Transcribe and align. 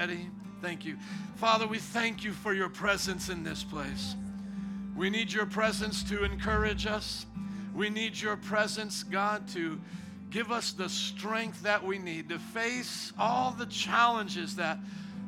Eddie? 0.00 0.30
Thank 0.62 0.86
you. 0.86 0.96
Father, 1.36 1.66
we 1.66 1.76
thank 1.78 2.24
you 2.24 2.32
for 2.32 2.54
your 2.54 2.70
presence 2.70 3.28
in 3.28 3.44
this 3.44 3.62
place. 3.62 4.16
We 4.96 5.10
need 5.10 5.30
your 5.30 5.44
presence 5.44 6.02
to 6.04 6.24
encourage 6.24 6.86
us. 6.86 7.26
We 7.74 7.90
need 7.90 8.18
your 8.18 8.38
presence, 8.38 9.02
God, 9.02 9.46
to 9.48 9.78
give 10.30 10.50
us 10.50 10.72
the 10.72 10.88
strength 10.88 11.62
that 11.64 11.84
we 11.84 11.98
need 11.98 12.30
to 12.30 12.38
face 12.38 13.12
all 13.18 13.50
the 13.50 13.66
challenges 13.66 14.56
that 14.56 14.78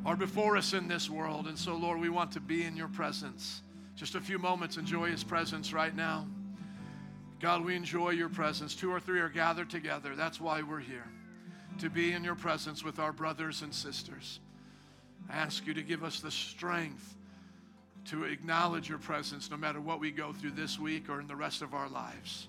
are 0.07 0.15
before 0.15 0.57
us 0.57 0.73
in 0.73 0.87
this 0.87 1.07
world. 1.07 1.47
And 1.47 1.57
so, 1.57 1.75
Lord, 1.75 1.99
we 1.99 2.09
want 2.09 2.31
to 2.31 2.39
be 2.39 2.63
in 2.63 2.75
your 2.75 2.87
presence. 2.87 3.61
Just 3.95 4.15
a 4.15 4.21
few 4.21 4.39
moments, 4.39 4.77
enjoy 4.77 5.11
his 5.11 5.23
presence 5.23 5.71
right 5.71 5.95
now. 5.95 6.25
God, 7.39 7.63
we 7.63 7.75
enjoy 7.75 8.09
your 8.09 8.29
presence. 8.29 8.73
Two 8.73 8.91
or 8.91 8.99
three 8.99 9.19
are 9.19 9.29
gathered 9.29 9.69
together. 9.69 10.15
That's 10.15 10.41
why 10.41 10.63
we're 10.63 10.79
here, 10.79 11.05
to 11.77 11.91
be 11.91 12.13
in 12.13 12.23
your 12.23 12.35
presence 12.35 12.83
with 12.83 12.97
our 12.97 13.11
brothers 13.11 13.61
and 13.61 13.71
sisters. 13.71 14.39
I 15.29 15.35
ask 15.35 15.65
you 15.65 15.73
to 15.73 15.81
give 15.81 16.03
us 16.03 16.19
the 16.19 16.31
strength 16.31 17.15
to 18.05 18.25
acknowledge 18.25 18.89
your 18.89 18.97
presence 18.97 19.49
no 19.49 19.57
matter 19.57 19.79
what 19.79 19.99
we 19.99 20.11
go 20.11 20.33
through 20.33 20.51
this 20.51 20.77
week 20.77 21.09
or 21.09 21.19
in 21.19 21.27
the 21.27 21.35
rest 21.35 21.61
of 21.61 21.73
our 21.73 21.89
lives. 21.89 22.47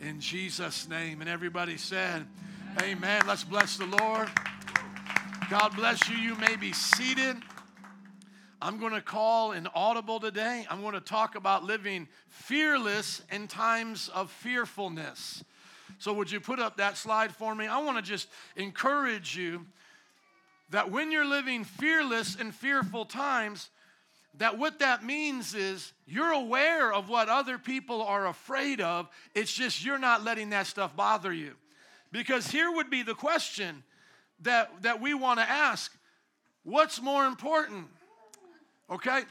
In 0.00 0.20
Jesus' 0.20 0.88
name. 0.88 1.20
And 1.20 1.28
everybody 1.28 1.76
said, 1.76 2.26
Amen. 2.78 2.98
Amen. 2.98 3.22
Let's 3.26 3.44
bless 3.44 3.76
the 3.76 3.86
Lord. 3.86 4.28
God 5.50 5.74
bless 5.74 6.08
you. 6.08 6.16
You 6.16 6.36
may 6.36 6.56
be 6.56 6.72
seated. 6.72 7.36
I'm 8.62 8.78
going 8.78 8.92
to 8.92 9.00
call 9.00 9.52
an 9.52 9.66
audible 9.74 10.20
today. 10.20 10.66
I'm 10.70 10.82
going 10.82 10.94
to 10.94 11.00
talk 11.00 11.34
about 11.34 11.64
living 11.64 12.08
fearless 12.28 13.22
in 13.32 13.48
times 13.48 14.10
of 14.14 14.30
fearfulness. 14.30 15.42
So, 15.98 16.12
would 16.12 16.30
you 16.30 16.40
put 16.40 16.60
up 16.60 16.76
that 16.76 16.96
slide 16.96 17.34
for 17.34 17.54
me? 17.54 17.66
I 17.66 17.78
want 17.78 17.96
to 17.96 18.02
just 18.02 18.28
encourage 18.56 19.36
you 19.36 19.66
that 20.70 20.90
when 20.90 21.10
you're 21.10 21.26
living 21.26 21.64
fearless 21.64 22.36
in 22.36 22.52
fearful 22.52 23.04
times, 23.04 23.70
that 24.38 24.56
what 24.56 24.78
that 24.78 25.04
means 25.04 25.54
is 25.54 25.92
you're 26.06 26.32
aware 26.32 26.92
of 26.92 27.08
what 27.08 27.28
other 27.28 27.58
people 27.58 28.02
are 28.02 28.28
afraid 28.28 28.80
of. 28.80 29.08
It's 29.34 29.52
just 29.52 29.84
you're 29.84 29.98
not 29.98 30.24
letting 30.24 30.50
that 30.50 30.66
stuff 30.66 30.94
bother 30.96 31.32
you. 31.32 31.54
Because 32.12 32.46
here 32.46 32.70
would 32.70 32.90
be 32.90 33.02
the 33.02 33.14
question 33.14 33.82
that, 34.42 34.70
that 34.82 35.00
we 35.00 35.14
want 35.14 35.40
to 35.40 35.48
ask 35.48 35.92
what's 36.62 37.00
more 37.02 37.26
important? 37.26 37.86
Okay? 38.88 39.22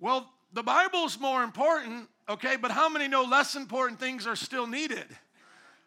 Well, 0.00 0.30
the 0.52 0.62
Bible's 0.62 1.18
more 1.18 1.42
important, 1.42 2.08
okay, 2.28 2.56
but 2.56 2.70
how 2.70 2.88
many 2.88 3.08
know 3.08 3.24
less 3.24 3.54
important 3.54 3.98
things 3.98 4.26
are 4.26 4.36
still 4.36 4.66
needed? 4.66 5.06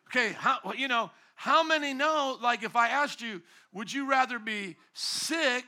Okay, 0.07 0.33
how, 0.33 0.59
you 0.77 0.87
know, 0.87 1.11
how 1.35 1.63
many 1.63 1.93
know, 1.93 2.37
like 2.41 2.63
if 2.63 2.75
I 2.75 2.89
asked 2.89 3.21
you, 3.21 3.41
would 3.73 3.91
you 3.91 4.09
rather 4.09 4.39
be 4.39 4.77
sick? 4.93 5.65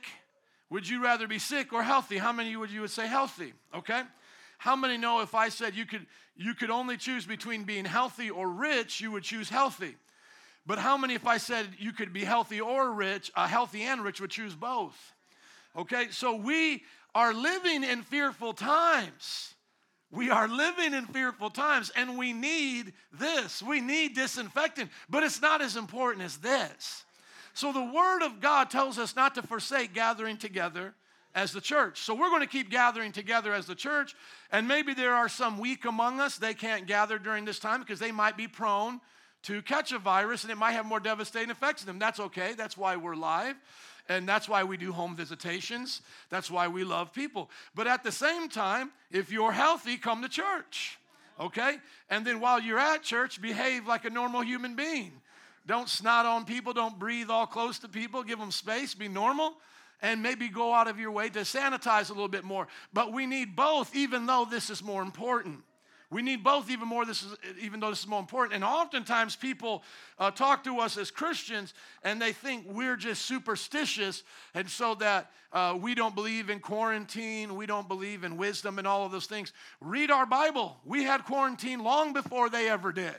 Would 0.70 0.88
you 0.88 1.02
rather 1.02 1.26
be 1.26 1.38
sick 1.38 1.72
or 1.72 1.82
healthy? 1.82 2.18
How 2.18 2.32
many 2.32 2.56
would 2.56 2.70
you 2.70 2.80
would 2.80 2.90
say 2.90 3.06
healthy? 3.06 3.52
Okay? 3.74 4.02
How 4.58 4.74
many 4.74 4.96
know 4.96 5.20
if 5.20 5.34
I 5.34 5.48
said 5.50 5.74
you 5.74 5.86
could 5.86 6.06
you 6.36 6.54
could 6.54 6.70
only 6.70 6.96
choose 6.96 7.26
between 7.26 7.64
being 7.64 7.84
healthy 7.84 8.30
or 8.30 8.48
rich, 8.48 9.00
you 9.00 9.10
would 9.12 9.24
choose 9.24 9.48
healthy? 9.48 9.96
But 10.66 10.78
how 10.78 10.96
many 10.96 11.14
if 11.14 11.26
I 11.26 11.38
said 11.38 11.66
you 11.78 11.92
could 11.92 12.12
be 12.12 12.24
healthy 12.24 12.60
or 12.60 12.92
rich, 12.92 13.32
uh, 13.34 13.46
healthy 13.46 13.82
and 13.82 14.02
rich 14.02 14.20
would 14.20 14.30
choose 14.30 14.54
both? 14.54 15.14
Okay? 15.76 16.08
So 16.10 16.34
we 16.34 16.82
are 17.14 17.32
living 17.32 17.84
in 17.84 18.02
fearful 18.02 18.52
times. 18.52 19.54
We 20.10 20.30
are 20.30 20.48
living 20.48 20.94
in 20.94 21.04
fearful 21.06 21.50
times 21.50 21.90
and 21.94 22.16
we 22.16 22.32
need 22.32 22.94
this. 23.12 23.62
We 23.62 23.80
need 23.80 24.14
disinfectant, 24.14 24.90
but 25.08 25.22
it's 25.22 25.42
not 25.42 25.60
as 25.60 25.76
important 25.76 26.24
as 26.24 26.38
this. 26.38 27.04
So 27.52 27.72
the 27.72 27.84
Word 27.84 28.22
of 28.22 28.40
God 28.40 28.70
tells 28.70 28.98
us 28.98 29.16
not 29.16 29.34
to 29.34 29.42
forsake 29.42 29.92
gathering 29.92 30.38
together 30.38 30.94
as 31.34 31.52
the 31.52 31.60
church. 31.60 32.00
So 32.00 32.14
we're 32.14 32.30
going 32.30 32.40
to 32.40 32.46
keep 32.46 32.70
gathering 32.70 33.12
together 33.12 33.52
as 33.52 33.66
the 33.66 33.74
church. 33.74 34.14
And 34.50 34.66
maybe 34.66 34.94
there 34.94 35.14
are 35.14 35.28
some 35.28 35.58
weak 35.58 35.84
among 35.84 36.20
us. 36.20 36.38
They 36.38 36.54
can't 36.54 36.86
gather 36.86 37.18
during 37.18 37.44
this 37.44 37.58
time 37.58 37.80
because 37.80 37.98
they 37.98 38.12
might 38.12 38.36
be 38.36 38.48
prone 38.48 39.00
to 39.42 39.62
catch 39.62 39.92
a 39.92 39.98
virus 39.98 40.42
and 40.42 40.50
it 40.50 40.56
might 40.56 40.72
have 40.72 40.86
more 40.86 41.00
devastating 41.00 41.50
effects 41.50 41.82
on 41.82 41.86
them. 41.86 41.98
That's 41.98 42.18
okay. 42.18 42.54
That's 42.56 42.76
why 42.76 42.96
we're 42.96 43.14
live. 43.14 43.56
And 44.08 44.26
that's 44.26 44.48
why 44.48 44.64
we 44.64 44.76
do 44.76 44.92
home 44.92 45.14
visitations. 45.14 46.00
That's 46.30 46.50
why 46.50 46.68
we 46.68 46.82
love 46.82 47.12
people. 47.12 47.50
But 47.74 47.86
at 47.86 48.02
the 48.02 48.12
same 48.12 48.48
time, 48.48 48.90
if 49.10 49.30
you're 49.30 49.52
healthy, 49.52 49.96
come 49.98 50.22
to 50.22 50.28
church. 50.28 50.98
Okay? 51.38 51.76
And 52.08 52.26
then 52.26 52.40
while 52.40 52.60
you're 52.60 52.78
at 52.78 53.02
church, 53.02 53.40
behave 53.40 53.86
like 53.86 54.04
a 54.04 54.10
normal 54.10 54.42
human 54.42 54.74
being. 54.74 55.12
Don't 55.66 55.88
snot 55.88 56.24
on 56.24 56.46
people. 56.46 56.72
Don't 56.72 56.98
breathe 56.98 57.28
all 57.28 57.46
close 57.46 57.78
to 57.80 57.88
people. 57.88 58.22
Give 58.22 58.38
them 58.38 58.50
space. 58.50 58.94
Be 58.94 59.08
normal. 59.08 59.54
And 60.00 60.22
maybe 60.22 60.48
go 60.48 60.72
out 60.72 60.88
of 60.88 60.98
your 60.98 61.10
way 61.10 61.28
to 61.28 61.40
sanitize 61.40 62.08
a 62.08 62.14
little 62.14 62.28
bit 62.28 62.44
more. 62.44 62.66
But 62.92 63.12
we 63.12 63.26
need 63.26 63.54
both, 63.54 63.94
even 63.94 64.24
though 64.24 64.46
this 64.50 64.70
is 64.70 64.82
more 64.82 65.02
important. 65.02 65.62
We 66.10 66.22
need 66.22 66.42
both, 66.42 66.70
even 66.70 66.88
more. 66.88 67.04
This 67.04 67.22
is 67.22 67.36
even 67.60 67.80
though 67.80 67.90
this 67.90 68.00
is 68.00 68.06
more 68.06 68.20
important. 68.20 68.54
And 68.54 68.64
oftentimes, 68.64 69.36
people 69.36 69.82
uh, 70.18 70.30
talk 70.30 70.64
to 70.64 70.78
us 70.78 70.96
as 70.96 71.10
Christians, 71.10 71.74
and 72.02 72.20
they 72.20 72.32
think 72.32 72.64
we're 72.66 72.96
just 72.96 73.26
superstitious, 73.26 74.22
and 74.54 74.70
so 74.70 74.94
that 74.96 75.30
uh, 75.52 75.76
we 75.78 75.94
don't 75.94 76.14
believe 76.14 76.48
in 76.48 76.60
quarantine, 76.60 77.56
we 77.56 77.66
don't 77.66 77.88
believe 77.88 78.24
in 78.24 78.38
wisdom, 78.38 78.78
and 78.78 78.86
all 78.86 79.04
of 79.04 79.12
those 79.12 79.26
things. 79.26 79.52
Read 79.82 80.10
our 80.10 80.24
Bible. 80.24 80.78
We 80.84 81.04
had 81.04 81.24
quarantine 81.24 81.82
long 81.82 82.14
before 82.14 82.48
they 82.48 82.70
ever 82.70 82.90
did. 82.90 83.16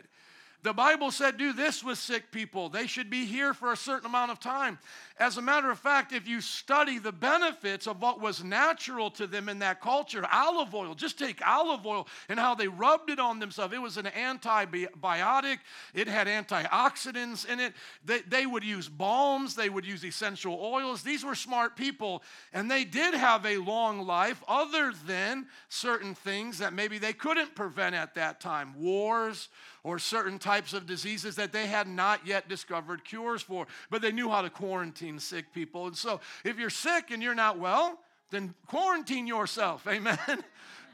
The 0.61 0.73
Bible 0.73 1.09
said, 1.11 1.37
do 1.37 1.53
this 1.53 1.83
with 1.85 1.97
sick 1.97 2.31
people. 2.31 2.67
They 2.67 2.85
should 2.85 3.09
be 3.09 3.25
here 3.25 3.53
for 3.53 3.71
a 3.71 3.77
certain 3.77 4.05
amount 4.05 4.31
of 4.31 4.41
time. 4.41 4.77
As 5.17 5.37
a 5.37 5.41
matter 5.41 5.71
of 5.71 5.79
fact, 5.79 6.11
if 6.11 6.27
you 6.27 6.41
study 6.41 6.99
the 6.99 7.13
benefits 7.13 7.87
of 7.87 8.01
what 8.01 8.19
was 8.19 8.43
natural 8.43 9.09
to 9.11 9.25
them 9.25 9.47
in 9.47 9.59
that 9.59 9.79
culture, 9.79 10.25
olive 10.31 10.75
oil, 10.75 10.95
just 10.95 11.17
take 11.17 11.45
olive 11.47 11.85
oil 11.85 12.07
and 12.27 12.37
how 12.37 12.55
they 12.55 12.67
rubbed 12.67 13.09
it 13.09 13.19
on 13.19 13.39
themselves. 13.39 13.73
It 13.73 13.81
was 13.81 13.95
an 13.95 14.07
antibiotic, 14.07 15.59
it 15.93 16.07
had 16.09 16.27
antioxidants 16.27 17.47
in 17.47 17.61
it. 17.61 17.73
They, 18.03 18.19
they 18.21 18.45
would 18.45 18.63
use 18.63 18.89
balms, 18.89 19.55
they 19.55 19.69
would 19.69 19.85
use 19.85 20.03
essential 20.03 20.59
oils. 20.61 21.03
These 21.03 21.23
were 21.23 21.35
smart 21.35 21.77
people, 21.77 22.21
and 22.53 22.69
they 22.69 22.83
did 22.83 23.13
have 23.13 23.45
a 23.45 23.57
long 23.57 24.05
life, 24.05 24.43
other 24.47 24.93
than 25.05 25.47
certain 25.69 26.15
things 26.15 26.57
that 26.57 26.73
maybe 26.73 26.97
they 26.97 27.13
couldn't 27.13 27.55
prevent 27.55 27.95
at 27.95 28.15
that 28.15 28.41
time 28.41 28.73
wars 28.77 29.47
or 29.83 29.99
certain 29.99 30.39
types 30.39 30.73
of 30.73 30.85
diseases 30.85 31.35
that 31.35 31.51
they 31.51 31.67
had 31.67 31.87
not 31.87 32.25
yet 32.25 32.49
discovered 32.49 33.03
cures 33.03 33.41
for, 33.41 33.67
but 33.89 34.01
they 34.01 34.11
knew 34.11 34.29
how 34.29 34.41
to 34.41 34.49
quarantine 34.49 35.19
sick 35.19 35.53
people. 35.53 35.87
And 35.87 35.95
so 35.95 36.19
if 36.43 36.59
you're 36.59 36.69
sick 36.69 37.11
and 37.11 37.21
you're 37.23 37.35
not 37.35 37.59
well, 37.59 37.99
then 38.31 38.53
quarantine 38.67 39.27
yourself. 39.27 39.87
Amen. 39.89 40.17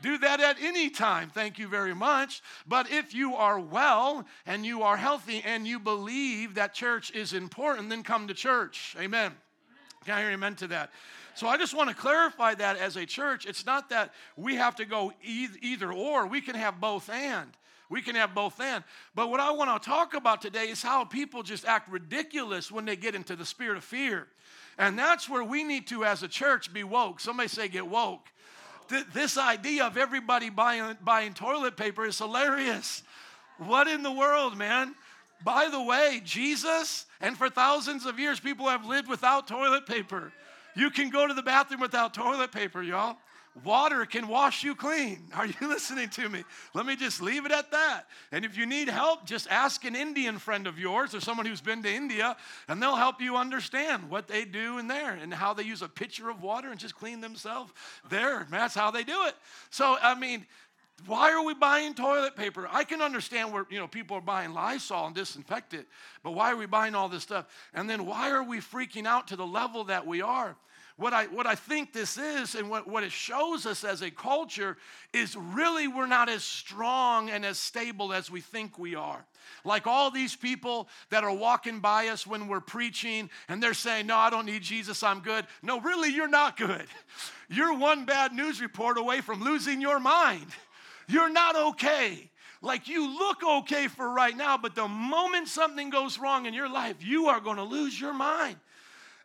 Do 0.02 0.18
that 0.20 0.40
at 0.40 0.58
any 0.62 0.90
time. 0.90 1.30
Thank 1.30 1.58
you 1.58 1.68
very 1.68 1.96
much. 1.96 2.44
But 2.68 2.92
if 2.92 3.14
you 3.14 3.36
are 3.36 3.60
well 3.60 4.26
and 4.46 4.66
you 4.66 4.84
are 4.84 4.98
healthy 4.98 5.42
and 5.44 5.66
you 5.66 5.80
believe 5.80 6.56
that 6.56 6.74
church 6.74 7.12
is 7.12 7.34
important, 7.34 7.90
then 7.90 8.04
come 8.04 8.28
to 8.28 8.34
church. 8.34 8.96
Amen. 9.00 9.32
Can 10.06 10.14
I 10.14 10.22
hear 10.22 10.32
amen 10.32 10.56
to 10.56 10.68
that? 10.68 10.92
So 11.34 11.48
I 11.48 11.58
just 11.58 11.76
want 11.76 11.90
to 11.90 11.96
clarify 11.96 12.56
that 12.56 12.78
as 12.78 12.96
a 12.96 13.06
church, 13.06 13.46
it's 13.46 13.66
not 13.66 13.90
that 13.90 14.14
we 14.38 14.56
have 14.56 14.76
to 14.76 14.86
go 14.86 15.12
either 15.24 15.92
or. 15.92 16.28
We 16.28 16.40
can 16.40 16.56
have 16.56 16.80
both 16.80 17.10
and. 17.10 17.50
We 17.90 18.02
can 18.02 18.16
have 18.16 18.34
both 18.34 18.60
and. 18.60 18.84
But 19.14 19.30
what 19.30 19.40
I 19.40 19.52
want 19.52 19.82
to 19.82 19.90
talk 19.90 20.14
about 20.14 20.42
today 20.42 20.70
is 20.70 20.82
how 20.82 21.06
people 21.06 21.44
just 21.44 21.66
act 21.66 21.90
ridiculous 21.90 22.72
when 22.72 22.86
they 22.86 22.96
get 22.96 23.16
into 23.16 23.36
the 23.36 23.46
spirit 23.46 23.78
of 23.78 23.84
fear. 23.84 24.28
And 24.78 24.98
that's 24.98 25.30
where 25.30 25.44
we 25.44 25.64
need 25.64 25.88
to, 25.88 26.04
as 26.04 26.24
a 26.24 26.28
church, 26.28 26.74
be 26.74 26.84
woke. 26.84 27.20
Somebody 27.20 27.50
say, 27.50 27.68
get 27.68 27.88
woke. 27.88 28.28
Th- 28.90 29.06
this 29.14 29.38
idea 29.38 29.86
of 29.86 29.98
everybody 29.98 30.50
buying, 30.50 30.98
buying 31.04 31.34
toilet 31.34 31.78
paper 31.78 32.06
is 32.06 32.18
hilarious. 32.18 33.04
What 33.58 33.88
in 33.88 34.04
the 34.04 34.12
world, 34.12 34.58
man? 34.58 34.96
By 35.44 35.70
the 35.70 35.82
way, 35.82 36.22
Jesus, 36.24 37.06
and 37.22 37.38
for 37.38 37.50
thousands 37.50 38.06
of 38.06 38.20
years, 38.20 38.40
people 38.40 38.68
have 38.68 38.86
lived 38.86 39.08
without 39.08 39.48
toilet 39.48 39.86
paper. 39.86 40.32
You 40.76 40.90
can 40.90 41.10
go 41.10 41.28
to 41.28 41.34
the 41.34 41.44
bathroom 41.44 41.80
without 41.80 42.14
toilet 42.14 42.52
paper, 42.52 42.82
y'all. 42.82 43.18
Water 43.64 44.06
can 44.06 44.28
wash 44.28 44.64
you 44.64 44.76
clean. 44.76 45.28
Are 45.36 45.46
you 45.46 45.54
listening 45.62 46.10
to 46.10 46.28
me? 46.28 46.44
Let 46.74 46.86
me 46.86 46.96
just 46.96 47.22
leave 47.22 47.46
it 47.46 47.52
at 47.52 47.72
that. 47.72 48.08
And 48.32 48.44
if 48.44 48.58
you 48.58 48.66
need 48.66 48.90
help, 48.90 49.26
just 49.26 49.48
ask 49.50 49.86
an 49.86 49.96
Indian 49.96 50.40
friend 50.40 50.68
of 50.68 50.78
yours 50.78 51.16
or 51.16 51.22
someone 51.22 51.46
who's 51.46 51.62
been 51.62 51.82
to 51.84 51.90
India, 51.90 52.36
and 52.68 52.82
they'll 52.82 52.96
help 52.96 53.22
you 53.22 53.38
understand 53.38 54.10
what 54.10 54.28
they 54.28 54.44
do 54.44 54.78
in 54.78 54.88
there 54.88 55.14
and 55.14 55.34
how 55.34 55.54
they 55.54 55.64
use 55.64 55.82
a 55.82 55.88
pitcher 55.88 56.30
of 56.30 56.42
water 56.42 56.70
and 56.70 56.80
just 56.80 56.96
clean 56.96 57.22
themselves 57.22 57.72
there. 58.10 58.46
That's 58.52 58.76
how 58.76 58.92
they 58.92 59.04
do 59.04 59.26
it. 59.26 59.36
So, 59.70 59.98
I 60.02 60.16
mean, 60.16 60.46
why 61.06 61.32
are 61.32 61.44
we 61.44 61.54
buying 61.54 61.94
toilet 61.94 62.36
paper? 62.36 62.68
I 62.72 62.84
can 62.84 63.02
understand 63.02 63.54
where 63.54 63.66
you 63.70 63.80
know 63.80 63.88
people 63.88 64.18
are 64.18 64.22
buying 64.22 64.54
Lysol 64.54 65.08
and 65.08 65.16
disinfect 65.16 65.74
it, 65.74 65.88
but 66.24 66.32
why 66.32 66.52
are 66.52 66.58
we 66.58 66.66
buying 66.66 66.96
all 66.96 67.10
this 67.10 67.24
stuff? 67.24 67.46
And 67.74 67.90
then 67.90 68.06
why 68.06 68.32
are 68.32 68.44
we 68.44 68.60
freaking 68.60 69.06
out 69.06 69.28
to 69.28 69.36
the 69.36 69.46
level 69.46 69.84
that 69.86 70.08
we 70.08 70.22
are? 70.22 70.56
What 70.98 71.14
I, 71.14 71.26
what 71.26 71.46
I 71.46 71.56
think 71.56 71.92
this 71.92 72.18
is 72.18 72.56
and 72.56 72.70
what, 72.70 72.88
what 72.88 73.04
it 73.04 73.12
shows 73.12 73.66
us 73.66 73.84
as 73.84 74.02
a 74.02 74.10
culture 74.10 74.78
is 75.12 75.36
really 75.36 75.90
we're 75.90 76.06
not 76.06 76.30
as 76.30 76.44
strong 76.44 77.30
and 77.30 77.46
as 77.46 77.58
stable 77.58 78.14
as 78.14 78.32
we 78.32 78.40
think 78.40 78.80
we 78.80 78.96
are. 78.96 79.26
Like 79.66 79.88
all 79.88 80.10
these 80.10 80.38
people 80.38 80.88
that 81.10 81.26
are 81.26 81.34
walking 81.34 81.80
by 81.82 82.08
us 82.08 82.26
when 82.26 82.48
we're 82.48 82.62
preaching 82.62 83.30
and 83.50 83.62
they're 83.62 83.74
saying, 83.74 84.08
No, 84.08 84.16
I 84.16 84.30
don't 84.30 84.46
need 84.46 84.62
Jesus, 84.62 85.04
I'm 85.04 85.20
good. 85.20 85.46
No, 85.62 85.82
really, 85.82 86.14
you're 86.14 86.30
not 86.30 86.58
good. 86.58 86.86
You're 87.48 87.78
one 87.78 88.06
bad 88.06 88.34
news 88.34 88.60
report 88.60 88.98
away 88.98 89.22
from 89.22 89.44
losing 89.44 89.80
your 89.80 90.00
mind. 90.00 90.48
You're 91.08 91.30
not 91.30 91.56
okay. 91.56 92.32
Like 92.64 92.88
you 92.88 93.08
look 93.20 93.44
okay 93.44 93.88
for 93.88 94.10
right 94.10 94.36
now, 94.36 94.58
but 94.58 94.74
the 94.74 94.88
moment 94.88 95.48
something 95.48 95.92
goes 95.92 96.18
wrong 96.18 96.48
in 96.48 96.56
your 96.56 96.68
life, 96.68 96.96
you 97.02 97.28
are 97.28 97.40
going 97.40 97.58
to 97.58 97.64
lose 97.64 98.02
your 98.02 98.14
mind. 98.14 98.56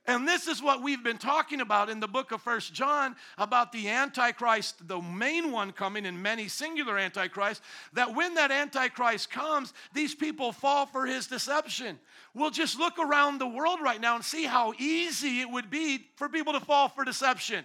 And 0.07 0.27
this 0.27 0.49
is 0.49 0.63
what 0.63 0.83
we've 0.83 1.05
been 1.05 1.19
talking 1.19 1.61
about 1.61 1.91
in 1.91 2.01
the 2.01 2.09
book 2.09 2.33
of 2.33 2.41
First 2.41 2.73
John 2.73 3.15
about 3.37 3.71
the 3.71 3.89
Antichrist, 3.89 4.89
the 4.89 5.01
main 5.01 5.53
one 5.53 5.73
coming 5.73 6.07
and 6.07 6.23
many 6.23 6.49
singular 6.49 6.99
Antichrists. 6.99 7.63
that 7.93 8.15
when 8.15 8.35
that 8.35 8.51
Antichrist 8.51 9.31
comes, 9.31 9.75
these 9.93 10.15
people 10.15 10.53
fall 10.53 10.87
for 10.87 11.07
his 11.07 11.27
deception. 11.27 11.99
We'll 12.35 12.51
just 12.51 12.79
look 12.79 12.99
around 12.99 13.39
the 13.39 13.47
world 13.47 13.81
right 13.83 14.01
now 14.01 14.15
and 14.15 14.25
see 14.25 14.45
how 14.45 14.73
easy 14.79 15.41
it 15.41 15.51
would 15.51 15.69
be 15.69 16.07
for 16.17 16.29
people 16.29 16.55
to 16.55 16.61
fall 16.61 16.89
for 16.89 17.05
deception. 17.05 17.65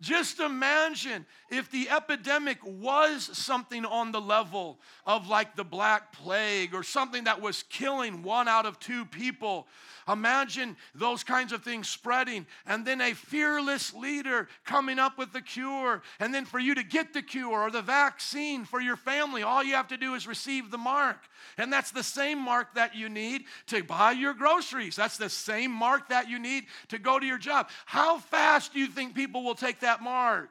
Just 0.00 0.40
imagine 0.40 1.24
if 1.50 1.70
the 1.70 1.88
epidemic 1.88 2.58
was 2.62 3.30
something 3.36 3.84
on 3.86 4.12
the 4.12 4.20
level 4.20 4.78
of 5.06 5.28
like 5.28 5.56
the 5.56 5.64
Black 5.64 6.12
Plague 6.12 6.74
or 6.74 6.82
something 6.82 7.24
that 7.24 7.40
was 7.40 7.62
killing 7.64 8.22
one 8.22 8.46
out 8.46 8.66
of 8.66 8.78
two 8.78 9.06
people. 9.06 9.66
Imagine 10.08 10.76
those 10.94 11.24
kinds 11.24 11.52
of 11.52 11.64
things 11.64 11.88
spreading, 11.88 12.46
and 12.66 12.86
then 12.86 13.00
a 13.00 13.12
fearless 13.12 13.92
leader 13.94 14.48
coming 14.64 14.98
up 14.98 15.18
with 15.18 15.32
the 15.32 15.40
cure. 15.40 16.02
And 16.20 16.32
then 16.32 16.44
for 16.44 16.58
you 16.58 16.74
to 16.74 16.84
get 16.84 17.12
the 17.12 17.22
cure 17.22 17.62
or 17.62 17.70
the 17.70 17.82
vaccine 17.82 18.64
for 18.64 18.80
your 18.80 18.96
family, 18.96 19.42
all 19.42 19.64
you 19.64 19.74
have 19.74 19.88
to 19.88 19.96
do 19.96 20.14
is 20.14 20.26
receive 20.26 20.70
the 20.70 20.78
mark. 20.78 21.18
And 21.58 21.72
that's 21.72 21.90
the 21.90 22.02
same 22.02 22.38
mark 22.38 22.74
that 22.74 22.94
you 22.94 23.08
need 23.08 23.44
to 23.68 23.82
buy 23.82 24.12
your 24.12 24.34
groceries. 24.34 24.94
That's 24.94 25.16
the 25.16 25.30
same 25.30 25.70
mark 25.70 26.08
that 26.08 26.28
you 26.28 26.38
need 26.38 26.66
to 26.88 26.98
go 26.98 27.18
to 27.18 27.26
your 27.26 27.38
job. 27.38 27.70
How 27.86 28.18
fast 28.18 28.74
do 28.74 28.78
you 28.78 28.88
think 28.88 29.14
people 29.14 29.42
will 29.42 29.54
take 29.54 29.80
that 29.80 29.85
mark? 30.02 30.50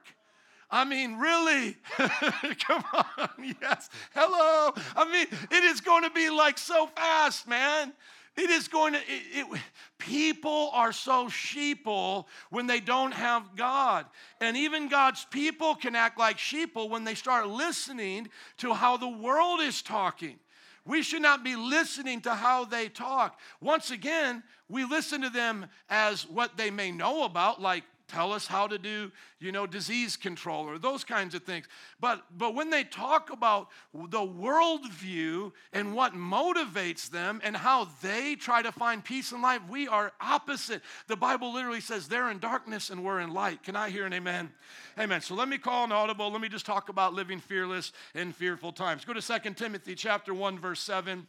I 0.70 0.84
mean, 0.84 1.18
really? 1.18 1.78
Come 1.98 2.84
on, 2.94 3.56
yes. 3.62 3.90
Hello. 4.14 4.74
I 4.96 5.10
mean, 5.12 5.28
it 5.52 5.64
is 5.64 5.80
going 5.80 6.04
to 6.04 6.10
be 6.10 6.30
like 6.30 6.58
so 6.58 6.88
fast, 6.88 7.48
man. 7.48 7.94
It 8.36 8.50
is 8.50 8.68
going 8.68 8.94
to, 8.94 9.00
it, 9.00 9.24
it, 9.34 9.62
people 9.98 10.70
are 10.74 10.92
so 10.92 11.28
sheeple 11.28 12.26
when 12.50 12.68
they 12.68 12.82
don't 12.82 13.14
have 13.14 13.56
God. 13.56 14.06
And 14.42 14.58
even 14.58 14.90
God's 14.90 15.24
people 15.26 15.76
can 15.76 15.96
act 15.96 16.20
like 16.20 16.38
sheeple 16.38 16.90
when 16.90 17.06
they 17.06 17.16
start 17.16 17.48
listening 17.48 18.28
to 18.58 18.74
how 18.74 18.98
the 18.98 19.08
world 19.08 19.62
is 19.62 19.82
talking. 19.82 20.38
We 20.86 21.02
should 21.02 21.22
not 21.22 21.44
be 21.44 21.56
listening 21.56 22.22
to 22.22 22.36
how 22.36 22.66
they 22.66 22.90
talk. 22.90 23.40
Once 23.62 23.90
again, 23.90 24.44
we 24.68 24.84
listen 24.84 25.22
to 25.22 25.30
them 25.30 25.68
as 25.90 26.28
what 26.28 26.58
they 26.58 26.70
may 26.70 26.92
know 26.92 27.24
about, 27.24 27.62
like 27.62 27.84
tell 28.08 28.32
us 28.32 28.48
how 28.48 28.68
to 28.68 28.78
do 28.78 29.12
you 29.40 29.52
know 29.52 29.66
disease 29.66 30.16
control 30.16 30.66
or 30.66 30.78
those 30.78 31.04
kinds 31.04 31.36
of 31.36 31.44
things. 31.44 31.66
But 32.00 32.24
but 32.38 32.56
when 32.56 32.70
they 32.70 32.84
talk 32.84 33.32
about 33.32 33.70
the 33.94 34.20
worldview 34.20 35.52
and 35.74 35.94
what 35.94 36.14
motivates 36.14 37.10
them 37.10 37.42
and 37.44 37.56
how 37.56 37.90
they 38.02 38.36
try 38.36 38.62
to 38.62 38.72
find 38.72 39.04
peace 39.04 39.32
in 39.32 39.42
life 39.42 39.62
we 39.70 39.88
are 39.88 40.12
opposite. 40.22 40.82
The 41.08 41.16
bible 41.16 41.54
literally 41.54 41.82
says 41.82 42.08
they're 42.08 42.30
in 42.30 42.40
darkness 42.40 42.90
and 42.90 43.04
we're 43.04 43.20
in 43.20 43.34
light. 43.34 43.64
Can 43.64 43.76
i 43.76 43.90
hear 43.90 44.06
an 44.06 44.14
amen? 44.14 44.52
Amen. 45.00 45.22
So 45.22 45.36
let 45.36 45.50
me 45.50 45.58
call 45.58 45.84
an 45.84 45.92
audible. 45.92 46.32
Let 46.32 46.42
me 46.42 46.50
just 46.50 46.66
talk 46.66 46.90
about 46.90 47.14
living 47.14 47.40
fearless 47.40 47.92
in 48.14 48.32
fearful 48.32 48.72
times. 48.72 49.06
Go 49.06 49.14
to 49.14 49.22
2 49.22 49.54
timothy 49.54 49.96
chapter 49.96 50.34
1 50.34 50.60
verse 50.60 50.80
7 50.82 51.28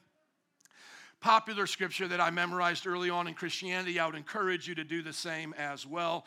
popular 1.20 1.66
scripture 1.66 2.06
that 2.08 2.20
I 2.20 2.30
memorized 2.30 2.86
early 2.86 3.10
on 3.10 3.26
in 3.26 3.34
Christianity. 3.34 3.98
I 3.98 4.06
would 4.06 4.14
encourage 4.14 4.68
you 4.68 4.74
to 4.76 4.84
do 4.84 5.02
the 5.02 5.12
same 5.12 5.54
as 5.58 5.86
well. 5.86 6.24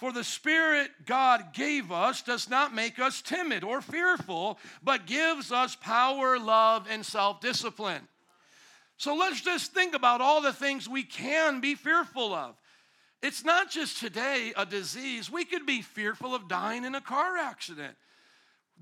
For 0.00 0.12
the 0.12 0.24
Spirit 0.24 0.90
God 1.04 1.52
gave 1.52 1.92
us 1.92 2.22
does 2.22 2.48
not 2.48 2.74
make 2.74 2.98
us 2.98 3.20
timid 3.20 3.62
or 3.62 3.82
fearful, 3.82 4.58
but 4.82 5.06
gives 5.06 5.52
us 5.52 5.76
power, 5.76 6.38
love, 6.38 6.86
and 6.88 7.04
self 7.04 7.42
discipline. 7.42 8.08
So 8.96 9.14
let's 9.14 9.42
just 9.42 9.74
think 9.74 9.94
about 9.94 10.22
all 10.22 10.40
the 10.40 10.54
things 10.54 10.88
we 10.88 11.02
can 11.02 11.60
be 11.60 11.74
fearful 11.74 12.32
of. 12.32 12.54
It's 13.22 13.44
not 13.44 13.70
just 13.70 14.00
today 14.00 14.54
a 14.56 14.64
disease, 14.64 15.30
we 15.30 15.44
could 15.44 15.66
be 15.66 15.82
fearful 15.82 16.34
of 16.34 16.48
dying 16.48 16.84
in 16.86 16.94
a 16.94 17.02
car 17.02 17.36
accident. 17.36 17.94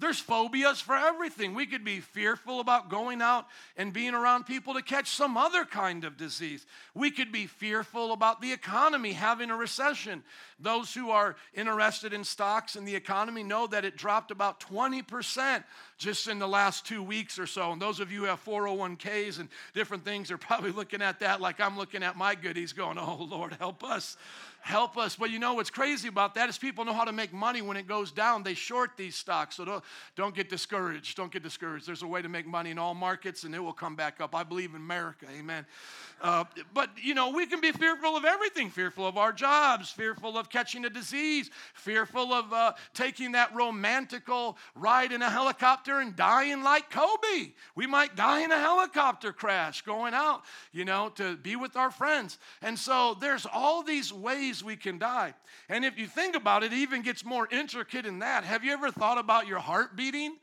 There's 0.00 0.20
phobias 0.20 0.80
for 0.80 0.94
everything. 0.94 1.54
We 1.54 1.66
could 1.66 1.84
be 1.84 1.98
fearful 1.98 2.60
about 2.60 2.88
going 2.88 3.20
out 3.20 3.46
and 3.76 3.92
being 3.92 4.14
around 4.14 4.46
people 4.46 4.74
to 4.74 4.82
catch 4.82 5.08
some 5.08 5.36
other 5.36 5.64
kind 5.64 6.04
of 6.04 6.16
disease. 6.16 6.66
We 6.94 7.10
could 7.10 7.32
be 7.32 7.46
fearful 7.46 8.12
about 8.12 8.40
the 8.40 8.52
economy 8.52 9.12
having 9.12 9.50
a 9.50 9.56
recession. 9.56 10.22
Those 10.60 10.94
who 10.94 11.10
are 11.10 11.34
interested 11.52 12.12
in 12.12 12.22
stocks 12.22 12.76
and 12.76 12.86
the 12.86 12.94
economy 12.94 13.42
know 13.42 13.66
that 13.66 13.84
it 13.84 13.96
dropped 13.96 14.30
about 14.30 14.60
20% 14.60 15.64
just 15.98 16.28
in 16.28 16.38
the 16.38 16.48
last 16.48 16.86
two 16.86 17.02
weeks 17.02 17.38
or 17.38 17.46
so. 17.46 17.72
And 17.72 17.82
those 17.82 18.00
of 18.00 18.10
you 18.10 18.20
who 18.20 18.24
have 18.26 18.42
401ks 18.44 19.40
and 19.40 19.48
different 19.74 20.04
things 20.04 20.30
are 20.30 20.38
probably 20.38 20.70
looking 20.70 21.02
at 21.02 21.20
that 21.20 21.40
like 21.40 21.60
I'm 21.60 21.76
looking 21.76 22.02
at 22.02 22.16
my 22.16 22.34
goodies 22.34 22.72
going, 22.72 22.98
oh, 22.98 23.26
Lord, 23.28 23.54
help 23.60 23.84
us 23.84 24.16
help 24.60 24.98
us. 24.98 25.16
But 25.16 25.30
you 25.30 25.38
know 25.38 25.54
what's 25.54 25.70
crazy 25.70 26.08
about 26.08 26.34
that 26.34 26.48
is 26.48 26.58
people 26.58 26.84
know 26.84 26.92
how 26.92 27.04
to 27.04 27.12
make 27.12 27.32
money 27.32 27.62
when 27.62 27.76
it 27.76 27.86
goes 27.86 28.10
down. 28.10 28.42
They 28.42 28.54
short 28.54 28.90
these 28.96 29.14
stocks. 29.14 29.56
So 29.56 29.64
don't, 29.64 29.84
don't 30.16 30.34
get 30.34 30.48
discouraged. 30.48 31.16
Don't 31.16 31.32
get 31.32 31.42
discouraged. 31.42 31.86
There's 31.86 32.02
a 32.02 32.06
way 32.06 32.22
to 32.22 32.28
make 32.28 32.46
money 32.46 32.70
in 32.70 32.78
all 32.78 32.94
markets 32.94 33.44
and 33.44 33.54
it 33.54 33.60
will 33.60 33.72
come 33.72 33.96
back 33.96 34.20
up. 34.20 34.34
I 34.34 34.42
believe 34.42 34.70
in 34.70 34.76
America. 34.76 35.26
Amen. 35.36 35.64
Uh, 36.20 36.44
but, 36.74 36.90
you 37.00 37.14
know, 37.14 37.30
we 37.30 37.46
can 37.46 37.60
be 37.60 37.72
fearful 37.72 38.16
of 38.16 38.24
everything 38.24 38.70
fearful 38.70 39.06
of 39.06 39.16
our 39.16 39.32
jobs, 39.32 39.90
fearful 39.90 40.36
of 40.36 40.50
catching 40.50 40.84
a 40.84 40.90
disease, 40.90 41.50
fearful 41.74 42.32
of 42.32 42.52
uh, 42.52 42.72
taking 42.92 43.32
that 43.32 43.54
romantical 43.54 44.58
ride 44.74 45.12
in 45.12 45.22
a 45.22 45.30
helicopter 45.30 45.87
and 45.96 46.14
dying 46.14 46.62
like 46.62 46.90
Kobe. 46.90 47.52
We 47.74 47.86
might 47.86 48.16
die 48.16 48.42
in 48.42 48.52
a 48.52 48.58
helicopter 48.58 49.32
crash 49.32 49.82
going 49.82 50.14
out, 50.14 50.42
you 50.72 50.84
know, 50.84 51.08
to 51.16 51.36
be 51.36 51.56
with 51.56 51.76
our 51.76 51.90
friends. 51.90 52.38
And 52.62 52.78
so 52.78 53.16
there's 53.20 53.46
all 53.52 53.82
these 53.82 54.12
ways 54.12 54.62
we 54.62 54.76
can 54.76 54.98
die. 54.98 55.34
And 55.68 55.84
if 55.84 55.98
you 55.98 56.06
think 56.06 56.36
about 56.36 56.62
it, 56.62 56.72
it 56.72 56.76
even 56.76 57.02
gets 57.02 57.24
more 57.24 57.48
intricate 57.50 58.06
in 58.06 58.20
that. 58.20 58.44
Have 58.44 58.64
you 58.64 58.72
ever 58.72 58.90
thought 58.90 59.18
about 59.18 59.46
your 59.46 59.58
heart 59.58 59.96
beating? 59.96 60.36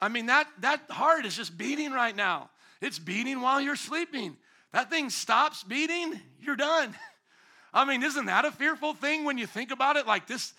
I 0.00 0.08
mean, 0.08 0.26
that, 0.26 0.48
that 0.60 0.82
heart 0.90 1.26
is 1.26 1.36
just 1.36 1.56
beating 1.56 1.92
right 1.92 2.14
now. 2.14 2.50
It's 2.80 2.98
beating 2.98 3.40
while 3.40 3.60
you're 3.60 3.76
sleeping. 3.76 4.36
That 4.72 4.90
thing 4.90 5.10
stops 5.10 5.62
beating, 5.62 6.20
you're 6.40 6.56
done. 6.56 6.94
I 7.74 7.84
mean, 7.84 8.02
isn't 8.02 8.26
that 8.26 8.44
a 8.44 8.50
fearful 8.50 8.94
thing 8.94 9.24
when 9.24 9.38
you 9.38 9.46
think 9.46 9.70
about 9.70 9.96
it? 9.96 10.06
Like 10.06 10.26
this, 10.26 10.52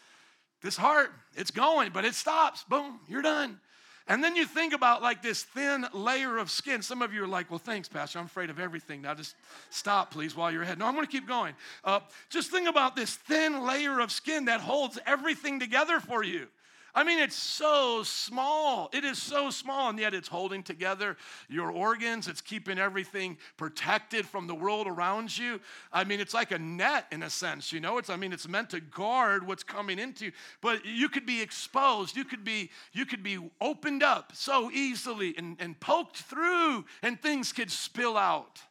this 0.61 0.77
heart, 0.77 1.11
it's 1.35 1.51
going, 1.51 1.91
but 1.91 2.05
it 2.05 2.15
stops. 2.15 2.63
Boom, 2.63 2.99
you're 3.07 3.21
done. 3.21 3.59
And 4.07 4.21
then 4.23 4.35
you 4.35 4.45
think 4.45 4.73
about 4.73 5.01
like 5.01 5.21
this 5.21 5.43
thin 5.43 5.85
layer 5.93 6.37
of 6.37 6.51
skin. 6.51 6.81
Some 6.81 7.01
of 7.01 7.13
you 7.13 7.23
are 7.23 7.27
like, 7.27 7.49
well, 7.49 7.59
thanks, 7.59 7.87
Pastor. 7.87 8.19
I'm 8.19 8.25
afraid 8.25 8.49
of 8.49 8.59
everything. 8.59 9.01
Now 9.01 9.13
just 9.13 9.35
stop, 9.69 10.11
please, 10.11 10.35
while 10.35 10.51
you're 10.51 10.63
ahead. 10.63 10.77
No, 10.77 10.85
I'm 10.85 10.93
going 10.93 11.05
to 11.05 11.11
keep 11.11 11.27
going. 11.27 11.53
Uh, 11.85 12.01
just 12.29 12.51
think 12.51 12.67
about 12.67 12.95
this 12.95 13.15
thin 13.15 13.65
layer 13.65 13.99
of 13.99 14.11
skin 14.11 14.45
that 14.45 14.59
holds 14.59 14.99
everything 15.05 15.59
together 15.59 15.99
for 16.01 16.23
you. 16.23 16.47
I 16.95 17.03
mean, 17.03 17.17
it's 17.17 17.35
so 17.35 18.03
small. 18.03 18.89
It 18.93 19.03
is 19.03 19.19
so 19.19 19.49
small, 19.49 19.89
and 19.89 19.97
yet 19.97 20.13
it's 20.13 20.27
holding 20.27 20.61
together 20.61 21.17
your 21.49 21.71
organs. 21.71 22.27
It's 22.27 22.41
keeping 22.41 22.77
everything 22.77 23.37
protected 23.57 24.27
from 24.27 24.45
the 24.45 24.53
world 24.53 24.85
around 24.85 25.35
you. 25.35 25.59
I 25.91 26.03
mean, 26.03 26.19
it's 26.19 26.35
like 26.35 26.51
a 26.51 26.59
net 26.59 27.07
in 27.11 27.23
a 27.23 27.31
sense, 27.31 27.71
you 27.71 27.79
know. 27.79 27.97
It's 27.97 28.11
I 28.11 28.15
mean, 28.15 28.31
it's 28.31 28.47
meant 28.47 28.69
to 28.71 28.79
guard 28.79 29.47
what's 29.47 29.63
coming 29.63 29.97
into 29.97 30.25
you. 30.25 30.31
But 30.61 30.85
you 30.85 31.09
could 31.09 31.25
be 31.25 31.41
exposed. 31.41 32.15
You 32.15 32.25
could 32.25 32.43
be 32.43 32.69
you 32.91 33.07
could 33.07 33.23
be 33.23 33.39
opened 33.59 34.03
up 34.03 34.31
so 34.35 34.69
easily 34.69 35.33
and, 35.35 35.57
and 35.59 35.79
poked 35.79 36.17
through, 36.17 36.85
and 37.01 37.19
things 37.19 37.51
could 37.51 37.71
spill 37.71 38.17
out. 38.17 38.61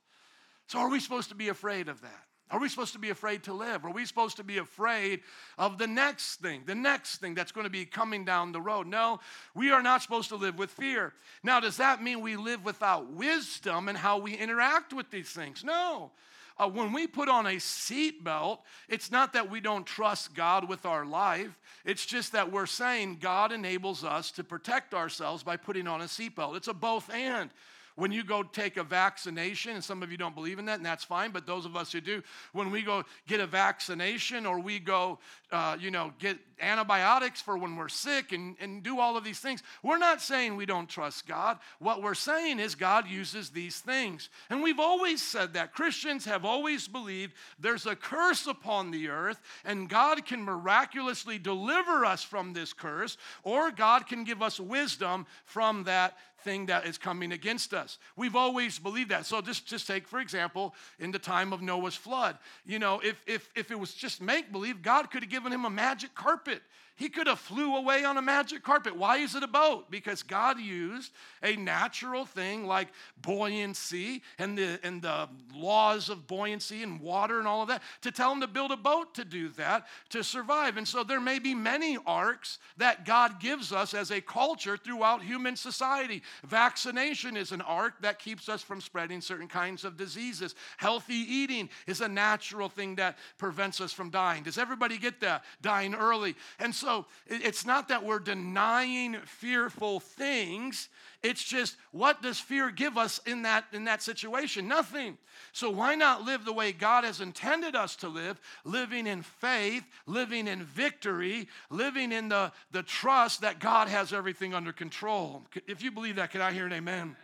So, 0.68 0.78
are 0.78 0.88
we 0.88 1.00
supposed 1.00 1.28
to 1.30 1.34
be 1.34 1.48
afraid 1.48 1.88
of 1.88 2.00
that? 2.02 2.26
Are 2.52 2.60
we 2.60 2.68
supposed 2.68 2.92
to 2.92 2.98
be 2.98 3.08
afraid 3.08 3.44
to 3.44 3.54
live? 3.54 3.86
Are 3.86 3.90
we 3.90 4.04
supposed 4.04 4.36
to 4.36 4.44
be 4.44 4.58
afraid 4.58 5.20
of 5.56 5.78
the 5.78 5.86
next 5.86 6.36
thing, 6.36 6.62
the 6.66 6.74
next 6.74 7.16
thing 7.16 7.34
that's 7.34 7.50
going 7.50 7.64
to 7.64 7.70
be 7.70 7.86
coming 7.86 8.26
down 8.26 8.52
the 8.52 8.60
road? 8.60 8.86
No, 8.86 9.20
we 9.54 9.70
are 9.70 9.82
not 9.82 10.02
supposed 10.02 10.28
to 10.28 10.36
live 10.36 10.58
with 10.58 10.70
fear. 10.70 11.14
Now, 11.42 11.60
does 11.60 11.78
that 11.78 12.02
mean 12.02 12.20
we 12.20 12.36
live 12.36 12.62
without 12.62 13.10
wisdom 13.10 13.88
and 13.88 13.96
how 13.96 14.18
we 14.18 14.34
interact 14.34 14.92
with 14.92 15.10
these 15.10 15.30
things? 15.30 15.64
No. 15.64 16.10
Uh, 16.58 16.68
when 16.68 16.92
we 16.92 17.06
put 17.06 17.30
on 17.30 17.46
a 17.46 17.56
seatbelt, 17.56 18.58
it's 18.86 19.10
not 19.10 19.32
that 19.32 19.50
we 19.50 19.58
don't 19.58 19.86
trust 19.86 20.34
God 20.34 20.68
with 20.68 20.84
our 20.84 21.06
life. 21.06 21.58
It's 21.86 22.04
just 22.04 22.32
that 22.32 22.52
we're 22.52 22.66
saying 22.66 23.16
God 23.22 23.50
enables 23.52 24.04
us 24.04 24.30
to 24.32 24.44
protect 24.44 24.92
ourselves 24.92 25.42
by 25.42 25.56
putting 25.56 25.86
on 25.86 26.02
a 26.02 26.04
seatbelt. 26.04 26.56
It's 26.56 26.68
a 26.68 26.74
both 26.74 27.10
and. 27.10 27.48
When 27.94 28.12
you 28.12 28.24
go 28.24 28.42
take 28.42 28.76
a 28.76 28.84
vaccination, 28.84 29.72
and 29.72 29.84
some 29.84 30.02
of 30.02 30.10
you 30.10 30.16
don't 30.16 30.34
believe 30.34 30.58
in 30.58 30.64
that, 30.66 30.76
and 30.76 30.86
that's 30.86 31.04
fine, 31.04 31.30
but 31.30 31.46
those 31.46 31.66
of 31.66 31.76
us 31.76 31.92
who 31.92 32.00
do, 32.00 32.22
when 32.52 32.70
we 32.70 32.82
go 32.82 33.04
get 33.26 33.40
a 33.40 33.46
vaccination 33.46 34.46
or 34.46 34.60
we 34.60 34.78
go, 34.78 35.18
uh, 35.50 35.76
you 35.78 35.90
know, 35.90 36.12
get 36.18 36.38
antibiotics 36.60 37.40
for 37.40 37.58
when 37.58 37.76
we're 37.76 37.88
sick 37.88 38.32
and, 38.32 38.56
and 38.60 38.82
do 38.82 39.00
all 39.00 39.16
of 39.16 39.24
these 39.24 39.40
things, 39.40 39.62
we're 39.82 39.98
not 39.98 40.22
saying 40.22 40.56
we 40.56 40.64
don't 40.64 40.88
trust 40.88 41.26
God. 41.26 41.58
What 41.80 42.02
we're 42.02 42.14
saying 42.14 42.60
is 42.60 42.74
God 42.74 43.08
uses 43.08 43.50
these 43.50 43.80
things. 43.80 44.30
And 44.48 44.62
we've 44.62 44.80
always 44.80 45.20
said 45.20 45.54
that. 45.54 45.74
Christians 45.74 46.24
have 46.24 46.44
always 46.44 46.88
believed 46.88 47.34
there's 47.58 47.86
a 47.86 47.96
curse 47.96 48.46
upon 48.46 48.90
the 48.90 49.08
earth, 49.08 49.40
and 49.64 49.88
God 49.88 50.24
can 50.24 50.42
miraculously 50.42 51.38
deliver 51.38 52.04
us 52.04 52.22
from 52.22 52.52
this 52.52 52.72
curse, 52.72 53.16
or 53.42 53.70
God 53.70 54.06
can 54.06 54.24
give 54.24 54.42
us 54.42 54.58
wisdom 54.60 55.26
from 55.44 55.84
that 55.84 56.16
thing 56.42 56.66
that 56.66 56.86
is 56.86 56.98
coming 56.98 57.32
against 57.32 57.74
us. 57.74 57.98
We've 58.16 58.36
always 58.36 58.78
believed 58.78 59.10
that. 59.10 59.26
So 59.26 59.40
just, 59.40 59.66
just 59.66 59.86
take, 59.86 60.06
for 60.06 60.20
example, 60.20 60.74
in 60.98 61.10
the 61.10 61.18
time 61.18 61.52
of 61.52 61.62
Noah's 61.62 61.94
flood. 61.94 62.38
You 62.64 62.78
know, 62.78 63.00
if, 63.02 63.22
if, 63.26 63.50
if 63.54 63.70
it 63.70 63.78
was 63.78 63.94
just 63.94 64.20
make 64.20 64.52
believe, 64.52 64.82
God 64.82 65.10
could 65.10 65.22
have 65.22 65.30
given 65.30 65.52
him 65.52 65.64
a 65.64 65.70
magic 65.70 66.14
carpet. 66.14 66.62
He 66.96 67.08
could 67.08 67.26
have 67.26 67.38
flew 67.38 67.76
away 67.76 68.04
on 68.04 68.16
a 68.16 68.22
magic 68.22 68.62
carpet. 68.62 68.96
Why 68.96 69.16
is 69.18 69.34
it 69.34 69.42
a 69.42 69.48
boat? 69.48 69.90
Because 69.90 70.22
God 70.22 70.60
used 70.60 71.12
a 71.42 71.56
natural 71.56 72.24
thing 72.24 72.66
like 72.66 72.88
buoyancy 73.20 74.22
and 74.38 74.56
the, 74.56 74.78
and 74.82 75.02
the 75.02 75.28
laws 75.54 76.08
of 76.08 76.26
buoyancy 76.26 76.82
and 76.82 77.00
water 77.00 77.38
and 77.38 77.48
all 77.48 77.62
of 77.62 77.68
that 77.68 77.82
to 78.02 78.12
tell 78.12 78.32
him 78.32 78.40
to 78.40 78.46
build 78.46 78.70
a 78.70 78.76
boat 78.76 79.14
to 79.14 79.24
do 79.24 79.48
that, 79.50 79.86
to 80.10 80.22
survive. 80.22 80.76
And 80.76 80.86
so 80.86 81.02
there 81.02 81.20
may 81.20 81.38
be 81.38 81.54
many 81.54 81.98
arks 82.06 82.58
that 82.76 83.04
God 83.04 83.40
gives 83.40 83.72
us 83.72 83.94
as 83.94 84.10
a 84.10 84.20
culture 84.20 84.76
throughout 84.76 85.22
human 85.22 85.56
society. 85.56 86.22
Vaccination 86.44 87.36
is 87.36 87.52
an 87.52 87.62
ark 87.62 87.94
that 88.02 88.18
keeps 88.18 88.48
us 88.48 88.62
from 88.62 88.80
spreading 88.80 89.20
certain 89.20 89.48
kinds 89.48 89.84
of 89.84 89.96
diseases. 89.96 90.54
Healthy 90.76 91.14
eating 91.14 91.68
is 91.86 92.00
a 92.00 92.08
natural 92.08 92.68
thing 92.68 92.96
that 92.96 93.18
prevents 93.38 93.80
us 93.80 93.92
from 93.92 94.10
dying. 94.10 94.42
Does 94.42 94.58
everybody 94.58 94.98
get 94.98 95.20
that? 95.20 95.44
Dying 95.62 95.94
early. 95.94 96.36
And 96.58 96.74
so 96.74 96.81
it's 97.26 97.64
not 97.64 97.88
that 97.88 98.04
we're 98.04 98.18
denying 98.18 99.16
fearful 99.24 100.00
things. 100.00 100.88
It's 101.22 101.42
just 101.42 101.76
what 101.92 102.22
does 102.22 102.38
fear 102.38 102.70
give 102.70 102.98
us 102.98 103.20
in 103.26 103.42
that 103.42 103.64
in 103.72 103.84
that 103.84 104.02
situation? 104.02 104.66
Nothing. 104.66 105.18
So 105.52 105.70
why 105.70 105.94
not 105.94 106.22
live 106.22 106.44
the 106.44 106.52
way 106.52 106.72
God 106.72 107.04
has 107.04 107.20
intended 107.20 107.76
us 107.76 107.96
to 107.96 108.08
live, 108.08 108.40
living 108.64 109.06
in 109.06 109.22
faith, 109.22 109.84
living 110.06 110.48
in 110.48 110.64
victory, 110.64 111.48
living 111.70 112.12
in 112.12 112.28
the, 112.28 112.52
the 112.70 112.82
trust 112.82 113.42
that 113.42 113.58
God 113.60 113.88
has 113.88 114.12
everything 114.12 114.54
under 114.54 114.72
control. 114.72 115.42
If 115.66 115.82
you 115.82 115.90
believe 115.90 116.16
that, 116.16 116.30
can 116.30 116.40
I 116.40 116.52
hear 116.52 116.66
an 116.66 116.72
amen? 116.72 117.16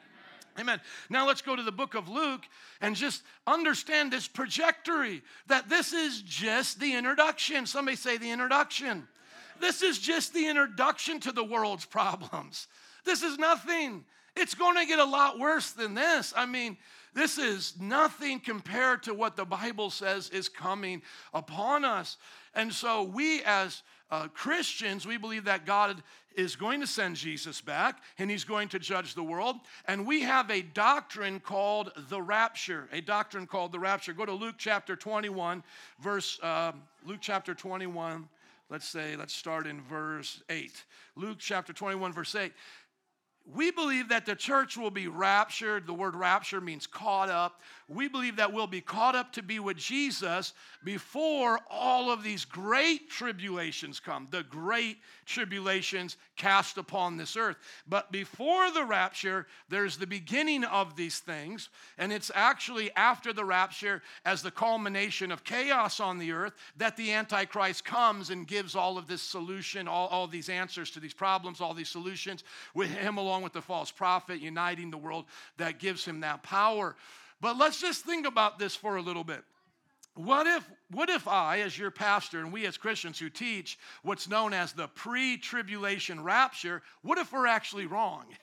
Amen. 0.58 0.80
Now 1.08 1.26
let's 1.26 1.42
go 1.42 1.54
to 1.54 1.62
the 1.62 1.72
book 1.72 1.94
of 1.94 2.08
Luke 2.08 2.42
and 2.80 2.96
just 2.96 3.22
understand 3.46 4.12
this 4.12 4.26
trajectory 4.26 5.22
that 5.46 5.68
this 5.68 5.92
is 5.92 6.22
just 6.22 6.80
the 6.80 6.94
introduction. 6.94 7.64
Somebody 7.64 7.96
say 7.96 8.18
the 8.18 8.30
introduction. 8.30 9.06
This 9.60 9.82
is 9.82 9.98
just 9.98 10.34
the 10.34 10.48
introduction 10.48 11.20
to 11.20 11.32
the 11.32 11.44
world's 11.44 11.84
problems. 11.84 12.68
This 13.04 13.22
is 13.22 13.38
nothing. 13.38 14.04
It's 14.36 14.54
going 14.54 14.76
to 14.76 14.86
get 14.86 14.98
a 14.98 15.04
lot 15.04 15.38
worse 15.38 15.72
than 15.72 15.94
this. 15.94 16.32
I 16.36 16.46
mean, 16.46 16.76
this 17.14 17.38
is 17.38 17.74
nothing 17.80 18.38
compared 18.38 19.02
to 19.04 19.14
what 19.14 19.36
the 19.36 19.44
Bible 19.44 19.90
says 19.90 20.30
is 20.30 20.48
coming 20.48 21.02
upon 21.34 21.84
us. 21.84 22.16
And 22.54 22.72
so, 22.72 23.02
we 23.02 23.42
as 23.42 23.82
uh, 24.10 24.28
Christians, 24.28 25.06
we 25.06 25.16
believe 25.16 25.44
that 25.44 25.66
God 25.66 26.02
is 26.34 26.54
going 26.54 26.80
to 26.80 26.86
send 26.86 27.16
Jesus 27.16 27.60
back 27.60 28.00
and 28.18 28.30
he's 28.30 28.44
going 28.44 28.68
to 28.68 28.78
judge 28.78 29.14
the 29.14 29.22
world. 29.22 29.56
And 29.86 30.06
we 30.06 30.22
have 30.22 30.50
a 30.50 30.62
doctrine 30.62 31.40
called 31.40 31.92
the 32.08 32.22
rapture, 32.22 32.88
a 32.92 33.00
doctrine 33.00 33.46
called 33.46 33.72
the 33.72 33.80
rapture. 33.80 34.12
Go 34.12 34.24
to 34.24 34.32
Luke 34.32 34.54
chapter 34.56 34.94
21, 34.94 35.64
verse, 36.00 36.38
uh, 36.42 36.72
Luke 37.04 37.18
chapter 37.20 37.54
21 37.54 38.28
let's 38.70 38.88
say, 38.88 39.16
let's 39.16 39.34
start 39.34 39.66
in 39.66 39.80
verse 39.82 40.42
8. 40.48 40.84
Luke 41.16 41.38
chapter 41.38 41.72
21, 41.72 42.12
verse 42.12 42.34
8. 42.34 42.52
We 43.54 43.70
believe 43.70 44.10
that 44.10 44.26
the 44.26 44.36
church 44.36 44.76
will 44.76 44.90
be 44.90 45.08
raptured. 45.08 45.86
The 45.86 45.94
word 45.94 46.14
rapture 46.14 46.60
means 46.60 46.86
caught 46.86 47.30
up. 47.30 47.62
We 47.90 48.06
believe 48.06 48.36
that 48.36 48.52
we'll 48.52 48.66
be 48.66 48.82
caught 48.82 49.14
up 49.14 49.32
to 49.32 49.42
be 49.42 49.58
with 49.60 49.78
Jesus 49.78 50.52
before 50.84 51.58
all 51.70 52.10
of 52.10 52.22
these 52.22 52.44
great 52.44 53.08
tribulations 53.08 53.98
come, 53.98 54.28
the 54.30 54.42
great 54.42 54.98
tribulations 55.24 56.18
cast 56.36 56.76
upon 56.76 57.16
this 57.16 57.34
earth. 57.34 57.56
But 57.88 58.12
before 58.12 58.70
the 58.70 58.84
rapture, 58.84 59.46
there's 59.70 59.96
the 59.96 60.06
beginning 60.06 60.64
of 60.64 60.96
these 60.96 61.20
things, 61.20 61.70
and 61.96 62.12
it's 62.12 62.30
actually 62.34 62.94
after 62.94 63.32
the 63.32 63.44
rapture, 63.44 64.02
as 64.26 64.42
the 64.42 64.50
culmination 64.50 65.32
of 65.32 65.42
chaos 65.42 65.98
on 65.98 66.18
the 66.18 66.32
earth, 66.32 66.52
that 66.76 66.94
the 66.98 67.12
Antichrist 67.12 67.86
comes 67.86 68.28
and 68.28 68.46
gives 68.46 68.76
all 68.76 68.98
of 68.98 69.06
this 69.06 69.22
solution, 69.22 69.88
all, 69.88 70.08
all 70.08 70.26
these 70.26 70.50
answers 70.50 70.90
to 70.90 71.00
these 71.00 71.14
problems, 71.14 71.62
all 71.62 71.72
these 71.72 71.88
solutions, 71.88 72.44
with 72.74 72.90
him 72.90 73.16
along 73.16 73.42
with 73.42 73.54
the 73.54 73.62
false 73.62 73.90
prophet, 73.90 74.40
uniting 74.40 74.90
the 74.90 74.98
world 74.98 75.24
that 75.56 75.78
gives 75.78 76.04
him 76.04 76.20
that 76.20 76.42
power. 76.42 76.94
But 77.40 77.56
let's 77.56 77.80
just 77.80 78.04
think 78.04 78.26
about 78.26 78.58
this 78.58 78.74
for 78.74 78.96
a 78.96 79.02
little 79.02 79.24
bit. 79.24 79.42
What 80.14 80.48
if, 80.48 80.68
what 80.90 81.08
if 81.08 81.28
I, 81.28 81.60
as 81.60 81.78
your 81.78 81.92
pastor, 81.92 82.40
and 82.40 82.52
we 82.52 82.66
as 82.66 82.76
Christians 82.76 83.20
who 83.20 83.30
teach 83.30 83.78
what's 84.02 84.28
known 84.28 84.52
as 84.52 84.72
the 84.72 84.88
pre 84.88 85.36
tribulation 85.36 86.22
rapture, 86.22 86.82
what 87.02 87.18
if 87.18 87.32
we're 87.32 87.46
actually 87.46 87.86
wrong? 87.86 88.24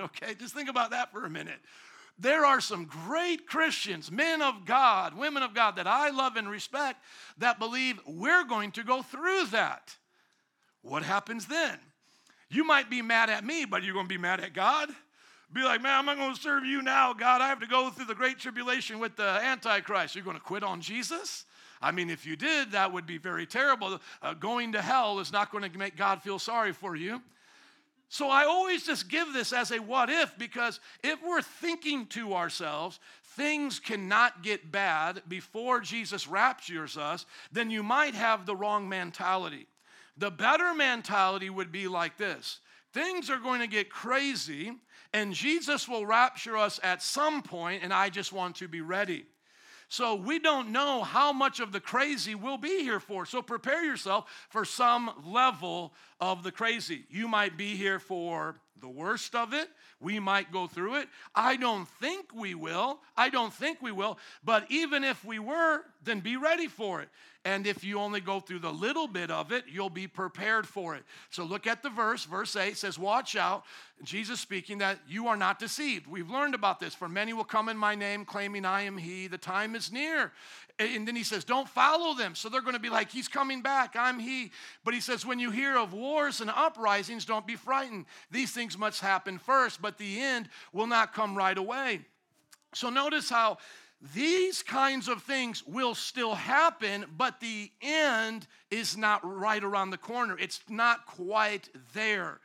Okay, 0.00 0.32
just 0.32 0.54
think 0.54 0.70
about 0.70 0.92
that 0.92 1.12
for 1.12 1.26
a 1.26 1.28
minute. 1.30 1.58
There 2.18 2.46
are 2.46 2.62
some 2.62 2.86
great 2.86 3.46
Christians, 3.46 4.10
men 4.10 4.40
of 4.40 4.64
God, 4.64 5.14
women 5.14 5.42
of 5.42 5.52
God 5.52 5.76
that 5.76 5.86
I 5.86 6.08
love 6.08 6.36
and 6.36 6.48
respect 6.48 7.04
that 7.36 7.58
believe 7.58 8.00
we're 8.06 8.44
going 8.44 8.72
to 8.72 8.82
go 8.82 9.02
through 9.02 9.48
that. 9.48 9.94
What 10.80 11.02
happens 11.02 11.44
then? 11.46 11.78
You 12.48 12.64
might 12.64 12.88
be 12.88 13.02
mad 13.02 13.28
at 13.28 13.44
me, 13.44 13.66
but 13.66 13.82
you're 13.82 13.92
going 13.92 14.06
to 14.06 14.14
be 14.14 14.18
mad 14.18 14.40
at 14.40 14.54
God. 14.54 14.88
Be 15.52 15.62
like, 15.62 15.82
man, 15.82 15.98
I'm 15.98 16.06
not 16.06 16.16
going 16.16 16.34
to 16.34 16.40
serve 16.40 16.64
you 16.64 16.80
now, 16.80 17.12
God. 17.12 17.40
I 17.40 17.48
have 17.48 17.60
to 17.60 17.66
go 17.66 17.90
through 17.90 18.04
the 18.04 18.14
great 18.14 18.38
tribulation 18.38 19.00
with 19.00 19.16
the 19.16 19.22
Antichrist. 19.22 20.14
You're 20.14 20.24
going 20.24 20.36
to 20.36 20.42
quit 20.42 20.62
on 20.62 20.80
Jesus? 20.80 21.44
I 21.82 21.90
mean, 21.90 22.08
if 22.08 22.24
you 22.24 22.36
did, 22.36 22.72
that 22.72 22.92
would 22.92 23.06
be 23.06 23.18
very 23.18 23.46
terrible. 23.46 23.98
Uh, 24.22 24.34
going 24.34 24.72
to 24.72 24.82
hell 24.82 25.18
is 25.18 25.32
not 25.32 25.50
going 25.50 25.68
to 25.68 25.78
make 25.78 25.96
God 25.96 26.22
feel 26.22 26.38
sorry 26.38 26.72
for 26.72 26.94
you. 26.94 27.20
So 28.08 28.28
I 28.28 28.44
always 28.44 28.84
just 28.84 29.08
give 29.08 29.32
this 29.32 29.52
as 29.52 29.70
a 29.70 29.78
what 29.78 30.10
if 30.10 30.36
because 30.36 30.80
if 31.02 31.20
we're 31.22 31.42
thinking 31.42 32.06
to 32.08 32.34
ourselves, 32.34 32.98
things 33.22 33.78
cannot 33.78 34.42
get 34.42 34.70
bad 34.70 35.22
before 35.28 35.80
Jesus 35.80 36.26
raptures 36.26 36.96
us, 36.96 37.24
then 37.52 37.70
you 37.70 37.82
might 37.82 38.14
have 38.14 38.46
the 38.46 38.56
wrong 38.56 38.88
mentality. 38.88 39.68
The 40.16 40.30
better 40.30 40.74
mentality 40.74 41.50
would 41.50 41.72
be 41.72 41.88
like 41.88 42.18
this 42.18 42.60
things 42.92 43.30
are 43.30 43.38
going 43.38 43.60
to 43.60 43.68
get 43.68 43.88
crazy 43.88 44.72
and 45.12 45.34
Jesus 45.34 45.88
will 45.88 46.06
rapture 46.06 46.56
us 46.56 46.78
at 46.82 47.02
some 47.02 47.42
point, 47.42 47.82
and 47.82 47.92
I 47.92 48.10
just 48.10 48.32
want 48.32 48.56
to 48.56 48.68
be 48.68 48.80
ready. 48.80 49.26
So 49.88 50.14
we 50.14 50.38
don't 50.38 50.70
know 50.70 51.02
how 51.02 51.32
much 51.32 51.58
of 51.58 51.72
the 51.72 51.80
crazy 51.80 52.36
we'll 52.36 52.58
be 52.58 52.84
here 52.84 53.00
for. 53.00 53.26
So 53.26 53.42
prepare 53.42 53.84
yourself 53.84 54.30
for 54.48 54.64
some 54.64 55.10
level 55.26 55.92
of 56.20 56.44
the 56.44 56.52
crazy. 56.52 57.06
You 57.10 57.26
might 57.26 57.56
be 57.56 57.74
here 57.74 57.98
for 57.98 58.60
the 58.80 58.88
worst 58.88 59.34
of 59.34 59.52
it. 59.52 59.68
We 59.98 60.20
might 60.20 60.52
go 60.52 60.68
through 60.68 61.00
it. 61.00 61.08
I 61.34 61.56
don't 61.56 61.88
think 62.00 62.32
we 62.32 62.54
will. 62.54 63.00
I 63.16 63.30
don't 63.30 63.52
think 63.52 63.82
we 63.82 63.90
will. 63.90 64.16
But 64.44 64.64
even 64.70 65.02
if 65.02 65.24
we 65.24 65.40
were, 65.40 65.82
then 66.04 66.20
be 66.20 66.36
ready 66.36 66.68
for 66.68 67.02
it. 67.02 67.08
And 67.46 67.66
if 67.66 67.82
you 67.82 67.98
only 67.98 68.20
go 68.20 68.38
through 68.38 68.58
the 68.58 68.72
little 68.72 69.08
bit 69.08 69.30
of 69.30 69.50
it, 69.50 69.64
you'll 69.66 69.88
be 69.88 70.06
prepared 70.06 70.68
for 70.68 70.94
it. 70.94 71.04
So 71.30 71.42
look 71.42 71.66
at 71.66 71.82
the 71.82 71.88
verse. 71.88 72.26
Verse 72.26 72.54
8 72.54 72.76
says, 72.76 72.98
Watch 72.98 73.34
out, 73.34 73.64
Jesus 74.02 74.40
speaking, 74.40 74.78
that 74.78 74.98
you 75.08 75.26
are 75.26 75.38
not 75.38 75.58
deceived. 75.58 76.06
We've 76.06 76.28
learned 76.28 76.54
about 76.54 76.80
this. 76.80 76.94
For 76.94 77.08
many 77.08 77.32
will 77.32 77.44
come 77.44 77.70
in 77.70 77.78
my 77.78 77.94
name, 77.94 78.26
claiming 78.26 78.66
I 78.66 78.82
am 78.82 78.98
he. 78.98 79.26
The 79.26 79.38
time 79.38 79.74
is 79.74 79.90
near. 79.90 80.32
And 80.78 81.08
then 81.08 81.16
he 81.16 81.24
says, 81.24 81.44
Don't 81.44 81.68
follow 81.68 82.14
them. 82.14 82.34
So 82.34 82.50
they're 82.50 82.60
going 82.60 82.74
to 82.74 82.80
be 82.80 82.90
like, 82.90 83.10
He's 83.10 83.28
coming 83.28 83.62
back. 83.62 83.96
I'm 83.96 84.18
he. 84.18 84.52
But 84.84 84.92
he 84.92 85.00
says, 85.00 85.24
When 85.24 85.38
you 85.38 85.50
hear 85.50 85.78
of 85.78 85.94
wars 85.94 86.42
and 86.42 86.50
uprisings, 86.50 87.24
don't 87.24 87.46
be 87.46 87.56
frightened. 87.56 88.04
These 88.30 88.52
things 88.52 88.76
must 88.76 89.00
happen 89.00 89.38
first, 89.38 89.80
but 89.80 89.96
the 89.96 90.20
end 90.20 90.50
will 90.74 90.86
not 90.86 91.14
come 91.14 91.34
right 91.34 91.56
away. 91.56 92.00
So 92.74 92.90
notice 92.90 93.30
how 93.30 93.58
these 94.14 94.62
kinds 94.62 95.08
of 95.08 95.22
things 95.22 95.62
will 95.66 95.94
still 95.94 96.34
happen, 96.34 97.04
but 97.18 97.40
the 97.40 97.70
end 97.82 98.46
is 98.70 98.96
not 98.96 99.20
right 99.22 99.62
around 99.62 99.90
the 99.90 99.98
corner. 99.98 100.38
It's 100.38 100.60
not 100.68 101.04
quite 101.04 101.68
there. 101.92 102.40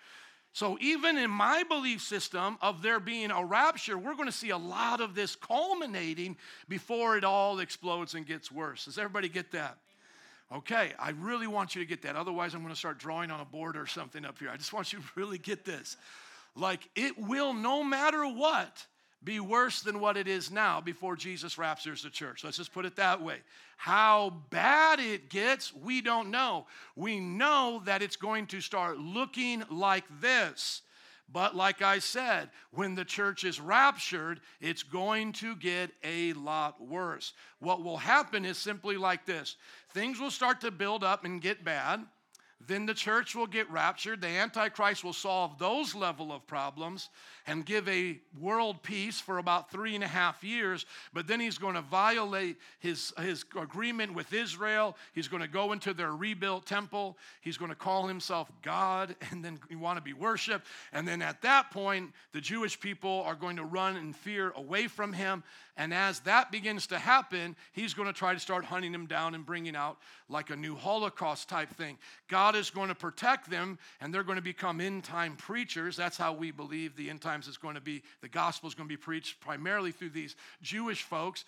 So, 0.52 0.78
even 0.80 1.18
in 1.18 1.30
my 1.30 1.64
belief 1.64 2.02
system 2.02 2.58
of 2.62 2.82
there 2.82 3.00
being 3.00 3.30
a 3.30 3.44
rapture, 3.44 3.98
we're 3.98 4.16
going 4.16 4.28
to 4.30 4.34
see 4.34 4.52
a 4.52 4.58
lot 4.58 5.02
of 5.02 5.14
this 5.14 5.36
culminating 5.36 6.38
before 6.70 7.18
it 7.18 7.26
all 7.26 7.60
explodes 7.60 8.16
and 8.16 8.26
gets 8.26 8.52
worse. 8.52 8.86
Does 8.86 8.98
everybody 8.98 9.28
get 9.28 9.52
that? 9.52 9.78
Okay, 10.54 10.94
I 11.00 11.10
really 11.10 11.48
want 11.48 11.76
you 11.76 11.82
to 11.82 11.88
get 11.88 12.02
that. 12.04 12.16
Otherwise, 12.16 12.54
I'm 12.54 12.62
going 12.62 12.74
to 12.74 12.80
start 12.80 13.00
drawing 13.00 13.32
on 13.32 13.40
a 13.40 13.46
board 13.46 13.76
or 13.76 13.88
something 13.88 14.24
up 14.24 14.40
here. 14.40 14.50
I 14.50 14.58
just 14.58 14.72
want 14.72 14.94
you 14.94 15.00
to 15.00 15.06
really 15.16 15.38
get 15.38 15.66
this. 15.66 15.98
Like, 16.56 16.88
it 16.96 17.18
will, 17.18 17.54
no 17.54 17.84
matter 17.84 18.26
what, 18.26 18.86
be 19.24 19.40
worse 19.40 19.82
than 19.82 20.00
what 20.00 20.18
it 20.18 20.28
is 20.28 20.52
now 20.52 20.80
before 20.80 21.16
Jesus 21.16 21.58
raptures 21.58 22.04
the 22.04 22.10
church. 22.10 22.44
Let's 22.44 22.58
just 22.58 22.74
put 22.74 22.86
it 22.86 22.96
that 22.98 23.22
way. 23.22 23.38
How 23.78 24.34
bad 24.50 25.00
it 25.00 25.30
gets, 25.30 25.74
we 25.74 26.02
don't 26.02 26.30
know. 26.30 26.68
We 26.96 27.20
know 27.20 27.82
that 27.86 28.02
it's 28.02 28.16
going 28.16 28.48
to 28.48 28.62
start 28.62 29.00
looking 29.00 29.64
like 29.70 30.06
this. 30.22 30.82
But 31.32 31.56
like 31.56 31.82
I 31.82 32.00
said, 32.00 32.50
when 32.72 32.94
the 32.94 33.06
church 33.06 33.44
is 33.44 33.60
raptured, 33.60 34.42
it's 34.62 34.84
going 34.84 35.34
to 35.34 35.56
get 35.56 35.90
a 36.04 36.34
lot 36.34 36.80
worse. 36.80 37.34
What 37.60 37.84
will 37.84 37.98
happen 37.98 38.46
is 38.46 38.58
simply 38.58 38.96
like 38.96 39.26
this 39.26 39.56
things 39.90 40.20
will 40.20 40.32
start 40.32 40.62
to 40.62 40.72
build 40.72 41.04
up 41.04 41.26
and 41.26 41.42
get 41.42 41.64
bad. 41.64 42.06
Then 42.68 42.86
the 42.86 42.94
church 42.94 43.36
will 43.36 43.48
get 43.48 43.70
raptured. 43.70 44.22
The 44.22 44.28
Antichrist 44.28 45.04
will 45.04 45.14
solve 45.14 45.60
those 45.60 45.94
level 45.94 46.32
of 46.32 46.48
problems 46.48 47.10
and 47.46 47.66
give 47.66 47.88
a 47.88 48.20
world 48.40 48.82
peace 48.82 49.20
for 49.20 49.38
about 49.38 49.70
three 49.70 49.94
and 49.94 50.04
a 50.04 50.08
half 50.08 50.44
years. 50.44 50.86
But 51.14 51.28
then 51.28 51.40
he's 51.40 51.58
going 51.58 51.76
to 51.76 51.82
violate 51.82 52.58
his, 52.80 53.14
his 53.20 53.46
agreement 53.60 54.14
with 54.14 54.34
Israel. 54.34 54.98
He's 55.14 55.28
going 55.28 55.42
to 55.42 55.50
go 55.50 55.74
into 55.74 55.94
their 55.94 56.14
rebuilt 56.14 56.66
temple. 56.66 57.18
He's 57.42 57.58
going 57.58 57.70
to 57.70 57.76
call 57.76 58.08
himself 58.08 58.52
God 58.62 59.16
and 59.32 59.44
then 59.44 59.60
you 59.70 59.78
want 59.78 59.98
to 59.98 60.04
be 60.04 60.14
worshiped. 60.14 60.66
And 60.92 61.08
then 61.08 61.22
at 61.22 61.42
that 61.44 61.72
point, 61.72 62.14
the 62.32 62.42
Jewish 62.42 62.80
people 62.80 63.22
are 63.26 63.36
going 63.36 63.58
to 63.58 63.66
run 63.66 63.98
in 63.98 64.14
fear 64.14 64.54
away 64.56 64.88
from 64.88 65.14
him. 65.14 65.44
And 65.78 65.94
as 65.94 66.22
that 66.22 66.52
begins 66.52 66.88
to 66.88 66.98
happen, 66.98 67.56
he's 67.74 67.94
going 67.94 68.08
to 68.08 68.14
try 68.14 68.34
to 68.34 68.40
start 68.40 68.64
hunting 68.64 68.94
them 68.94 69.08
down 69.08 69.36
and 69.36 69.46
bringing 69.46 69.76
out 69.76 69.98
like 70.30 70.50
a 70.50 70.56
new 70.56 70.76
Holocaust 70.76 71.50
type 71.50 71.70
thing. 71.70 71.98
God 72.30 72.56
is 72.56 72.70
going 72.70 72.88
to 72.88 72.96
protect 72.96 73.50
them 73.50 73.78
and 74.00 74.14
they're 74.14 74.24
going 74.24 74.38
to 74.38 74.42
become 74.42 74.80
end 74.80 75.04
time 75.04 75.36
preachers. 75.36 75.98
That's 75.98 76.18
how 76.18 76.34
we 76.34 76.52
believe 76.52 76.96
the 76.96 77.10
end 77.10 77.22
times 77.22 77.48
is 77.48 77.58
going 77.58 77.76
to 77.76 77.82
be, 77.82 78.04
the 78.22 78.30
gospel 78.30 78.70
is 78.70 78.74
going 78.74 78.88
to 78.88 78.94
be 78.94 78.98
preached 78.98 79.42
primarily 79.42 79.92
through 79.92 80.12
these 80.12 80.36
Jewish 80.62 81.04
folks. 81.04 81.44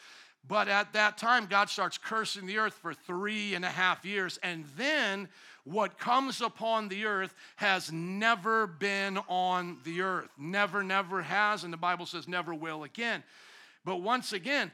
But 0.46 0.68
at 0.68 0.94
that 0.94 1.18
time, 1.18 1.46
God 1.46 1.70
starts 1.70 1.98
cursing 1.98 2.46
the 2.46 2.58
earth 2.58 2.74
for 2.74 2.94
three 2.94 3.56
and 3.56 3.66
a 3.66 3.70
half 3.70 4.06
years. 4.06 4.40
And 4.44 4.66
then 4.78 5.28
what 5.64 5.98
comes 5.98 6.42
upon 6.42 6.88
the 6.88 7.06
earth 7.06 7.34
has 7.58 7.92
never 7.92 8.68
been 8.68 9.18
on 9.28 9.78
the 9.84 10.02
earth. 10.02 10.30
Never, 10.38 10.84
never 10.84 11.22
has. 11.22 11.64
And 11.64 11.74
the 11.74 11.78
Bible 11.78 12.06
says 12.06 12.28
never 12.28 12.54
will 12.54 12.84
again. 12.84 13.24
But 13.88 14.02
once 14.02 14.34
again, 14.34 14.74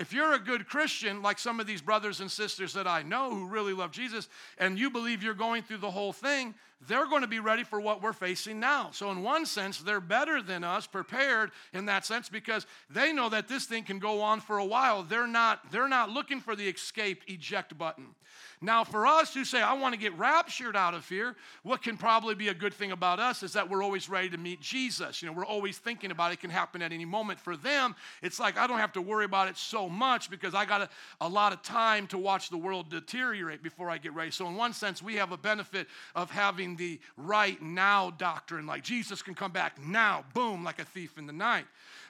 if 0.00 0.12
you're 0.12 0.32
a 0.32 0.38
good 0.40 0.66
Christian, 0.66 1.22
like 1.22 1.38
some 1.38 1.60
of 1.60 1.68
these 1.68 1.80
brothers 1.80 2.18
and 2.18 2.28
sisters 2.28 2.72
that 2.72 2.88
I 2.88 3.02
know 3.02 3.30
who 3.30 3.46
really 3.46 3.72
love 3.72 3.92
Jesus, 3.92 4.28
and 4.58 4.76
you 4.76 4.90
believe 4.90 5.22
you're 5.22 5.32
going 5.32 5.62
through 5.62 5.78
the 5.78 5.92
whole 5.92 6.12
thing, 6.12 6.56
they're 6.86 7.06
going 7.06 7.22
to 7.22 7.28
be 7.28 7.40
ready 7.40 7.64
for 7.64 7.80
what 7.80 8.02
we're 8.02 8.12
facing 8.12 8.60
now. 8.60 8.90
So, 8.92 9.10
in 9.10 9.22
one 9.22 9.46
sense, 9.46 9.78
they're 9.78 10.00
better 10.00 10.40
than 10.40 10.62
us, 10.62 10.86
prepared 10.86 11.50
in 11.72 11.86
that 11.86 12.06
sense, 12.06 12.28
because 12.28 12.66
they 12.88 13.12
know 13.12 13.28
that 13.30 13.48
this 13.48 13.64
thing 13.64 13.82
can 13.82 13.98
go 13.98 14.20
on 14.20 14.40
for 14.40 14.58
a 14.58 14.64
while. 14.64 15.02
They're 15.02 15.26
not, 15.26 15.72
they're 15.72 15.88
not 15.88 16.10
looking 16.10 16.40
for 16.40 16.54
the 16.54 16.68
escape 16.68 17.22
eject 17.26 17.76
button. 17.76 18.14
Now, 18.60 18.82
for 18.82 19.06
us 19.06 19.34
who 19.34 19.44
say, 19.44 19.62
I 19.62 19.74
want 19.74 19.94
to 19.94 20.00
get 20.00 20.18
raptured 20.18 20.74
out 20.74 20.92
of 20.92 21.08
here, 21.08 21.36
what 21.62 21.80
can 21.80 21.96
probably 21.96 22.34
be 22.34 22.48
a 22.48 22.54
good 22.54 22.74
thing 22.74 22.90
about 22.90 23.20
us 23.20 23.44
is 23.44 23.52
that 23.52 23.70
we're 23.70 23.84
always 23.84 24.08
ready 24.08 24.28
to 24.30 24.36
meet 24.36 24.60
Jesus. 24.60 25.22
You 25.22 25.28
know, 25.28 25.32
we're 25.32 25.46
always 25.46 25.78
thinking 25.78 26.10
about 26.10 26.32
it, 26.32 26.40
can 26.40 26.50
happen 26.50 26.82
at 26.82 26.92
any 26.92 27.04
moment. 27.04 27.38
For 27.38 27.56
them, 27.56 27.94
it's 28.20 28.40
like, 28.40 28.58
I 28.58 28.66
don't 28.66 28.78
have 28.78 28.92
to 28.94 29.02
worry 29.02 29.24
about 29.24 29.48
it 29.48 29.56
so 29.56 29.88
much 29.88 30.28
because 30.28 30.54
I 30.54 30.64
got 30.64 30.82
a, 30.82 30.88
a 31.20 31.28
lot 31.28 31.52
of 31.52 31.62
time 31.62 32.08
to 32.08 32.18
watch 32.18 32.50
the 32.50 32.56
world 32.56 32.90
deteriorate 32.90 33.62
before 33.62 33.90
I 33.90 33.98
get 33.98 34.12
ready. 34.12 34.32
So, 34.32 34.48
in 34.48 34.56
one 34.56 34.72
sense, 34.72 35.02
we 35.02 35.14
have 35.14 35.30
a 35.30 35.36
benefit 35.36 35.86
of 36.16 36.30
having 36.30 36.67
the 36.76 37.00
right 37.16 37.60
now 37.60 38.10
doctrine, 38.10 38.66
like 38.66 38.82
Jesus 38.82 39.22
can 39.22 39.34
come 39.34 39.52
back 39.52 39.80
now, 39.80 40.24
boom, 40.34 40.64
like 40.64 40.78
a 40.78 40.84
thief 40.84 41.18
in 41.18 41.26
the 41.26 41.32
night. 41.32 41.66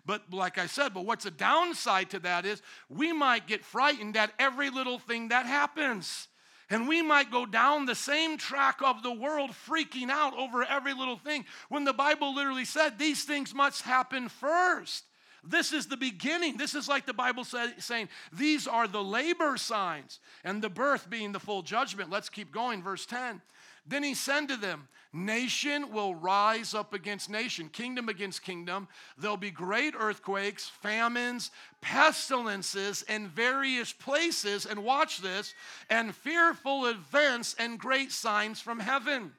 But 0.06 0.32
like 0.32 0.58
I 0.58 0.66
said, 0.66 0.94
but 0.94 1.04
what's 1.04 1.26
a 1.26 1.30
downside 1.30 2.10
to 2.10 2.18
that 2.20 2.46
is 2.46 2.62
we 2.88 3.12
might 3.12 3.46
get 3.46 3.64
frightened 3.64 4.16
at 4.16 4.32
every 4.38 4.70
little 4.70 4.98
thing 4.98 5.28
that 5.28 5.46
happens. 5.46 6.28
And 6.70 6.86
we 6.86 7.00
might 7.00 7.30
go 7.30 7.46
down 7.46 7.86
the 7.86 7.94
same 7.94 8.36
track 8.36 8.80
of 8.82 9.02
the 9.02 9.12
world, 9.12 9.50
freaking 9.50 10.10
out 10.10 10.36
over 10.36 10.64
every 10.64 10.92
little 10.92 11.16
thing, 11.16 11.46
when 11.68 11.84
the 11.84 11.94
Bible 11.94 12.34
literally 12.34 12.66
said 12.66 12.98
these 12.98 13.24
things 13.24 13.54
must 13.54 13.82
happen 13.82 14.28
first. 14.28 15.04
This 15.44 15.72
is 15.72 15.86
the 15.86 15.96
beginning. 15.96 16.56
This 16.56 16.74
is 16.74 16.88
like 16.88 17.06
the 17.06 17.14
Bible 17.14 17.44
say, 17.44 17.72
saying, 17.78 18.08
These 18.32 18.66
are 18.66 18.86
the 18.86 19.02
labor 19.02 19.56
signs, 19.56 20.20
and 20.44 20.60
the 20.60 20.68
birth 20.68 21.08
being 21.08 21.32
the 21.32 21.40
full 21.40 21.62
judgment. 21.62 22.10
Let's 22.10 22.28
keep 22.28 22.52
going. 22.52 22.82
Verse 22.82 23.06
10. 23.06 23.40
Then 23.88 24.02
he 24.02 24.14
said 24.14 24.48
to 24.48 24.56
them, 24.56 24.88
Nation 25.14 25.90
will 25.90 26.14
rise 26.14 26.74
up 26.74 26.92
against 26.92 27.30
nation, 27.30 27.70
kingdom 27.70 28.10
against 28.10 28.42
kingdom. 28.42 28.88
There'll 29.16 29.38
be 29.38 29.50
great 29.50 29.94
earthquakes, 29.98 30.68
famines, 30.68 31.50
pestilences 31.80 33.02
in 33.08 33.28
various 33.28 33.90
places. 33.90 34.66
And 34.66 34.84
watch 34.84 35.18
this, 35.18 35.54
and 35.88 36.14
fearful 36.14 36.86
events 36.86 37.56
and 37.58 37.78
great 37.78 38.12
signs 38.12 38.60
from 38.60 38.80
heaven. 38.80 39.32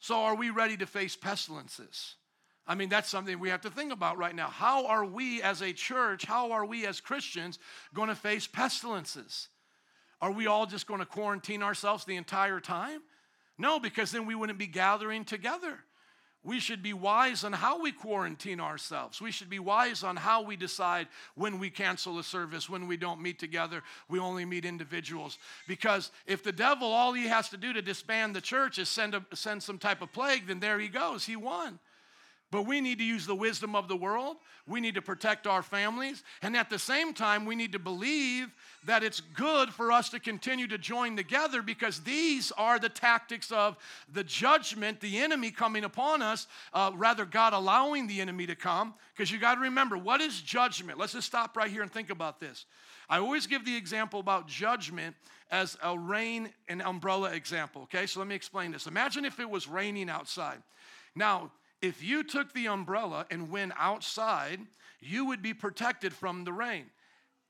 So, 0.00 0.16
are 0.22 0.34
we 0.34 0.48
ready 0.48 0.78
to 0.78 0.86
face 0.86 1.16
pestilences? 1.16 2.14
I 2.66 2.74
mean, 2.74 2.88
that's 2.88 3.10
something 3.10 3.38
we 3.38 3.50
have 3.50 3.60
to 3.62 3.70
think 3.70 3.92
about 3.92 4.16
right 4.16 4.34
now. 4.34 4.48
How 4.48 4.86
are 4.86 5.04
we 5.04 5.42
as 5.42 5.60
a 5.60 5.74
church, 5.74 6.24
how 6.24 6.52
are 6.52 6.64
we 6.64 6.86
as 6.86 6.98
Christians 6.98 7.58
going 7.92 8.08
to 8.08 8.14
face 8.14 8.46
pestilences? 8.46 9.48
Are 10.24 10.32
we 10.32 10.46
all 10.46 10.64
just 10.64 10.86
going 10.86 11.00
to 11.00 11.06
quarantine 11.06 11.62
ourselves 11.62 12.06
the 12.06 12.16
entire 12.16 12.58
time? 12.58 13.02
No, 13.58 13.78
because 13.78 14.10
then 14.10 14.24
we 14.24 14.34
wouldn't 14.34 14.58
be 14.58 14.66
gathering 14.66 15.26
together. 15.26 15.80
We 16.42 16.60
should 16.60 16.82
be 16.82 16.94
wise 16.94 17.44
on 17.44 17.52
how 17.52 17.82
we 17.82 17.92
quarantine 17.92 18.58
ourselves. 18.58 19.20
We 19.20 19.30
should 19.30 19.50
be 19.50 19.58
wise 19.58 20.02
on 20.02 20.16
how 20.16 20.40
we 20.40 20.56
decide 20.56 21.08
when 21.34 21.58
we 21.58 21.68
cancel 21.68 22.18
a 22.18 22.24
service, 22.24 22.70
when 22.70 22.88
we 22.88 22.96
don't 22.96 23.20
meet 23.20 23.38
together, 23.38 23.82
we 24.08 24.18
only 24.18 24.46
meet 24.46 24.64
individuals. 24.64 25.36
Because 25.68 26.10
if 26.26 26.42
the 26.42 26.52
devil, 26.52 26.88
all 26.88 27.12
he 27.12 27.26
has 27.26 27.50
to 27.50 27.58
do 27.58 27.74
to 27.74 27.82
disband 27.82 28.34
the 28.34 28.40
church 28.40 28.78
is 28.78 28.88
send, 28.88 29.14
a, 29.14 29.22
send 29.34 29.62
some 29.62 29.76
type 29.76 30.00
of 30.00 30.10
plague, 30.10 30.46
then 30.46 30.58
there 30.58 30.78
he 30.78 30.88
goes. 30.88 31.26
He 31.26 31.36
won. 31.36 31.78
But 32.54 32.66
we 32.66 32.80
need 32.80 32.98
to 32.98 33.04
use 33.04 33.26
the 33.26 33.34
wisdom 33.34 33.74
of 33.74 33.88
the 33.88 33.96
world. 33.96 34.36
We 34.68 34.80
need 34.80 34.94
to 34.94 35.02
protect 35.02 35.48
our 35.48 35.60
families. 35.60 36.22
And 36.40 36.56
at 36.56 36.70
the 36.70 36.78
same 36.78 37.12
time, 37.12 37.46
we 37.46 37.56
need 37.56 37.72
to 37.72 37.80
believe 37.80 38.54
that 38.86 39.02
it's 39.02 39.18
good 39.18 39.70
for 39.70 39.90
us 39.90 40.08
to 40.10 40.20
continue 40.20 40.68
to 40.68 40.78
join 40.78 41.16
together 41.16 41.62
because 41.62 41.98
these 41.98 42.52
are 42.52 42.78
the 42.78 42.88
tactics 42.88 43.50
of 43.50 43.76
the 44.12 44.22
judgment, 44.22 45.00
the 45.00 45.18
enemy 45.18 45.50
coming 45.50 45.82
upon 45.82 46.22
us, 46.22 46.46
uh, 46.72 46.92
rather, 46.94 47.24
God 47.24 47.54
allowing 47.54 48.06
the 48.06 48.20
enemy 48.20 48.46
to 48.46 48.54
come. 48.54 48.94
Because 49.16 49.32
you 49.32 49.40
got 49.40 49.56
to 49.56 49.62
remember, 49.62 49.98
what 49.98 50.20
is 50.20 50.40
judgment? 50.40 50.96
Let's 50.96 51.14
just 51.14 51.26
stop 51.26 51.56
right 51.56 51.68
here 51.68 51.82
and 51.82 51.90
think 51.90 52.10
about 52.10 52.38
this. 52.38 52.66
I 53.10 53.18
always 53.18 53.48
give 53.48 53.64
the 53.64 53.76
example 53.76 54.20
about 54.20 54.46
judgment 54.46 55.16
as 55.50 55.76
a 55.82 55.98
rain 55.98 56.50
and 56.68 56.82
umbrella 56.82 57.32
example, 57.32 57.82
okay? 57.82 58.06
So 58.06 58.20
let 58.20 58.28
me 58.28 58.36
explain 58.36 58.70
this. 58.70 58.86
Imagine 58.86 59.24
if 59.24 59.40
it 59.40 59.50
was 59.50 59.66
raining 59.66 60.08
outside. 60.08 60.62
Now, 61.16 61.50
if 61.82 62.02
you 62.02 62.22
took 62.22 62.52
the 62.52 62.68
umbrella 62.68 63.26
and 63.30 63.50
went 63.50 63.72
outside, 63.78 64.60
you 65.00 65.26
would 65.26 65.42
be 65.42 65.54
protected 65.54 66.12
from 66.12 66.44
the 66.44 66.52
rain. 66.52 66.86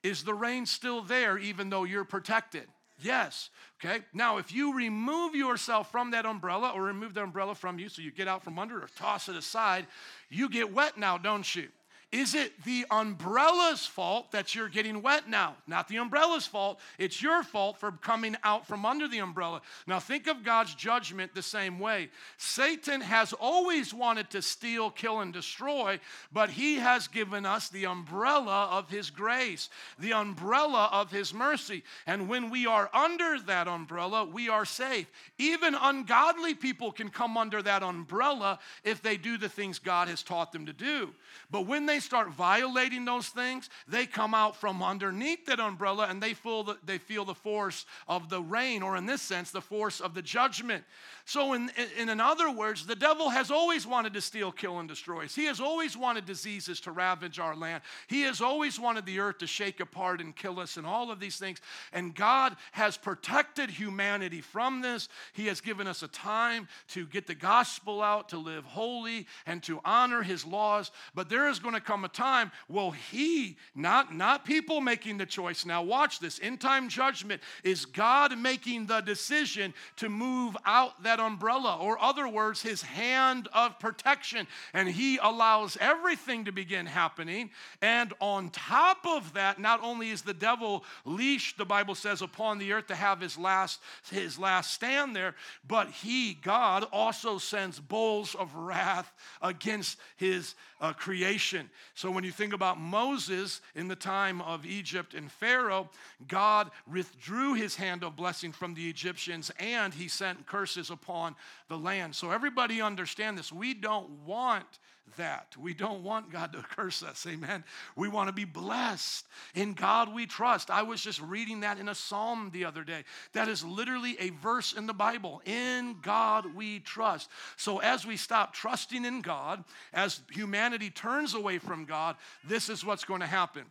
Is 0.03 0.25
the 0.25 0.35
rain 0.35 0.67
still 0.67 1.03
there 1.03 1.39
even 1.39 1.71
though 1.71 1.85
you're 1.85 2.05
protected? 2.05 2.67
Yes. 3.01 3.51
Okay. 3.83 4.05
Now, 4.13 4.39
if 4.39 4.53
you 4.53 4.75
remove 4.75 5.35
yourself 5.35 5.91
from 5.91 6.13
that 6.13 6.27
umbrella 6.27 6.73
or 6.75 6.83
remove 6.83 7.15
the 7.15 7.23
umbrella 7.23 7.55
from 7.55 7.79
you, 7.79 7.89
so 7.89 8.03
you 8.03 8.13
get 8.13 8.29
out 8.29 8.45
from 8.45 8.59
under 8.59 8.79
or 8.79 8.89
toss 8.97 9.29
it 9.29 9.37
aside, 9.37 9.87
you 10.31 10.49
get 10.49 10.73
wet 10.73 10.97
now, 10.97 11.19
don't 11.19 11.55
you? 11.55 11.69
Is 12.15 12.37
it 12.37 12.63
the 12.63 12.87
umbrella's 12.93 13.87
fault 13.87 14.31
that 14.31 14.55
you're 14.55 14.69
getting 14.69 15.03
wet 15.03 15.29
now? 15.29 15.57
Not 15.67 15.89
the 15.89 15.99
umbrella's 15.99 16.47
fault. 16.47 16.79
It's 16.97 17.21
your 17.21 17.43
fault 17.43 17.81
for 17.81 17.91
coming 17.91 18.37
out 18.45 18.69
from 18.69 18.87
under 18.87 19.09
the 19.09 19.19
umbrella. 19.19 19.63
Now, 19.89 19.99
think 19.99 20.29
of 20.29 20.45
God's 20.45 20.77
judgment 20.77 21.35
the 21.35 21.43
same 21.43 21.81
way. 21.81 22.11
Satan 22.37 23.01
has 23.01 23.33
always 23.33 23.93
wanted 23.93 24.31
to 24.31 24.43
steal, 24.43 24.91
kill, 24.91 25.23
and 25.23 25.33
destroy, 25.33 25.99
but 26.33 26.51
he 26.51 26.77
has 26.77 27.09
given 27.09 27.45
us 27.45 27.69
the 27.69 27.87
umbrella 27.87 28.69
of 28.71 28.89
his 28.89 29.11
grace, 29.11 29.69
the 29.99 30.13
umbrella 30.13 30.89
of 30.93 31.11
his 31.11 31.35
mercy. 31.35 31.83
And 32.07 32.29
when 32.29 32.49
we 32.49 32.65
are 32.65 32.91
under 32.95 33.41
that 33.41 33.67
umbrella, 33.67 34.25
we 34.25 34.49
are 34.49 34.65
safe. 34.65 35.11
Even 35.39 35.75
ungodly 35.75 36.55
people 36.55 36.93
can 36.93 37.09
come 37.09 37.37
under 37.37 37.61
that 37.61 37.83
umbrella 37.83 38.61
if 38.85 39.03
they 39.03 39.17
do 39.17 39.37
the 39.37 39.49
things 39.49 39.81
God 39.81 40.07
has 40.07 40.23
taught 40.23 40.53
them 40.53 40.67
to 40.67 40.73
do. 40.73 41.13
But 41.51 41.67
when 41.67 41.87
they 41.87 41.99
start 42.05 42.31
violating 42.31 43.05
those 43.05 43.29
things, 43.29 43.71
they 43.89 44.07
come 44.07 44.35
out 44.35 44.57
from 44.57 44.83
underneath 44.83 45.47
that 45.47 45.61
umbrella 45.61 46.07
and 46.09 46.23
they 46.23 46.35
feel 46.35 46.63
the, 46.63 46.79
they 46.85 46.99
feel 46.99 47.25
the 47.25 47.35
force 47.35 47.87
of 48.07 48.29
the 48.29 48.41
rain, 48.41 48.83
or 48.83 48.97
in 48.97 49.07
this 49.07 49.23
sense, 49.23 49.51
the 49.51 49.61
force 49.61 50.01
of 50.01 50.15
the 50.15 50.23
judgment. 50.23 50.85
So, 51.27 51.55
in, 51.55 51.71
in, 51.99 52.11
in 52.11 52.21
other 52.21 52.51
words, 52.51 52.87
the 52.87 52.95
devil 52.95 53.31
has 53.31 53.51
always 53.51 53.87
wanted 53.87 54.13
to 54.13 54.21
steal, 54.21 54.53
kill, 54.53 54.79
and 54.79 54.89
destroy 54.89 55.25
us. 55.25 55.35
He 55.35 55.47
has 55.47 55.59
always 55.59 55.97
wanted 55.97 56.27
diseases 56.27 56.81
to 56.81 56.91
ravage 56.91 57.39
our 57.39 57.57
land. 57.57 57.83
He 58.09 58.23
has 58.23 58.43
always 58.43 58.79
wanted 58.79 59.07
the 59.07 59.21
earth 59.21 59.39
to 59.39 59.47
shake 59.47 59.81
apart 59.81 60.21
and 60.21 60.37
kill 60.37 60.61
us, 60.61 60.77
and 60.77 60.87
all 60.87 61.11
of 61.11 61.21
these 61.21 61.37
things. 61.37 61.61
And 61.95 62.15
God 62.15 62.57
has 62.73 62.99
protected 62.99 63.71
humanity 63.71 64.43
from 64.43 64.83
this. 64.83 65.09
He 65.33 65.47
has 65.47 65.63
given 65.63 65.87
us 65.87 66.03
a 66.03 66.09
time 66.09 66.69
to 66.89 67.07
get 67.07 67.27
the 67.27 67.35
gospel 67.35 68.03
out, 68.03 68.29
to 68.31 68.37
live 68.37 68.65
holy, 68.65 69.27
and 69.47 69.63
to 69.63 69.81
honor 69.83 70.23
His 70.23 70.45
laws. 70.45 70.91
But 71.15 71.31
there 71.31 71.49
is 71.49 71.59
going 71.59 71.75
to 71.75 71.81
come 71.81 71.94
a 72.03 72.09
time, 72.09 72.53
well, 72.69 72.91
He, 72.91 73.57
not, 73.75 74.15
not 74.15 74.45
people 74.45 74.83
making 74.83 75.17
the 75.17 75.27
choice. 75.27 75.65
Now, 75.65 75.83
watch 75.83 76.19
this. 76.19 76.39
In 76.39 76.59
time 76.59 76.91
judgment 76.91 77.41
is 77.63 77.87
God 77.87 78.37
making 78.37 78.87
the 78.87 79.01
decision 79.01 79.73
to 79.97 80.09
move 80.11 80.55
out 80.67 81.03
that 81.05 81.15
that 81.17 81.23
umbrella, 81.23 81.79
or 81.81 82.01
other 82.03 82.27
words, 82.27 82.61
his 82.61 82.83
hand 82.83 83.49
of 83.53 83.79
protection. 83.79 84.49
And 84.73 84.89
he 84.89 85.19
allows 85.23 85.79
everything 85.81 86.47
to 86.47 86.53
begin 86.53 86.87
happening. 86.87 87.51
And 87.81 88.13
on 88.19 88.51
top 88.51 88.99
of 89.07 89.35
that, 89.35 89.61
not 89.61 89.81
only 89.83 90.11
is 90.11 90.23
the 90.23 90.35
devil 90.35 90.85
leashed, 91.05 91.57
the 91.57 91.65
Bible 91.65 91.95
says, 91.95 92.21
upon 92.21 92.59
the 92.59 92.73
earth 92.73 92.89
to 92.89 92.97
have 92.97 93.21
his 93.21 93.39
last, 93.39 93.81
his 94.11 94.39
last 94.39 94.73
stand 94.73 95.15
there, 95.15 95.37
but 95.69 95.89
he, 95.89 96.35
God, 96.35 96.85
also 96.93 97.39
sends 97.39 97.79
bowls 97.79 98.35
of 98.35 98.55
wrath 98.57 99.13
against 99.41 99.99
his 100.17 100.57
uh, 100.81 100.93
creation. 100.93 101.71
So 101.95 102.11
when 102.11 102.25
you 102.25 102.33
think 102.33 102.53
about 102.53 102.81
Moses 102.81 103.61
in 103.75 103.89
the 103.89 103.97
time 103.97 104.41
of 104.43 104.65
Egypt 104.65 105.15
and 105.15 105.31
Pharaoh, 105.31 105.91
God 106.27 106.71
withdrew 106.91 107.55
his 107.55 107.77
hand 107.77 108.03
of 108.03 108.17
blessing 108.17 108.53
from 108.53 108.75
the 108.75 108.89
Egyptians 108.89 109.51
and 109.59 109.93
he 109.93 110.09
sent 110.09 110.47
curses 110.47 110.91
upon 110.91 111.37
the 111.69 111.79
land. 111.79 112.15
So 112.15 112.31
everybody 112.31 112.81
understand 112.81 113.39
this. 113.39 113.53
We 113.53 113.75
don't 113.75 114.11
want 114.25 114.79
that. 115.17 115.55
We 115.59 115.75
don't 115.75 116.03
want 116.03 116.31
God 116.31 116.53
to 116.53 116.63
curse 116.63 117.03
us. 117.03 117.27
Amen. 117.29 117.65
We 117.97 118.09
want 118.09 118.29
to 118.29 118.33
be 118.33 118.45
blessed. 118.45 119.27
In 119.55 119.75
God 119.75 120.13
we 120.13 120.27
trust. 120.27 120.71
I 120.71 120.83
was 120.83 121.01
just 121.01 121.21
reading 121.21 121.61
that 121.61 121.79
in 121.79 121.89
a 121.89 121.95
psalm 121.95 122.51
the 122.53 122.65
other 122.65 122.85
day. 122.85 123.05
That 123.33 123.49
is 123.49 123.65
literally 123.65 124.17
a 124.19 124.31
verse 124.31 124.73
in 124.73 124.87
the 124.87 124.95
Bible. 124.95 125.43
In 125.45 125.97
God 126.03 126.55
we 126.55 126.81
trust. 126.81 127.29
So 127.57 127.79
as 127.79 128.07
we 128.07 128.17
stop 128.17 128.55
trusting 128.55 129.05
in 129.05 129.21
God, 129.21 129.65
as 129.93 130.21
humanity 130.31 130.91
turns 130.91 131.35
away 131.35 131.59
from 131.59 131.85
God, 131.85 132.17
this 132.47 132.69
is 132.69 132.85
what's 132.85 133.05
going 133.05 133.21
to 133.21 133.27
happen. 133.27 133.65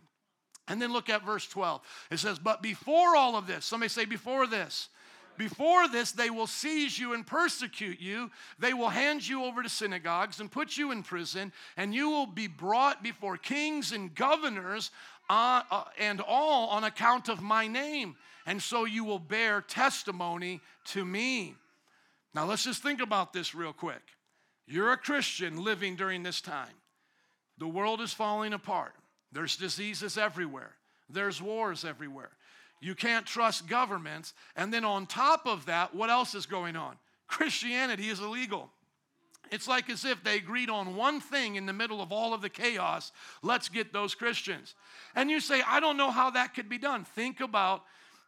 And 0.68 0.82
then 0.82 0.94
look 0.94 1.10
at 1.10 1.26
verse 1.26 1.48
12. 1.48 1.82
It 2.12 2.20
says, 2.20 2.40
But 2.40 2.62
before 2.62 3.16
all 3.16 3.36
of 3.36 3.48
this, 3.48 3.66
somebody 3.66 3.90
say, 3.90 4.06
before 4.06 4.48
this, 4.48 4.88
before 5.38 5.88
this, 5.88 6.12
they 6.12 6.30
will 6.30 6.48
seize 6.48 6.98
you 6.98 7.14
and 7.14 7.26
persecute 7.26 8.00
you. 8.00 8.32
They 8.60 8.74
will 8.74 8.90
hand 8.90 9.28
you 9.28 9.44
over 9.44 9.64
to 9.64 9.70
synagogues 9.70 10.40
and 10.40 10.52
put 10.52 10.78
you 10.78 10.92
in 10.92 11.04
prison, 11.04 11.52
and 11.78 11.94
you 11.94 12.10
will 12.10 12.26
be 12.26 12.48
brought 12.48 13.04
before 13.04 13.38
kings 13.38 13.92
and 13.92 14.14
governors, 14.14 14.92
uh, 15.30 15.64
uh, 15.72 15.84
and 16.00 16.22
all 16.22 16.70
on 16.70 16.84
account 16.84 17.30
of 17.30 17.42
my 17.42 17.68
name. 17.68 18.16
And 18.46 18.62
so 18.62 18.86
you 18.86 19.04
will 19.04 19.20
bear 19.20 19.62
testimony 19.62 20.62
to 20.86 21.06
me. 21.06 21.56
Now, 22.34 22.46
let's 22.46 22.64
just 22.64 22.84
think 22.84 23.02
about 23.02 23.32
this 23.32 23.56
real 23.56 23.74
quick. 23.74 24.02
You're 24.68 24.92
a 24.92 24.98
Christian 24.98 25.64
living 25.64 25.96
during 25.96 26.24
this 26.24 26.42
time. 26.42 26.76
The 27.58 27.68
world 27.68 28.02
is 28.02 28.14
falling 28.14 28.54
apart. 28.54 28.94
There's 29.32 29.56
diseases 29.56 30.18
everywhere. 30.18 30.74
There's 31.10 31.42
wars 31.42 31.86
everywhere. 31.86 32.32
You 32.84 32.96
can't 32.96 33.26
trust 33.26 33.66
governments. 33.66 34.34
And 34.58 34.74
then 34.74 34.84
on 34.84 35.06
top 35.06 35.48
of 35.48 35.68
that, 35.68 35.96
what 35.96 36.10
else 36.10 36.36
is 36.36 36.46
going 36.46 36.76
on? 36.76 36.98
Christianity 37.28 38.10
is 38.10 38.20
illegal. 38.20 38.70
It's 39.52 39.70
like 39.70 39.90
as 39.90 40.04
if 40.04 40.22
they 40.22 40.36
agreed 40.36 40.70
on 40.70 40.98
one 40.98 41.22
thing 41.22 41.56
in 41.56 41.66
the 41.66 41.72
middle 41.72 42.02
of 42.02 42.12
all 42.12 42.34
of 42.34 42.42
the 42.42 42.50
chaos. 42.50 43.14
Let's 43.42 43.70
get 43.70 43.94
those 43.94 44.16
Christians. 44.16 44.76
And 45.16 45.32
you 45.32 45.40
say, 45.40 45.62
I 45.66 45.80
don't 45.80 45.96
know 45.96 46.12
how 46.12 46.32
that 46.32 46.54
could 46.54 46.68
be 46.68 46.78
done. 46.78 47.06
Think 47.06 47.40
about 47.40 47.84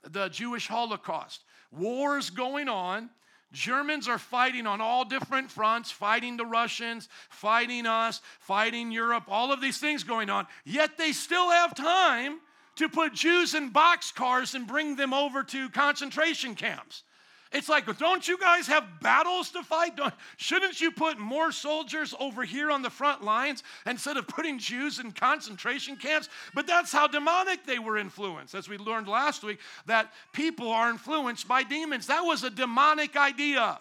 the 0.10 0.30
Jewish 0.30 0.68
Holocaust. 0.68 1.44
Wars 1.70 2.30
going 2.30 2.70
on. 2.70 3.10
Germans 3.52 4.08
are 4.08 4.18
fighting 4.18 4.68
on 4.68 4.80
all 4.80 5.04
different 5.04 5.52
fronts, 5.52 5.92
fighting 5.92 6.38
the 6.38 6.46
Russians, 6.46 7.10
fighting 7.30 7.86
us, 7.86 8.22
fighting 8.40 8.90
Europe, 8.92 9.26
all 9.28 9.52
of 9.52 9.60
these 9.60 9.80
things 9.80 10.06
going 10.06 10.30
on. 10.30 10.48
Yet 10.64 10.98
they 10.98 11.12
still 11.12 11.50
have 11.50 11.76
time 11.76 12.40
to 12.76 12.90
put 12.90 13.14
Jews 13.14 13.54
in 13.54 13.72
boxcars 13.72 14.56
and 14.56 14.68
bring 14.68 14.96
them 14.96 15.14
over 15.14 15.44
to 15.44 15.70
concentration 15.70 16.56
camps. 16.56 17.04
It's 17.52 17.70
like, 17.70 17.86
don't 17.98 18.28
you 18.28 18.38
guys 18.38 18.68
have 18.68 18.84
battles 19.02 19.50
to 19.52 19.64
fight? 19.64 19.96
Don't, 19.96 20.14
shouldn't 20.36 20.82
you 20.82 20.92
put 20.92 21.18
more 21.18 21.54
soldiers 21.54 22.14
over 22.20 22.44
here 22.44 22.70
on 22.70 22.82
the 22.82 22.90
front 22.90 23.24
lines 23.24 23.64
instead 23.86 24.18
of 24.18 24.28
putting 24.28 24.60
Jews 24.60 25.00
in 25.00 25.14
concentration 25.14 25.96
camps? 25.96 26.28
But 26.54 26.68
that's 26.68 26.92
how 26.92 27.08
demonic 27.08 27.66
they 27.66 27.80
were 27.80 27.98
influenced. 27.98 28.56
As 28.56 28.68
we 28.68 28.78
learned 28.78 29.08
last 29.08 29.44
week, 29.44 29.60
that 29.86 30.12
people 30.34 30.70
are 30.70 30.90
influenced 30.90 31.48
by 31.48 31.64
demons. 31.64 32.08
That 32.08 32.26
was 32.26 32.44
a 32.44 32.50
demonic 32.50 33.16
idea. 33.16 33.80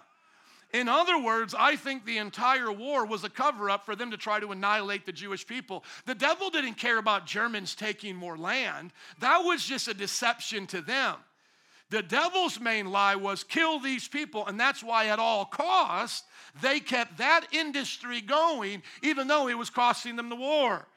In 0.75 0.89
other 0.89 1.17
words, 1.17 1.55
I 1.57 1.77
think 1.77 2.05
the 2.05 2.19
entire 2.19 2.73
war 2.73 3.07
was 3.07 3.23
a 3.23 3.31
cover 3.31 3.71
up 3.71 3.87
for 3.87 3.95
them 3.95 4.11
to 4.11 4.17
try 4.17 4.41
to 4.41 4.51
annihilate 4.51 5.07
the 5.07 5.13
Jewish 5.13 5.47
people. 5.47 5.85
The 6.05 6.17
devil 6.17 6.51
didn't 6.51 6.75
care 6.75 6.99
about 6.99 7.27
Germans 7.27 7.77
taking 7.77 8.17
more 8.17 8.37
land, 8.37 8.93
that 9.21 9.45
was 9.45 9.65
just 9.65 9.87
a 9.87 9.95
deception 9.95 10.67
to 10.67 10.81
them. 10.81 11.15
The 11.91 12.03
devil's 12.03 12.59
main 12.59 12.91
lie 12.91 13.15
was 13.15 13.45
kill 13.45 13.79
these 13.79 14.09
people, 14.09 14.49
and 14.49 14.59
that's 14.59 14.83
why, 14.83 15.07
at 15.07 15.21
all 15.21 15.45
costs, 15.45 16.27
they 16.61 16.81
kept 16.81 17.19
that 17.19 17.47
industry 17.53 18.21
going, 18.21 18.83
even 19.01 19.29
though 19.29 19.47
it 19.47 19.57
was 19.57 19.71
costing 19.71 20.17
them 20.17 20.29
the 20.29 20.35
war. 20.35 20.89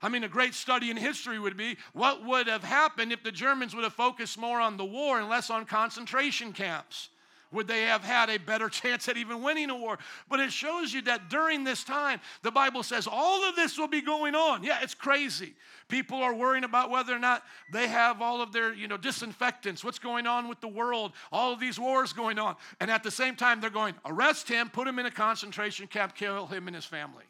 I 0.00 0.08
mean, 0.08 0.24
a 0.24 0.28
great 0.28 0.54
study 0.54 0.88
in 0.88 0.96
history 0.96 1.38
would 1.38 1.58
be 1.58 1.76
what 1.92 2.24
would 2.24 2.46
have 2.46 2.64
happened 2.64 3.12
if 3.12 3.22
the 3.22 3.32
Germans 3.32 3.74
would 3.74 3.84
have 3.84 3.92
focused 3.92 4.38
more 4.38 4.60
on 4.60 4.78
the 4.78 4.84
war 4.86 5.20
and 5.20 5.28
less 5.28 5.50
on 5.50 5.66
concentration 5.66 6.54
camps 6.54 7.10
would 7.56 7.66
they 7.66 7.84
have 7.84 8.04
had 8.04 8.28
a 8.28 8.38
better 8.38 8.68
chance 8.68 9.08
at 9.08 9.16
even 9.16 9.42
winning 9.42 9.70
a 9.70 9.74
war? 9.74 9.98
But 10.28 10.40
it 10.40 10.52
shows 10.52 10.92
you 10.92 11.00
that 11.02 11.30
during 11.30 11.64
this 11.64 11.82
time, 11.82 12.20
the 12.42 12.50
Bible 12.50 12.82
says 12.82 13.08
all 13.10 13.48
of 13.48 13.56
this 13.56 13.78
will 13.78 13.88
be 13.88 14.02
going 14.02 14.34
on. 14.34 14.62
Yeah, 14.62 14.78
it's 14.82 14.94
crazy. 14.94 15.54
People 15.88 16.18
are 16.18 16.34
worrying 16.34 16.64
about 16.64 16.90
whether 16.90 17.14
or 17.14 17.18
not 17.18 17.42
they 17.72 17.88
have 17.88 18.20
all 18.20 18.42
of 18.42 18.52
their, 18.52 18.74
you 18.74 18.88
know, 18.88 18.98
disinfectants, 18.98 19.82
what's 19.82 19.98
going 19.98 20.26
on 20.26 20.48
with 20.48 20.60
the 20.60 20.68
world, 20.68 21.12
all 21.32 21.50
of 21.50 21.58
these 21.58 21.78
wars 21.78 22.12
going 22.12 22.38
on. 22.38 22.56
And 22.78 22.90
at 22.90 23.02
the 23.02 23.10
same 23.10 23.36
time, 23.36 23.62
they're 23.62 23.70
going, 23.70 23.94
arrest 24.04 24.48
him, 24.48 24.68
put 24.68 24.86
him 24.86 24.98
in 24.98 25.06
a 25.06 25.10
concentration 25.10 25.86
camp, 25.86 26.14
kill 26.14 26.46
him 26.46 26.66
and 26.66 26.76
his 26.76 26.84
family. 26.84 27.24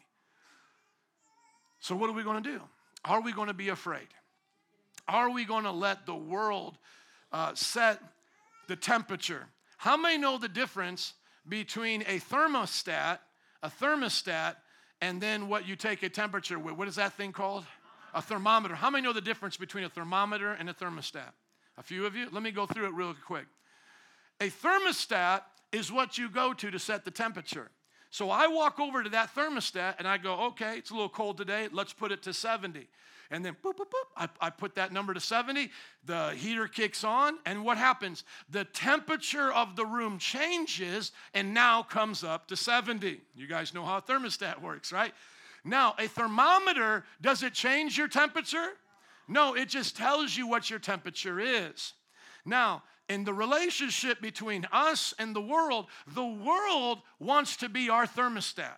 So, 1.79 1.95
what 1.95 2.09
are 2.09 2.13
we 2.13 2.23
going 2.23 2.43
to 2.43 2.51
do? 2.51 2.61
Are 3.05 3.21
we 3.21 3.31
going 3.31 3.47
to 3.47 3.53
be 3.53 3.69
afraid? 3.69 4.07
Are 5.07 5.29
we 5.29 5.45
going 5.45 5.63
to 5.63 5.71
let 5.71 6.05
the 6.05 6.15
world 6.15 6.77
uh, 7.31 7.55
set 7.55 8.01
the 8.67 8.75
temperature? 8.75 9.47
How 9.77 9.95
many 9.95 10.17
know 10.17 10.37
the 10.37 10.49
difference 10.49 11.13
between 11.47 12.01
a 12.01 12.19
thermostat, 12.19 13.19
a 13.63 13.69
thermostat, 13.69 14.55
and 15.01 15.21
then 15.21 15.47
what 15.47 15.67
you 15.67 15.75
take 15.75 16.03
a 16.03 16.09
temperature 16.09 16.59
with? 16.59 16.75
What 16.75 16.87
is 16.87 16.95
that 16.95 17.13
thing 17.13 17.31
called? 17.31 17.65
A 18.13 18.21
thermometer. 18.21 18.75
How 18.75 18.89
many 18.89 19.03
know 19.03 19.13
the 19.13 19.21
difference 19.21 19.57
between 19.57 19.83
a 19.83 19.89
thermometer 19.89 20.51
and 20.53 20.69
a 20.69 20.73
thermostat? 20.73 21.31
A 21.77 21.83
few 21.83 22.05
of 22.05 22.15
you? 22.15 22.27
Let 22.31 22.41
me 22.41 22.51
go 22.51 22.65
through 22.65 22.87
it 22.87 22.93
real 22.93 23.15
quick. 23.25 23.45
A 24.41 24.49
thermostat 24.49 25.41
is 25.71 25.91
what 25.91 26.17
you 26.17 26.29
go 26.29 26.53
to 26.53 26.71
to 26.71 26.79
set 26.79 27.05
the 27.05 27.11
temperature. 27.11 27.69
So 28.17 28.31
I 28.31 28.47
walk 28.47 28.79
over 28.79 29.03
to 29.03 29.09
that 29.09 29.35
thermostat 29.35 29.97
and 29.99 30.07
I 30.07 30.17
go, 30.17 30.47
okay, 30.47 30.79
it's 30.79 30.89
a 30.89 30.93
little 30.95 31.07
cold 31.07 31.37
today. 31.37 31.67
Let's 31.71 31.93
put 31.93 32.11
it 32.11 32.23
to 32.23 32.33
70 32.33 32.87
and 33.29 33.45
then 33.45 33.55
boop, 33.63 33.75
boop, 33.75 33.91
boop, 33.91 34.09
I, 34.15 34.27
I 34.41 34.49
put 34.49 34.73
that 34.73 34.91
number 34.91 35.13
to 35.13 35.19
70. 35.19 35.69
The 36.05 36.31
heater 36.31 36.67
kicks 36.67 37.03
on, 37.03 37.37
and 37.45 37.63
what 37.63 37.77
happens? 37.77 38.23
The 38.49 38.63
temperature 38.63 39.53
of 39.53 39.75
the 39.75 39.85
room 39.85 40.17
changes 40.17 41.11
and 41.35 41.53
now 41.53 41.83
comes 41.83 42.23
up 42.23 42.47
to 42.47 42.55
70. 42.55 43.21
You 43.35 43.45
guys 43.45 43.71
know 43.71 43.85
how 43.85 43.97
a 43.97 44.01
thermostat 44.01 44.63
works, 44.63 44.91
right? 44.91 45.13
Now, 45.63 45.93
a 45.99 46.07
thermometer, 46.07 47.03
does 47.21 47.43
it 47.43 47.53
change 47.53 47.99
your 47.99 48.07
temperature? 48.07 48.69
No, 49.27 49.55
it 49.55 49.69
just 49.69 49.95
tells 49.95 50.35
you 50.35 50.47
what 50.47 50.71
your 50.71 50.79
temperature 50.79 51.39
is. 51.39 51.93
Now, 52.45 52.81
in 53.09 53.23
the 53.23 53.33
relationship 53.33 54.21
between 54.21 54.67
us 54.71 55.13
and 55.19 55.35
the 55.35 55.41
world, 55.41 55.87
the 56.13 56.25
world 56.25 56.99
wants 57.19 57.57
to 57.57 57.69
be 57.69 57.89
our 57.89 58.05
thermostat. 58.05 58.77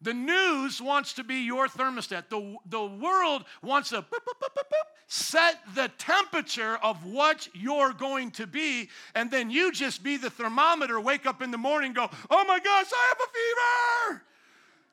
The 0.00 0.14
news 0.14 0.80
wants 0.80 1.14
to 1.14 1.24
be 1.24 1.36
your 1.36 1.66
thermostat. 1.66 2.28
The, 2.28 2.56
the 2.66 2.86
world 2.86 3.44
wants 3.62 3.88
to 3.90 3.96
boop, 3.96 4.04
boop, 4.04 4.54
boop, 4.54 4.62
set 5.08 5.56
the 5.74 5.90
temperature 5.98 6.78
of 6.82 7.04
what 7.04 7.48
you're 7.52 7.92
going 7.92 8.30
to 8.32 8.46
be, 8.46 8.90
and 9.14 9.30
then 9.30 9.50
you 9.50 9.72
just 9.72 10.04
be 10.04 10.16
the 10.16 10.30
thermometer, 10.30 11.00
wake 11.00 11.26
up 11.26 11.42
in 11.42 11.50
the 11.50 11.58
morning, 11.58 11.94
go, 11.94 12.08
oh 12.30 12.44
my 12.44 12.58
gosh, 12.60 12.86
I 12.92 13.08
have 13.08 13.18
a 13.18 14.12
fever. 14.12 14.22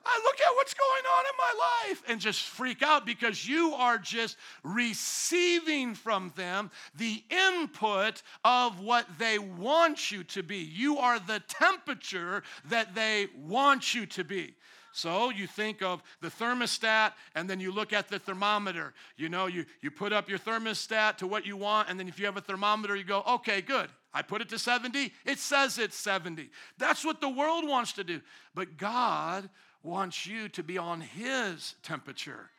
I 0.05 0.21
look 0.23 0.39
at 0.39 0.55
what's 0.55 0.73
going 0.73 1.03
on 1.03 1.25
in 1.25 1.37
my 1.37 1.89
life 1.89 2.03
and 2.07 2.19
just 2.19 2.41
freak 2.41 2.83
out 2.83 3.05
because 3.05 3.47
you 3.47 3.73
are 3.73 3.97
just 3.97 4.37
receiving 4.63 5.95
from 5.95 6.31
them 6.35 6.69
the 6.95 7.23
input 7.29 8.21
of 8.43 8.79
what 8.79 9.07
they 9.17 9.39
want 9.39 10.11
you 10.11 10.23
to 10.25 10.43
be. 10.43 10.57
You 10.57 10.99
are 10.99 11.19
the 11.19 11.41
temperature 11.47 12.43
that 12.69 12.93
they 12.93 13.27
want 13.35 13.95
you 13.95 14.05
to 14.07 14.23
be. 14.23 14.53
So 14.95 15.29
you 15.29 15.45
think 15.45 15.81
of 15.81 16.01
the 16.21 16.29
thermostat 16.29 17.11
and 17.35 17.49
then 17.49 17.59
you 17.59 17.73
look 17.73 17.91
at 17.91 18.07
the 18.07 18.17
thermometer. 18.17 18.93
You 19.17 19.27
know, 19.27 19.47
you, 19.47 19.65
you 19.81 19.91
put 19.91 20.13
up 20.13 20.29
your 20.29 20.39
thermostat 20.39 21.17
to 21.17 21.27
what 21.27 21.45
you 21.45 21.57
want, 21.57 21.89
and 21.89 21.99
then 21.99 22.07
if 22.07 22.17
you 22.17 22.25
have 22.27 22.37
a 22.37 22.41
thermometer, 22.41 22.95
you 22.95 23.03
go, 23.03 23.21
okay, 23.27 23.59
good. 23.59 23.89
I 24.13 24.21
put 24.21 24.39
it 24.39 24.47
to 24.49 24.57
70. 24.57 25.11
It 25.25 25.39
says 25.39 25.77
it's 25.77 25.97
70. 25.97 26.49
That's 26.77 27.03
what 27.03 27.19
the 27.19 27.27
world 27.27 27.67
wants 27.67 27.91
to 27.93 28.05
do. 28.05 28.21
But 28.53 28.77
God 28.77 29.49
wants 29.85 30.25
you 30.25 30.49
to 30.49 30.63
be 30.63 30.77
on 30.77 31.01
His 31.01 31.75
temperature. 31.83 32.49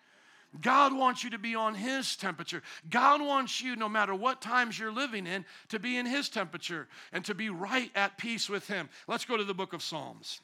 God 0.61 0.95
wants 0.95 1.23
you 1.25 1.31
to 1.31 1.39
be 1.39 1.55
on 1.55 1.75
His 1.75 2.17
temperature. 2.17 2.63
God 2.89 3.21
wants 3.21 3.61
you, 3.61 3.77
no 3.77 3.89
matter 3.89 4.15
what 4.15 4.41
times 4.41 4.79
you're 4.79 4.93
living 4.93 5.27
in, 5.27 5.45
to 5.69 5.79
be 5.79 5.97
in 5.97 6.07
His 6.07 6.29
temperature 6.29 6.89
and 7.13 7.25
to 7.25 7.35
be 7.35 7.51
right 7.51 7.91
at 7.95 8.17
peace 8.17 8.49
with 8.49 8.67
Him. 8.67 8.89
Let's 9.07 9.25
go 9.25 9.37
to 9.37 9.45
the 9.45 9.55
book 9.55 9.73
of 9.73 9.83
Psalms. 9.83 10.41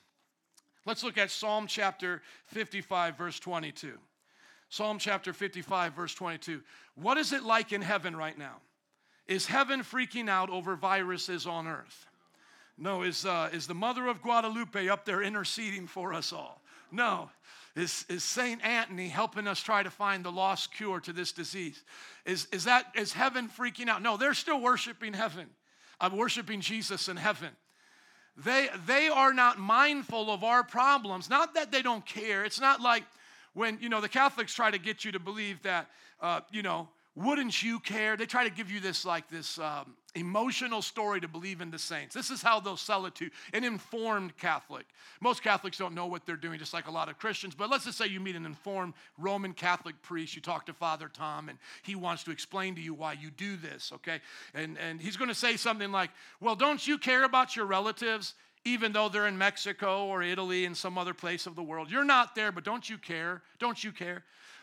Let's 0.84 1.04
look 1.04 1.16
at 1.16 1.30
Psalm 1.30 1.66
chapter 1.66 2.22
55, 2.46 3.16
verse 3.16 3.38
22. 3.38 3.92
Psalm 4.68 4.98
chapter 4.98 5.32
55, 5.32 5.92
verse 5.94 6.14
22. 6.14 6.60
What 6.96 7.18
is 7.18 7.32
it 7.32 7.44
like 7.44 7.72
in 7.72 7.82
heaven 7.82 8.16
right 8.16 8.36
now? 8.36 8.56
Is 9.28 9.46
heaven 9.46 9.80
freaking 9.82 10.28
out 10.28 10.50
over 10.50 10.74
viruses 10.76 11.46
on 11.46 11.66
earth? 11.68 12.06
No. 12.76 13.02
Is, 13.02 13.24
uh, 13.24 13.50
is 13.52 13.66
the 13.66 13.74
mother 13.74 14.08
of 14.08 14.22
Guadalupe 14.22 14.88
up 14.88 15.04
there 15.04 15.22
interceding 15.22 15.86
for 15.86 16.12
us 16.12 16.32
all? 16.32 16.61
No. 16.92 17.30
Is, 17.74 18.04
is 18.10 18.22
St. 18.22 18.62
Anthony 18.62 19.08
helping 19.08 19.48
us 19.48 19.62
try 19.62 19.82
to 19.82 19.90
find 19.90 20.22
the 20.22 20.30
lost 20.30 20.74
cure 20.74 21.00
to 21.00 21.12
this 21.12 21.32
disease? 21.32 21.82
Is, 22.26 22.46
is, 22.52 22.64
that, 22.64 22.86
is 22.94 23.14
heaven 23.14 23.48
freaking 23.48 23.88
out? 23.88 24.02
No, 24.02 24.18
they're 24.18 24.34
still 24.34 24.60
worshiping 24.60 25.14
heaven. 25.14 25.48
I'm 25.98 26.14
worshiping 26.16 26.60
Jesus 26.60 27.08
in 27.08 27.16
heaven. 27.16 27.48
They, 28.36 28.68
they 28.86 29.08
are 29.08 29.32
not 29.32 29.58
mindful 29.58 30.30
of 30.30 30.44
our 30.44 30.62
problems. 30.62 31.30
Not 31.30 31.54
that 31.54 31.72
they 31.72 31.80
don't 31.80 32.04
care. 32.04 32.44
It's 32.44 32.60
not 32.60 32.80
like 32.80 33.04
when, 33.54 33.78
you 33.80 33.88
know, 33.88 34.00
the 34.00 34.08
Catholics 34.08 34.54
try 34.54 34.70
to 34.70 34.78
get 34.78 35.04
you 35.04 35.12
to 35.12 35.18
believe 35.18 35.62
that, 35.62 35.88
uh, 36.20 36.40
you 36.50 36.62
know, 36.62 36.88
wouldn't 37.14 37.62
you 37.62 37.78
care? 37.78 38.16
They 38.16 38.26
try 38.26 38.44
to 38.44 38.50
give 38.50 38.70
you 38.70 38.80
this 38.80 39.04
like 39.04 39.28
this 39.28 39.58
um, 39.58 39.94
emotional 40.14 40.80
story 40.80 41.20
to 41.20 41.28
believe 41.28 41.60
in 41.60 41.70
the 41.70 41.78
saints. 41.78 42.14
This 42.14 42.30
is 42.30 42.40
how 42.40 42.58
they'll 42.58 42.76
sell 42.76 43.04
it 43.04 43.14
to 43.16 43.28
an 43.52 43.64
informed 43.64 44.36
Catholic. 44.38 44.86
Most 45.20 45.42
Catholics 45.42 45.76
don't 45.76 45.94
know 45.94 46.06
what 46.06 46.24
they're 46.24 46.36
doing, 46.36 46.58
just 46.58 46.72
like 46.72 46.86
a 46.86 46.90
lot 46.90 47.10
of 47.10 47.18
Christians. 47.18 47.54
But 47.54 47.68
let's 47.68 47.84
just 47.84 47.98
say 47.98 48.06
you 48.06 48.18
meet 48.18 48.36
an 48.36 48.46
informed 48.46 48.94
Roman 49.18 49.52
Catholic 49.52 50.00
priest. 50.00 50.34
You 50.34 50.40
talk 50.40 50.64
to 50.66 50.72
Father 50.72 51.10
Tom, 51.12 51.50
and 51.50 51.58
he 51.82 51.94
wants 51.94 52.24
to 52.24 52.30
explain 52.30 52.74
to 52.76 52.80
you 52.80 52.94
why 52.94 53.12
you 53.12 53.30
do 53.30 53.56
this. 53.56 53.92
Okay, 53.94 54.20
and 54.54 54.78
and 54.78 55.00
he's 55.00 55.18
going 55.18 55.28
to 55.28 55.34
say 55.34 55.56
something 55.56 55.92
like, 55.92 56.10
"Well, 56.40 56.56
don't 56.56 56.86
you 56.86 56.96
care 56.96 57.24
about 57.24 57.56
your 57.56 57.66
relatives?" 57.66 58.34
even 58.64 58.92
though 58.92 59.08
they're 59.08 59.26
in 59.26 59.36
Mexico 59.36 60.06
or 60.06 60.22
Italy 60.22 60.66
and 60.66 60.76
some 60.76 60.96
other 60.96 61.12
place 61.12 61.46
of 61.46 61.56
the 61.56 61.62
world. 61.64 61.90
You're 61.90 62.04
not 62.04 62.36
there, 62.36 62.52
but 62.52 62.62
don't 62.62 62.88
you 62.88 62.96
care? 62.96 63.42
Don't 63.58 63.82
you 63.82 63.90
care? 63.90 64.22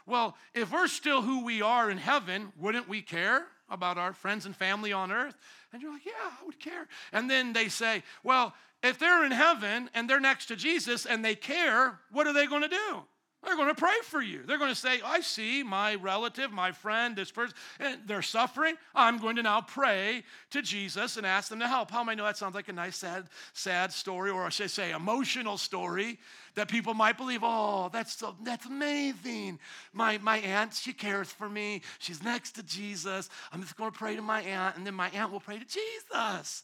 Well, 0.10 0.36
if 0.56 0.72
we're 0.72 0.88
still 0.88 1.22
who 1.22 1.45
we 1.45 1.62
are 1.62 1.91
in 1.91 2.00
heaven, 2.00 2.52
wouldn't 2.58 2.89
we 2.89 3.02
care 3.02 3.45
about 3.69 3.98
our 3.98 4.12
friends 4.12 4.45
and 4.45 4.56
family 4.56 4.91
on 4.91 5.12
earth? 5.12 5.36
And 5.72 5.82
you're 5.82 5.93
like, 5.93 6.06
yeah, 6.06 6.13
I 6.17 6.45
would 6.45 6.60
care. 6.60 6.88
And 7.13 7.30
then 7.30 7.54
they 7.54 7.69
say, 7.69 8.04
well, 8.24 8.54
if 8.82 8.98
they're 8.98 9.24
in 9.24 9.32
heaven 9.32 9.89
and 9.93 10.10
they're 10.10 10.19
next 10.19 10.48
to 10.48 10.56
Jesus 10.56 11.06
and 11.06 11.24
they 11.24 11.36
care, 11.36 12.00
what 12.12 12.26
are 12.26 12.34
they 12.34 12.48
going 12.48 12.63
to 12.63 12.69
do? 12.69 13.04
They're 13.43 13.56
going 13.56 13.69
to 13.69 13.75
pray 13.75 13.95
for 14.04 14.21
you. 14.21 14.41
They're 14.45 14.58
going 14.58 14.71
to 14.71 14.75
say, 14.75 14.99
I 15.04 15.21
see 15.21 15.63
my 15.63 15.95
relative, 15.95 16.52
my 16.52 16.73
friend, 16.73 17.15
this 17.15 17.32
person, 17.32 17.56
and 17.80 17.99
they're 18.06 18.21
suffering. 18.21 18.75
I'm 18.93 19.17
going 19.17 19.38
to 19.38 19.43
now 19.43 19.62
pray 19.62 20.23
to 20.52 20.62
Jesus 20.62 21.15
and 21.15 21.25
ask 21.25 21.49
them 21.49 21.60
to 21.60 21.67
help. 21.67 21.89
How 21.89 22.04
many 22.04 22.17
know 22.17 22.25
that 22.25 22.36
sounds 22.36 22.54
like 22.54 22.67
a 22.67 22.73
nice, 22.73 22.97
sad, 22.97 23.28
sad 23.54 23.93
story, 23.93 24.30
or 24.30 24.43
I 24.43 24.49
should 24.49 24.71
say, 24.71 24.91
emotional 24.91 25.58
story 25.58 26.19
that 26.56 26.67
people 26.67 26.93
might 26.93 27.17
believe, 27.17 27.39
oh, 27.41 27.89
that's 27.93 28.17
so, 28.17 28.36
that's 28.43 28.65
amazing. 28.65 29.60
My, 29.93 30.17
my 30.17 30.39
aunt, 30.39 30.73
she 30.73 30.91
cares 30.91 31.32
for 31.32 31.47
me. 31.47 31.82
She's 31.99 32.21
next 32.21 32.52
to 32.54 32.63
Jesus. 32.63 33.30
I'm 33.54 33.62
just 33.62 33.78
going 33.78 33.89
to 33.89 33.97
pray 33.97 34.17
to 34.17 34.21
my 34.21 34.41
aunt, 34.41 34.75
and 34.75 34.86
then 34.86 34.95
my 34.95 35.10
aunt 35.12 35.32
will 35.32 35.39
pray 35.39 35.60
to 35.60 35.65
Jesus. 35.65 36.63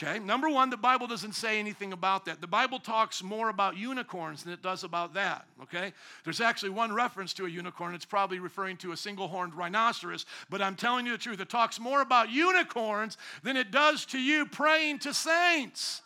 Okay, 0.00 0.18
number 0.18 0.48
one, 0.48 0.70
the 0.70 0.76
Bible 0.76 1.06
doesn't 1.06 1.34
say 1.34 1.58
anything 1.58 1.92
about 1.92 2.24
that. 2.24 2.40
The 2.40 2.46
Bible 2.46 2.78
talks 2.78 3.22
more 3.22 3.50
about 3.50 3.76
unicorns 3.76 4.42
than 4.42 4.52
it 4.52 4.62
does 4.62 4.84
about 4.84 5.14
that. 5.14 5.46
Okay, 5.62 5.92
there's 6.24 6.40
actually 6.40 6.70
one 6.70 6.92
reference 6.92 7.34
to 7.34 7.44
a 7.44 7.48
unicorn. 7.48 7.94
It's 7.94 8.06
probably 8.06 8.38
referring 8.38 8.78
to 8.78 8.92
a 8.92 8.96
single 8.96 9.28
horned 9.28 9.54
rhinoceros, 9.54 10.24
but 10.48 10.62
I'm 10.62 10.76
telling 10.76 11.04
you 11.04 11.12
the 11.12 11.18
truth. 11.18 11.40
It 11.40 11.50
talks 11.50 11.78
more 11.78 12.00
about 12.00 12.30
unicorns 12.30 13.18
than 13.42 13.56
it 13.56 13.70
does 13.70 14.06
to 14.06 14.18
you 14.18 14.46
praying 14.46 15.00
to 15.00 15.12
saints. 15.12 16.00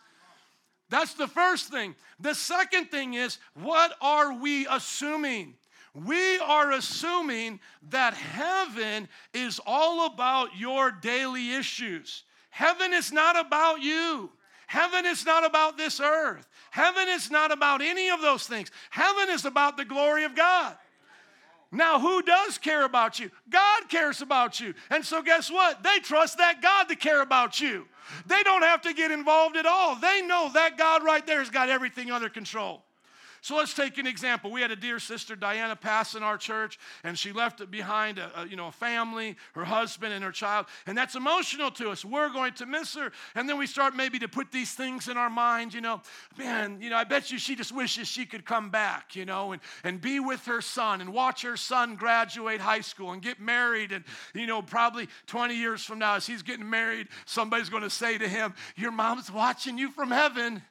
That's 0.89 1.13
the 1.13 1.27
first 1.27 1.69
thing. 1.69 1.95
The 2.19 2.35
second 2.35 2.91
thing 2.91 3.13
is, 3.13 3.39
what 3.55 3.93
are 4.01 4.33
we 4.33 4.67
assuming? 4.67 5.55
We 5.93 6.37
are 6.39 6.71
assuming 6.73 7.59
that 7.89 8.13
heaven 8.13 9.07
is 9.33 9.59
all 9.65 10.05
about 10.05 10.55
your 10.57 10.91
daily 10.91 11.53
issues. 11.53 12.23
Heaven 12.57 12.91
is 12.91 13.11
not 13.11 13.39
about 13.39 13.83
you. 13.83 14.31
Heaven 14.65 15.05
is 15.05 15.23
not 15.23 15.45
about 15.45 15.77
this 15.77 15.99
earth. 15.99 16.47
Heaven 16.71 17.07
is 17.07 17.29
not 17.29 17.51
about 17.51 17.83
any 17.83 18.09
of 18.09 18.19
those 18.19 18.47
things. 18.47 18.71
Heaven 18.89 19.29
is 19.29 19.45
about 19.45 19.77
the 19.77 19.85
glory 19.85 20.23
of 20.23 20.35
God. 20.35 20.75
Now, 21.71 21.99
who 21.99 22.23
does 22.23 22.57
care 22.57 22.83
about 22.83 23.19
you? 23.19 23.29
God 23.47 23.89
cares 23.89 24.23
about 24.23 24.59
you. 24.59 24.73
And 24.89 25.05
so, 25.05 25.21
guess 25.21 25.51
what? 25.51 25.83
They 25.83 25.99
trust 25.99 26.39
that 26.39 26.59
God 26.63 26.89
to 26.89 26.95
care 26.95 27.21
about 27.21 27.61
you. 27.61 27.85
They 28.25 28.41
don't 28.41 28.63
have 28.63 28.81
to 28.81 28.93
get 28.95 29.11
involved 29.11 29.55
at 29.55 29.67
all. 29.67 29.95
They 29.95 30.23
know 30.23 30.49
that 30.55 30.79
God 30.79 31.03
right 31.03 31.27
there 31.27 31.37
has 31.37 31.51
got 31.51 31.69
everything 31.69 32.09
under 32.09 32.27
control. 32.27 32.81
So 33.41 33.55
let's 33.55 33.73
take 33.73 33.97
an 33.97 34.07
example. 34.07 34.51
We 34.51 34.61
had 34.61 34.71
a 34.71 34.75
dear 34.75 34.99
sister, 34.99 35.35
Diana, 35.35 35.75
pass 35.75 36.15
in 36.15 36.23
our 36.23 36.37
church, 36.37 36.79
and 37.03 37.17
she 37.17 37.31
left 37.31 37.69
behind 37.69 38.19
a, 38.19 38.41
a, 38.41 38.47
you 38.47 38.55
know, 38.55 38.67
a 38.67 38.71
family, 38.71 39.35
her 39.53 39.65
husband, 39.65 40.13
and 40.13 40.23
her 40.23 40.31
child. 40.31 40.65
And 40.85 40.97
that's 40.97 41.15
emotional 41.15 41.71
to 41.71 41.89
us. 41.89 42.03
We're 42.03 42.29
going 42.29 42.53
to 42.53 42.65
miss 42.65 42.95
her. 42.95 43.11
And 43.35 43.47
then 43.47 43.57
we 43.57 43.67
start 43.67 43.95
maybe 43.95 44.19
to 44.19 44.27
put 44.27 44.51
these 44.51 44.73
things 44.73 45.07
in 45.07 45.17
our 45.17 45.29
mind, 45.29 45.73
you 45.73 45.81
know, 45.81 46.01
man, 46.37 46.79
you 46.81 46.89
know, 46.89 46.97
I 46.97 47.03
bet 47.03 47.31
you 47.31 47.37
she 47.37 47.55
just 47.55 47.73
wishes 47.73 48.07
she 48.07 48.25
could 48.25 48.45
come 48.45 48.69
back, 48.69 49.15
you 49.15 49.25
know, 49.25 49.51
and, 49.51 49.61
and 49.83 50.01
be 50.01 50.19
with 50.19 50.45
her 50.45 50.61
son 50.61 51.01
and 51.01 51.13
watch 51.13 51.41
her 51.43 51.57
son 51.57 51.95
graduate 51.95 52.61
high 52.61 52.81
school 52.81 53.11
and 53.11 53.21
get 53.21 53.39
married. 53.39 53.91
And, 53.91 54.03
you 54.33 54.47
know, 54.47 54.61
probably 54.61 55.07
20 55.27 55.55
years 55.55 55.83
from 55.83 55.99
now, 55.99 56.15
as 56.15 56.25
he's 56.25 56.43
getting 56.43 56.69
married, 56.69 57.07
somebody's 57.25 57.69
going 57.69 57.83
to 57.83 57.89
say 57.89 58.17
to 58.17 58.27
him, 58.27 58.53
Your 58.75 58.91
mom's 58.91 59.31
watching 59.31 59.77
you 59.77 59.91
from 59.91 60.11
heaven. 60.11 60.61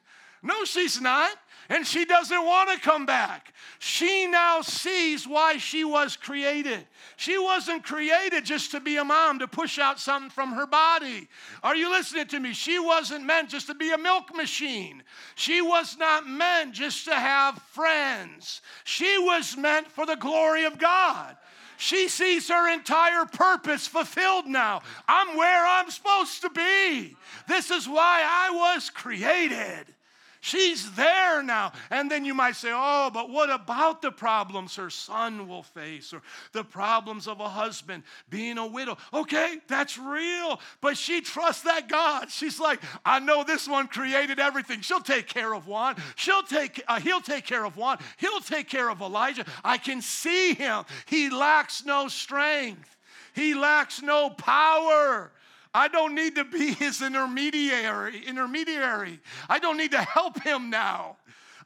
No, 0.41 0.65
she's 0.65 1.01
not 1.01 1.37
and 1.69 1.85
she 1.85 2.05
doesn't 2.05 2.45
want 2.45 2.69
to 2.71 2.79
come 2.79 3.05
back. 3.05 3.53
She 3.79 4.27
now 4.27 4.61
sees 4.61 5.27
why 5.27 5.57
she 5.57 5.83
was 5.83 6.15
created. 6.15 6.87
She 7.17 7.37
wasn't 7.37 7.83
created 7.83 8.45
just 8.45 8.71
to 8.71 8.79
be 8.79 8.97
a 8.97 9.03
mom 9.03 9.39
to 9.39 9.47
push 9.47 9.77
out 9.77 9.99
something 9.99 10.29
from 10.29 10.53
her 10.53 10.65
body. 10.65 11.27
Are 11.63 11.75
you 11.75 11.89
listening 11.89 12.27
to 12.27 12.39
me? 12.39 12.53
She 12.53 12.79
wasn't 12.79 13.25
meant 13.25 13.49
just 13.49 13.67
to 13.67 13.75
be 13.75 13.91
a 13.91 13.97
milk 13.97 14.35
machine. 14.35 15.03
She 15.35 15.61
was 15.61 15.97
not 15.97 16.27
meant 16.27 16.73
just 16.73 17.05
to 17.05 17.15
have 17.15 17.61
friends. 17.73 18.61
She 18.83 19.17
was 19.17 19.57
meant 19.57 19.91
for 19.91 20.05
the 20.05 20.15
glory 20.15 20.63
of 20.65 20.77
God. 20.77 21.35
She 21.79 22.07
sees 22.07 22.47
her 22.47 22.73
entire 22.73 23.25
purpose 23.25 23.85
fulfilled 23.85 24.47
now. 24.47 24.81
I'm 25.07 25.37
where 25.37 25.65
I'm 25.67 25.91
supposed 25.91 26.41
to 26.41 26.49
be. 26.49 27.15
This 27.47 27.69
is 27.69 27.87
why 27.87 28.23
I 28.25 28.49
was 28.49 28.89
created. 28.89 29.93
She's 30.41 30.91
there 30.93 31.41
now. 31.43 31.73
And 31.89 32.09
then 32.09 32.25
you 32.25 32.33
might 32.33 32.55
say, 32.55 32.71
oh, 32.71 33.09
but 33.13 33.29
what 33.29 33.49
about 33.49 34.01
the 34.01 34.11
problems 34.11 34.75
her 34.75 34.89
son 34.89 35.47
will 35.47 35.63
face 35.63 36.13
or 36.13 36.21
the 36.51 36.63
problems 36.63 37.27
of 37.27 37.39
a 37.39 37.49
husband 37.49 38.03
being 38.29 38.57
a 38.57 38.67
widow? 38.67 38.97
Okay, 39.13 39.57
that's 39.67 39.97
real. 39.97 40.59
But 40.81 40.97
she 40.97 41.21
trusts 41.21 41.63
that 41.63 41.89
God. 41.89 42.29
She's 42.29 42.59
like, 42.59 42.79
I 43.05 43.19
know 43.19 43.43
this 43.43 43.67
one 43.67 43.87
created 43.87 44.39
everything. 44.39 44.81
She'll 44.81 44.99
take 44.99 45.27
care 45.27 45.53
of 45.53 45.67
one. 45.67 45.95
She'll 46.15 46.43
take, 46.43 46.83
uh, 46.87 46.99
he'll 46.99 47.21
take 47.21 47.45
care 47.45 47.65
of 47.65 47.77
one. 47.77 47.97
He'll 48.17 48.39
take 48.39 48.69
care 48.69 48.89
of 48.89 49.01
Elijah. 49.01 49.45
I 49.63 49.77
can 49.77 50.01
see 50.01 50.53
him. 50.53 50.85
He 51.05 51.29
lacks 51.29 51.85
no 51.85 52.07
strength. 52.07 52.95
He 53.33 53.53
lacks 53.53 54.01
no 54.01 54.29
power. 54.29 55.31
I 55.77 55.87
don't 55.89 56.15
need 56.15 56.35
to 56.35 56.43
be 56.43 56.73
his 56.83 57.03
intermediary, 57.03 58.25
intermediary. 58.25 59.19
I 59.47 59.59
don't 59.59 59.77
need 59.77 59.91
to 59.91 60.01
help 60.01 60.41
him 60.41 60.71
now. 60.71 61.17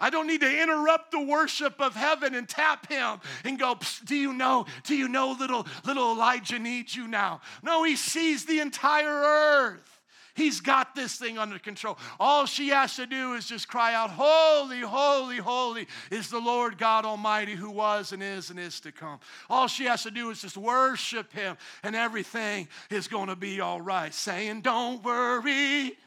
I 0.02 0.10
don't 0.10 0.28
need 0.28 0.41
to 0.41 0.62
interrupt 0.62 1.12
the 1.12 1.21
worship 1.21 1.80
of 1.80 1.95
heaven 1.95 2.36
and 2.36 2.50
tap 2.50 2.91
him 2.91 3.21
and 3.45 3.58
go, 3.58 3.78
do 4.04 4.15
you 4.15 4.34
know, 4.34 4.65
do 4.84 4.95
you 4.95 5.08
know 5.08 5.32
little 5.39 5.65
little 5.86 6.12
Elijah 6.12 6.60
needs 6.60 6.93
you 6.93 7.08
now? 7.08 7.39
No, 7.63 7.84
he 7.84 7.95
sees 7.95 8.45
the 8.45 8.60
entire 8.60 9.08
earth. 9.08 10.01
He's 10.34 10.62
got 10.62 10.96
this 10.96 11.15
thing 11.15 11.38
under 11.38 11.60
control. 11.60 11.98
All 12.20 12.46
she 12.46 12.70
has 12.70 12.96
to 12.96 13.06
do 13.06 13.34
is 13.34 13.48
just 13.48 13.67
cry 13.67 13.94
out, 13.94 14.10
Holy, 14.10 14.80
holy, 14.80 15.38
holy 15.38 15.88
is 16.10 16.30
the 16.30 16.39
Lord 16.39 16.78
God 16.78 17.06
Almighty 17.06 17.54
who 17.56 17.70
was 17.70 18.12
and 18.13 18.24
is 18.24 18.50
and 18.50 18.60
is 18.60 18.80
to 18.82 18.91
come. 18.91 19.20
All 19.50 19.67
she 19.67 19.86
has 19.86 20.04
to 20.04 20.12
do 20.12 20.30
is 20.30 20.41
just 20.41 20.58
worship 20.58 21.32
Him, 21.34 21.58
and 21.84 21.96
everything 21.96 22.67
is 22.89 23.08
going 23.08 23.28
to 23.28 23.36
be 23.36 23.60
all 23.60 23.82
right. 23.82 24.13
Saying, 24.13 24.62
Don't 24.62 25.04
worry 25.04 25.98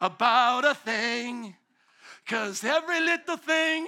about 0.00 0.64
a 0.64 0.74
thing, 0.74 1.54
because 2.24 2.62
every 2.64 3.00
little 3.00 3.36
thing 3.36 3.86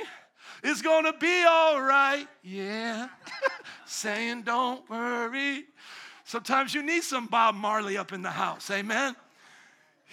is 0.63 0.81
going 0.81 1.05
to 1.05 1.13
be 1.13 1.45
all 1.47 1.81
right. 1.83 2.27
Yeah. 2.43 3.09
Saying, 3.87 4.43
Don't 4.43 4.89
worry. 4.89 5.65
Sometimes 6.25 6.75
you 6.75 6.83
need 6.83 7.03
some 7.03 7.27
Bob 7.27 7.55
Marley 7.55 7.99
up 7.99 8.13
in 8.13 8.23
the 8.23 8.31
house. 8.31 8.71
Amen. 8.71 9.15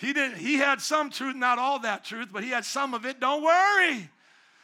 He, 0.01 0.13
did, 0.13 0.35
he 0.35 0.55
had 0.55 0.81
some 0.81 1.11
truth, 1.11 1.35
not 1.35 1.59
all 1.59 1.77
that 1.79 2.03
truth, 2.03 2.29
but 2.33 2.43
he 2.43 2.49
had 2.49 2.65
some 2.65 2.95
of 2.95 3.05
it. 3.05 3.19
Don't 3.19 3.43
worry. 3.43 4.09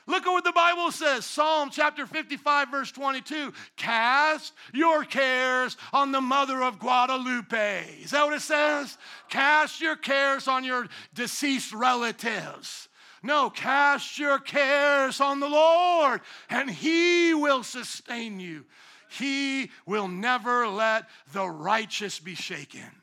Look 0.07 0.25
at 0.25 0.31
what 0.31 0.43
the 0.43 0.51
Bible 0.51 0.91
says 0.91 1.25
Psalm 1.25 1.69
chapter 1.71 2.07
55, 2.07 2.71
verse 2.71 2.91
22. 2.91 3.53
Cast 3.75 4.53
your 4.73 5.03
cares 5.03 5.77
on 5.93 6.11
the 6.11 6.21
mother 6.21 6.63
of 6.63 6.79
Guadalupe. 6.79 7.85
Is 8.01 8.11
that 8.11 8.25
what 8.25 8.33
it 8.33 8.41
says? 8.41 8.97
Cast 9.29 9.79
your 9.79 9.95
cares 9.95 10.47
on 10.47 10.63
your 10.63 10.87
deceased 11.13 11.71
relatives. 11.71 12.87
No, 13.21 13.51
cast 13.51 14.17
your 14.17 14.39
cares 14.39 15.21
on 15.21 15.39
the 15.39 15.49
Lord, 15.49 16.21
and 16.49 16.67
He 16.67 17.35
will 17.35 17.61
sustain 17.63 18.39
you. 18.39 18.65
He 19.09 19.69
will 19.85 20.07
never 20.07 20.67
let 20.67 21.07
the 21.31 21.47
righteous 21.47 22.17
be 22.17 22.33
shaken. 22.33 22.96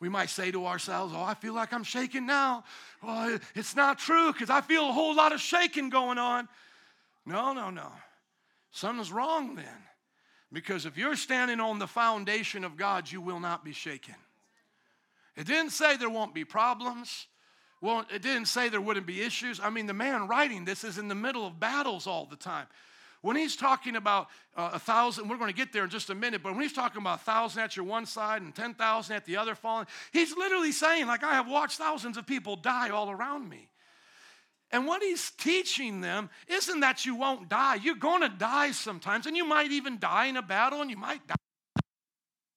We 0.00 0.08
might 0.08 0.30
say 0.30 0.50
to 0.50 0.66
ourselves, 0.66 1.12
Oh, 1.14 1.22
I 1.22 1.34
feel 1.34 1.54
like 1.54 1.72
I'm 1.72 1.84
shaking 1.84 2.26
now. 2.26 2.64
Well, 3.02 3.38
it's 3.54 3.76
not 3.76 3.98
true 3.98 4.32
because 4.32 4.50
I 4.50 4.62
feel 4.62 4.88
a 4.88 4.92
whole 4.92 5.14
lot 5.14 5.32
of 5.32 5.40
shaking 5.40 5.90
going 5.90 6.18
on. 6.18 6.48
No, 7.26 7.52
no, 7.52 7.70
no. 7.70 7.92
Something's 8.70 9.12
wrong 9.12 9.54
then. 9.54 9.66
Because 10.52 10.86
if 10.86 10.96
you're 10.96 11.16
standing 11.16 11.60
on 11.60 11.78
the 11.78 11.86
foundation 11.86 12.64
of 12.64 12.76
God, 12.76 13.10
you 13.10 13.20
will 13.20 13.38
not 13.38 13.64
be 13.64 13.72
shaken. 13.72 14.16
It 15.36 15.46
didn't 15.46 15.70
say 15.70 15.96
there 15.96 16.10
won't 16.10 16.34
be 16.34 16.44
problems. 16.44 17.26
Well, 17.80 18.04
it 18.12 18.20
didn't 18.20 18.46
say 18.46 18.68
there 18.68 18.80
wouldn't 18.80 19.06
be 19.06 19.22
issues. 19.22 19.60
I 19.60 19.70
mean, 19.70 19.86
the 19.86 19.94
man 19.94 20.28
writing 20.28 20.64
this 20.64 20.82
is 20.82 20.98
in 20.98 21.08
the 21.08 21.14
middle 21.14 21.46
of 21.46 21.60
battles 21.60 22.06
all 22.06 22.26
the 22.26 22.36
time. 22.36 22.66
When 23.22 23.36
he's 23.36 23.54
talking 23.54 23.96
about 23.96 24.28
uh, 24.56 24.70
a 24.74 24.78
thousand, 24.78 25.28
we're 25.28 25.36
going 25.36 25.50
to 25.50 25.56
get 25.56 25.72
there 25.72 25.84
in 25.84 25.90
just 25.90 26.08
a 26.08 26.14
minute, 26.14 26.42
but 26.42 26.52
when 26.52 26.62
he's 26.62 26.72
talking 26.72 27.02
about 27.02 27.20
a 27.20 27.24
thousand 27.24 27.62
at 27.62 27.76
your 27.76 27.84
one 27.84 28.06
side 28.06 28.40
and 28.40 28.54
10,000 28.54 29.14
at 29.14 29.26
the 29.26 29.36
other 29.36 29.54
falling, 29.54 29.86
he's 30.12 30.34
literally 30.36 30.72
saying, 30.72 31.06
like, 31.06 31.22
I 31.22 31.34
have 31.34 31.48
watched 31.48 31.76
thousands 31.76 32.16
of 32.16 32.26
people 32.26 32.56
die 32.56 32.88
all 32.88 33.10
around 33.10 33.48
me. 33.48 33.68
And 34.70 34.86
what 34.86 35.02
he's 35.02 35.32
teaching 35.32 36.00
them 36.00 36.30
isn't 36.46 36.80
that 36.80 37.04
you 37.04 37.14
won't 37.14 37.48
die. 37.48 37.74
You're 37.74 37.96
going 37.96 38.22
to 38.22 38.28
die 38.28 38.70
sometimes, 38.70 39.26
and 39.26 39.36
you 39.36 39.44
might 39.44 39.72
even 39.72 39.98
die 39.98 40.26
in 40.26 40.36
a 40.36 40.42
battle, 40.42 40.80
and 40.80 40.90
you 40.90 40.96
might 40.96 41.26
die. 41.26 41.34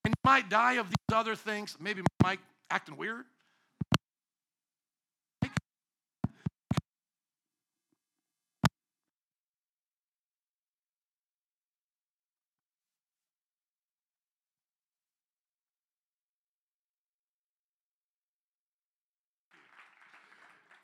And 0.04 0.12
you 0.12 0.30
might 0.30 0.48
die 0.48 0.74
of 0.74 0.88
these 0.88 1.14
other 1.14 1.34
things. 1.34 1.76
Maybe 1.80 2.02
mic 2.24 2.38
acting 2.70 2.96
weird. 2.96 3.24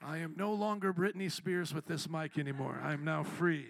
I 0.02 0.18
am 0.18 0.34
no 0.36 0.54
longer 0.54 0.94
Britney 0.94 1.30
Spears 1.30 1.74
with 1.74 1.86
this 1.86 2.08
mic 2.08 2.38
anymore. 2.38 2.80
I 2.82 2.94
am 2.94 3.04
now 3.04 3.22
free 3.22 3.66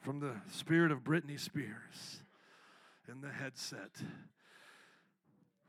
from 0.00 0.20
the 0.20 0.34
spirit 0.50 0.92
of 0.92 1.02
Britney 1.02 1.40
Spears 1.40 2.20
in 3.08 3.22
the 3.22 3.30
headset. 3.30 3.90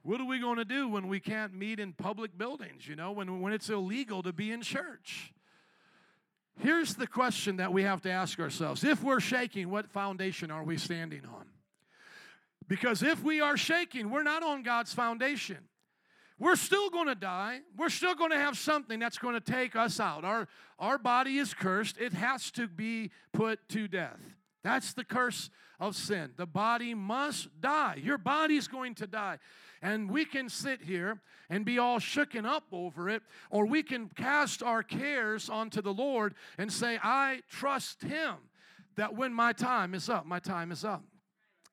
What 0.03 0.19
are 0.19 0.25
we 0.25 0.39
going 0.39 0.57
to 0.57 0.65
do 0.65 0.89
when 0.89 1.07
we 1.07 1.21
can't 1.21 1.53
meet 1.53 1.79
in 1.79 1.93
public 1.93 2.37
buildings, 2.37 2.85
you 2.85 2.97
know, 2.97 3.13
when, 3.13 3.39
when 3.39 3.53
it's 3.53 3.69
illegal 3.69 4.21
to 4.23 4.33
be 4.33 4.51
in 4.51 4.61
church? 4.61 5.33
Here's 6.59 6.95
the 6.95 7.07
question 7.07 7.57
that 7.57 7.71
we 7.71 7.83
have 7.83 8.01
to 8.01 8.11
ask 8.11 8.39
ourselves 8.39 8.83
If 8.83 9.03
we're 9.03 9.21
shaking, 9.21 9.69
what 9.69 9.87
foundation 9.89 10.51
are 10.51 10.63
we 10.63 10.77
standing 10.77 11.23
on? 11.25 11.45
Because 12.67 13.03
if 13.03 13.23
we 13.23 13.39
are 13.39 13.55
shaking, 13.55 14.09
we're 14.09 14.23
not 14.23 14.43
on 14.43 14.63
God's 14.63 14.93
foundation. 14.93 15.59
We're 16.39 16.55
still 16.55 16.89
going 16.89 17.07
to 17.07 17.15
die. 17.15 17.61
We're 17.75 17.89
still 17.89 18.13
going 18.13 18.31
to 18.31 18.37
have 18.37 18.57
something 18.57 18.99
that's 18.99 19.17
going 19.17 19.33
to 19.33 19.41
take 19.41 19.75
us 19.75 19.99
out. 19.99 20.23
Our, 20.23 20.47
our 20.77 20.97
body 20.97 21.37
is 21.37 21.53
cursed, 21.53 21.97
it 21.97 22.13
has 22.13 22.51
to 22.51 22.67
be 22.67 23.11
put 23.33 23.67
to 23.69 23.87
death. 23.87 24.19
That's 24.63 24.93
the 24.93 25.03
curse 25.03 25.49
of 25.79 25.95
sin. 25.95 26.31
The 26.35 26.45
body 26.45 26.93
must 26.93 27.61
die. 27.61 27.99
Your 28.03 28.17
body's 28.17 28.67
going 28.67 28.95
to 28.95 29.07
die. 29.07 29.39
And 29.81 30.09
we 30.09 30.25
can 30.25 30.49
sit 30.49 30.81
here 30.81 31.21
and 31.49 31.63
be 31.63 31.79
all 31.79 31.99
shooken 31.99 32.45
up 32.45 32.65
over 32.71 33.09
it, 33.09 33.21
or 33.49 33.65
we 33.65 33.83
can 33.83 34.09
cast 34.09 34.61
our 34.61 34.83
cares 34.83 35.49
onto 35.49 35.81
the 35.81 35.93
Lord 35.93 36.33
and 36.57 36.71
say, 36.71 36.99
I 37.01 37.41
trust 37.49 38.01
Him 38.01 38.35
that 38.95 39.15
when 39.15 39.31
my 39.33 39.53
time 39.53 39.93
is 39.93 40.09
up, 40.09 40.25
my 40.25 40.39
time 40.39 40.71
is 40.71 40.83
up. 40.83 41.03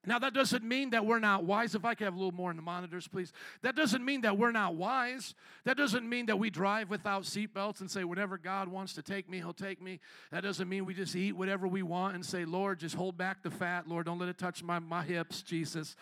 Now, 0.07 0.19
that 0.19 0.35
doesn't 0.35 0.65
mean 0.65 0.91
that 0.91 1.07
we're 1.07 1.19
not 1.19 1.45
wise. 1.45 1.75
If 1.75 1.85
I 1.85 1.95
could 1.95 2.05
have 2.05 2.15
a 2.15 2.19
little 2.19 2.33
more 2.33 2.51
in 2.51 2.57
the 2.57 2.63
monitors, 2.63 3.09
please. 3.09 3.33
That 3.63 3.75
doesn't 3.75 4.05
mean 4.05 4.23
that 4.23 4.37
we're 4.37 4.53
not 4.53 4.75
wise. 4.75 5.35
That 5.65 5.77
doesn't 5.77 6.09
mean 6.09 6.27
that 6.27 6.39
we 6.39 6.51
drive 6.51 6.91
without 6.91 7.23
seatbelts 7.23 7.81
and 7.81 7.91
say, 7.91 8.05
whenever 8.05 8.37
God 8.39 8.69
wants 8.69 8.95
to 8.95 9.03
take 9.03 9.29
me, 9.29 9.39
He'll 9.39 9.53
take 9.53 9.81
me. 9.81 10.01
That 10.31 10.43
doesn't 10.43 10.69
mean 10.69 10.85
we 10.85 10.95
just 10.95 11.17
eat 11.17 11.33
whatever 11.33 11.67
we 11.67 11.83
want 11.83 12.15
and 12.15 12.25
say, 12.25 12.45
Lord, 12.45 12.79
just 12.81 12.95
hold 12.95 13.17
back 13.17 13.43
the 13.43 13.51
fat. 13.51 13.89
Lord, 13.89 14.07
don't 14.07 14.19
let 14.19 14.29
it 14.29 14.39
touch 14.39 14.63
my, 14.63 14.79
my 14.79 15.03
hips, 15.03 15.43
Jesus. 15.43 15.97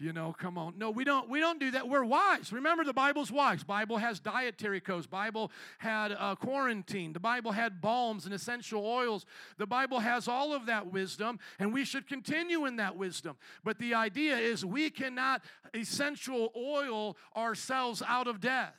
You 0.00 0.12
know, 0.12 0.32
come 0.32 0.56
on. 0.56 0.74
No, 0.78 0.90
we 0.90 1.02
don't. 1.02 1.28
We 1.28 1.40
don't 1.40 1.58
do 1.58 1.72
that. 1.72 1.88
We're 1.88 2.04
wise. 2.04 2.52
Remember, 2.52 2.84
the 2.84 2.92
Bible's 2.92 3.32
wise. 3.32 3.64
Bible 3.64 3.96
has 3.96 4.20
dietary 4.20 4.80
codes. 4.80 5.08
Bible 5.08 5.50
had 5.78 6.12
uh, 6.12 6.36
quarantine. 6.36 7.12
The 7.12 7.20
Bible 7.20 7.50
had 7.50 7.80
balms 7.80 8.24
and 8.24 8.32
essential 8.32 8.86
oils. 8.86 9.26
The 9.56 9.66
Bible 9.66 9.98
has 9.98 10.28
all 10.28 10.54
of 10.54 10.66
that 10.66 10.92
wisdom, 10.92 11.40
and 11.58 11.72
we 11.72 11.84
should 11.84 12.06
continue 12.06 12.64
in 12.64 12.76
that 12.76 12.96
wisdom. 12.96 13.36
But 13.64 13.78
the 13.78 13.94
idea 13.94 14.36
is 14.36 14.64
we 14.64 14.88
cannot 14.90 15.42
essential 15.74 16.52
oil 16.56 17.16
ourselves 17.36 18.00
out 18.06 18.28
of 18.28 18.40
death. 18.40 18.74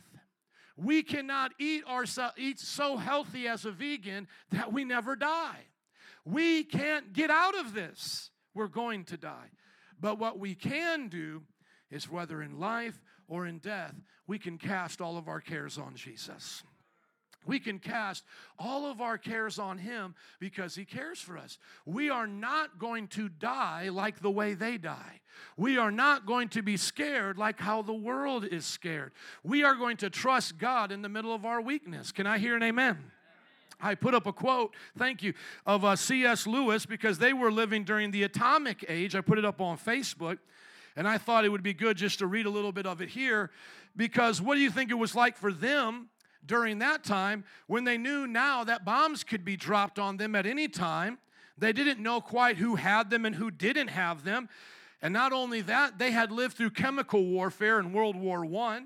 We 0.77 1.03
cannot 1.03 1.51
eat 1.60 1.86
ourselves 1.86 2.36
eat 2.38 2.60
so 2.60 2.95
healthy 2.95 3.47
as 3.47 3.65
a 3.65 3.71
vegan 3.71 4.29
that 4.51 4.71
we 4.71 4.86
never 4.86 5.17
die. 5.17 5.65
We 6.23 6.63
can't 6.63 7.12
get 7.12 7.29
out 7.29 7.58
of 7.58 7.73
this. 7.73 8.32
We're 8.53 8.67
going 8.67 9.03
to 9.05 9.17
die. 9.17 9.49
But 10.00 10.20
what 10.20 10.40
we 10.40 10.56
can 10.56 11.08
do 11.08 11.44
is 11.92 12.10
whether 12.10 12.42
in 12.42 12.60
life 12.60 13.02
or 13.28 13.46
in 13.46 13.60
death, 13.60 13.96
we 14.28 14.40
can 14.40 14.58
cast 14.58 15.02
all 15.02 15.18
of 15.18 15.28
our 15.28 15.42
cares 15.42 15.78
on 15.78 15.96
Jesus. 15.96 16.64
We 17.46 17.60
can 17.60 17.80
cast 17.80 18.26
all 18.58 18.86
of 18.86 19.02
our 19.02 19.18
cares 19.18 19.60
on 19.60 19.78
Him 19.78 20.14
because 20.40 20.76
He 20.76 20.86
cares 20.86 21.20
for 21.20 21.38
us. 21.38 21.58
We 21.86 22.10
are 22.10 22.28
not 22.28 22.78
going 22.78 23.08
to 23.10 23.30
die 23.30 23.90
like 23.90 24.20
the 24.20 24.30
way 24.30 24.54
they 24.54 24.78
die. 24.78 25.22
We 25.58 25.78
are 25.78 25.92
not 25.92 26.26
going 26.26 26.50
to 26.50 26.62
be 26.62 26.78
scared 26.78 27.38
like 27.38 27.60
how 27.60 27.82
the 27.82 27.94
world 27.94 28.46
is 28.46 28.66
scared. 28.66 29.14
We 29.44 29.64
are 29.64 29.76
going 29.76 29.98
to 29.98 30.10
trust 30.10 30.58
God 30.58 30.92
in 30.92 31.02
the 31.02 31.10
middle 31.10 31.34
of 31.34 31.46
our 31.46 31.62
weakness. 31.62 32.12
Can 32.12 32.28
I 32.28 32.38
hear 32.38 32.56
an 32.56 32.64
amen? 32.64 33.12
I 33.82 33.96
put 33.96 34.13
up 34.13 34.26
a 34.26 34.34
quote, 34.34 34.76
thank 34.98 35.24
you, 35.24 35.34
of 35.65 35.86
uh, 35.86 35.96
C.S. 35.96 36.46
Lewis 36.46 36.86
because 36.86 37.18
they 37.18 37.34
were 37.34 37.52
living 37.52 37.84
during 37.84 38.12
the 38.12 38.24
atomic 38.24 38.84
age. 38.88 39.15
I 39.15 39.22
put 39.22 39.38
it 39.38 39.46
up 39.46 39.62
on 39.62 39.78
Facebook, 39.78 40.39
and 40.96 41.08
I 41.08 41.18
thought 41.18 41.46
it 41.46 41.50
would 41.50 41.63
be 41.63 41.74
good 41.74 41.98
just 41.98 42.20
to 42.20 42.28
read 42.28 42.46
a 42.46 42.50
little 42.50 42.72
bit 42.72 42.86
of 42.86 43.02
it 43.02 43.10
here 43.10 43.52
because 43.96 44.42
what 44.42 44.56
do 44.56 44.62
you 44.62 44.72
think 44.72 44.92
it 44.92 44.96
was 44.96 45.15
like 45.15 45.38
for 45.38 45.52
them 45.52 46.10
during 46.46 46.80
that 46.80 47.04
time 47.04 47.44
when 47.68 47.84
they 47.84 47.98
knew 47.98 48.28
now 48.28 48.63
that 48.63 48.86
bombs 48.86 49.24
could 49.24 49.44
be 49.44 49.56
dropped 49.56 50.00
on 50.00 50.18
them 50.18 50.36
at 50.36 50.46
any 50.46 50.68
time? 50.68 51.18
They 51.58 51.74
didn't 51.74 52.00
know 52.00 52.22
quite 52.22 52.58
who 52.58 52.76
had 52.76 53.10
them 53.10 53.26
and 53.26 53.36
who 53.36 53.52
didn't 53.52 53.89
have 53.89 54.24
them. 54.24 54.50
And 55.02 55.13
not 55.13 55.34
only 55.34 55.62
that, 55.62 55.98
they 55.98 56.12
had 56.12 56.32
lived 56.32 56.58
through 56.58 56.72
chemical 56.72 57.26
warfare 57.26 57.80
in 57.80 57.94
World 57.94 58.15
War 58.15 58.46
I. 58.46 58.82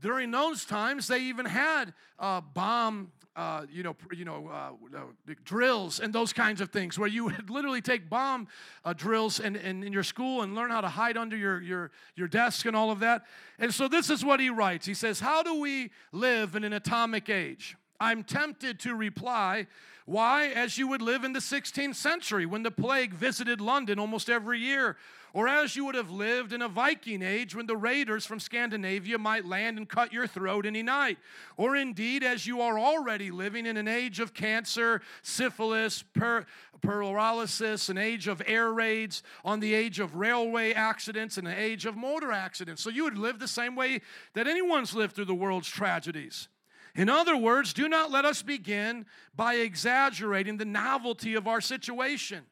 During 0.00 0.30
those 0.30 0.64
times, 0.64 1.08
they 1.08 1.20
even 1.20 1.46
had 1.46 1.94
uh, 2.18 2.40
bomb 2.40 3.12
uh, 3.36 3.66
you 3.70 3.82
know, 3.82 3.94
you 4.12 4.24
know, 4.24 4.48
uh, 4.48 5.00
drills 5.44 6.00
and 6.00 6.12
those 6.12 6.32
kinds 6.32 6.62
of 6.62 6.70
things, 6.70 6.98
where 6.98 7.08
you 7.08 7.24
would 7.26 7.50
literally 7.50 7.82
take 7.82 8.08
bomb 8.08 8.48
uh, 8.84 8.94
drills 8.94 9.38
in, 9.40 9.56
in, 9.56 9.84
in, 9.84 9.92
your 9.92 10.02
school 10.02 10.42
and 10.42 10.54
learn 10.54 10.70
how 10.70 10.80
to 10.80 10.88
hide 10.88 11.18
under 11.18 11.36
your, 11.36 11.60
your, 11.60 11.90
your 12.14 12.28
desk 12.28 12.64
and 12.64 12.74
all 12.74 12.90
of 12.90 13.00
that. 13.00 13.26
And 13.58 13.72
so 13.72 13.88
this 13.88 14.08
is 14.08 14.24
what 14.24 14.40
he 14.40 14.48
writes. 14.48 14.86
He 14.86 14.94
says, 14.94 15.20
How 15.20 15.42
do 15.42 15.60
we 15.60 15.90
live 16.12 16.56
in 16.56 16.64
an 16.64 16.72
atomic 16.72 17.28
age? 17.28 17.76
I'm 18.00 18.24
tempted 18.24 18.80
to 18.80 18.94
reply, 18.94 19.66
why, 20.06 20.46
as 20.48 20.78
you 20.78 20.88
would 20.88 21.02
live 21.02 21.24
in 21.24 21.32
the 21.32 21.40
16th 21.40 21.94
century 21.94 22.46
when 22.46 22.62
the 22.62 22.70
plague 22.70 23.12
visited 23.12 23.60
London 23.60 23.98
almost 23.98 24.30
every 24.30 24.60
year, 24.60 24.96
or 25.36 25.48
as 25.48 25.76
you 25.76 25.84
would 25.84 25.94
have 25.94 26.10
lived 26.10 26.54
in 26.54 26.62
a 26.62 26.68
Viking 26.68 27.20
age 27.20 27.54
when 27.54 27.66
the 27.66 27.76
raiders 27.76 28.24
from 28.24 28.40
Scandinavia 28.40 29.18
might 29.18 29.44
land 29.44 29.76
and 29.76 29.86
cut 29.86 30.10
your 30.10 30.26
throat 30.26 30.64
any 30.64 30.82
night, 30.82 31.18
or 31.58 31.76
indeed 31.76 32.24
as 32.24 32.46
you 32.46 32.62
are 32.62 32.78
already 32.78 33.30
living 33.30 33.66
in 33.66 33.76
an 33.76 33.86
age 33.86 34.18
of 34.18 34.32
cancer, 34.32 35.02
syphilis, 35.20 36.02
per- 36.14 36.46
paralysis, 36.80 37.90
an 37.90 37.98
age 37.98 38.28
of 38.28 38.40
air 38.46 38.72
raids, 38.72 39.22
on 39.44 39.60
the 39.60 39.74
age 39.74 40.00
of 40.00 40.16
railway 40.16 40.72
accidents, 40.72 41.36
and 41.36 41.46
an 41.46 41.58
age 41.58 41.84
of 41.84 41.98
motor 41.98 42.32
accidents. 42.32 42.82
So 42.82 42.88
you 42.88 43.04
would 43.04 43.18
live 43.18 43.38
the 43.38 43.46
same 43.46 43.76
way 43.76 44.00
that 44.32 44.46
anyone's 44.46 44.94
lived 44.94 45.14
through 45.14 45.26
the 45.26 45.34
world's 45.34 45.68
tragedies. 45.68 46.48
In 46.94 47.10
other 47.10 47.36
words, 47.36 47.74
do 47.74 47.90
not 47.90 48.10
let 48.10 48.24
us 48.24 48.40
begin 48.40 49.04
by 49.34 49.56
exaggerating 49.56 50.56
the 50.56 50.64
novelty 50.64 51.34
of 51.34 51.46
our 51.46 51.60
situation. 51.60 52.46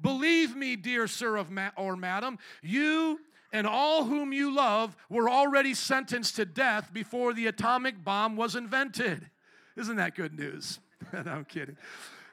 Believe 0.00 0.56
me, 0.56 0.76
dear 0.76 1.06
sir 1.06 1.36
of 1.36 1.50
ma- 1.50 1.70
or 1.76 1.96
madam, 1.96 2.38
you 2.62 3.20
and 3.52 3.66
all 3.66 4.04
whom 4.04 4.32
you 4.32 4.54
love 4.54 4.96
were 5.08 5.30
already 5.30 5.74
sentenced 5.74 6.36
to 6.36 6.44
death 6.44 6.92
before 6.92 7.32
the 7.32 7.46
atomic 7.46 8.04
bomb 8.04 8.36
was 8.36 8.56
invented. 8.56 9.30
Isn't 9.76 9.96
that 9.96 10.14
good 10.14 10.36
news? 10.36 10.80
no, 11.12 11.22
I'm 11.26 11.44
kidding. 11.44 11.76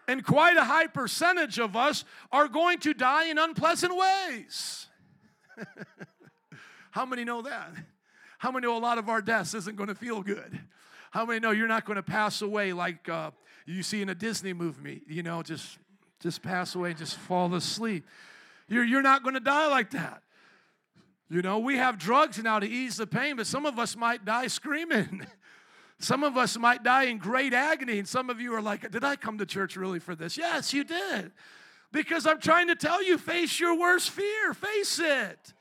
And 0.08 0.26
quite 0.26 0.58
a 0.58 0.64
high 0.64 0.88
percentage 0.88 1.60
of 1.60 1.76
us 1.76 2.04
are 2.32 2.48
going 2.48 2.80
to 2.80 2.94
die 2.94 3.26
in 3.26 3.38
unpleasant 3.38 3.94
ways. 3.96 4.88
How 6.92 7.06
many 7.06 7.24
know 7.24 7.44
that? 7.44 7.72
How 8.40 8.52
many 8.52 8.66
know 8.66 8.76
a 8.76 8.80
lot 8.80 8.98
of 8.98 9.08
our 9.08 9.22
deaths 9.22 9.54
isn't 9.54 9.78
going 9.78 9.90
to 9.90 9.96
feel 9.96 10.22
good? 10.24 10.60
How 11.12 11.26
many 11.26 11.40
know 11.40 11.52
you're 11.52 11.68
not 11.68 11.86
going 11.86 11.98
to 11.98 12.04
pass 12.04 12.42
away 12.42 12.74
like 12.74 13.08
uh, 13.08 13.32
you 13.66 13.84
see 13.84 14.02
in 14.02 14.10
a 14.10 14.16
Disney 14.16 14.54
movie? 14.54 15.04
You 15.08 15.24
know, 15.24 15.44
just 15.44 15.78
just 16.22 16.42
pass 16.42 16.76
away, 16.76 16.90
and 16.90 16.98
just 16.98 17.18
fall 17.18 17.54
asleep. 17.56 18.06
You're, 18.68 18.84
you're 18.84 19.02
not 19.02 19.24
going 19.24 19.34
to 19.34 19.42
die 19.42 19.68
like 19.68 19.92
that. 19.92 20.22
You 21.30 21.42
know, 21.42 21.60
we 21.60 21.78
have 21.78 21.98
drugs 21.98 22.38
now 22.40 22.60
to 22.60 22.68
ease 22.68 22.98
the 22.98 23.08
pain, 23.08 23.38
but 23.38 23.48
some 23.48 23.66
of 23.66 23.80
us 23.80 23.96
might 23.96 24.26
die 24.26 24.48
screaming. 24.48 25.26
Some 26.00 26.24
of 26.24 26.36
us 26.36 26.58
might 26.58 26.82
die 26.82 27.04
in 27.04 27.20
great 27.20 27.54
agony, 27.54 28.00
and 28.00 28.08
some 28.08 28.32
of 28.32 28.42
you 28.42 28.56
are 28.56 28.62
like, 28.62 28.90
Did 28.90 29.04
I 29.04 29.16
come 29.16 29.38
to 29.38 29.46
church 29.46 29.76
really 29.76 30.00
for 30.00 30.16
this? 30.16 30.36
Yes, 30.36 30.74
you 30.74 30.84
did. 30.84 31.32
Because 31.92 32.26
I'm 32.26 32.40
trying 32.40 32.70
to 32.70 32.76
tell 32.76 33.04
you, 33.04 33.20
face 33.20 33.60
your 33.60 33.78
worst 33.78 34.10
fear, 34.10 34.56
face 34.56 34.98
it. 34.98 35.54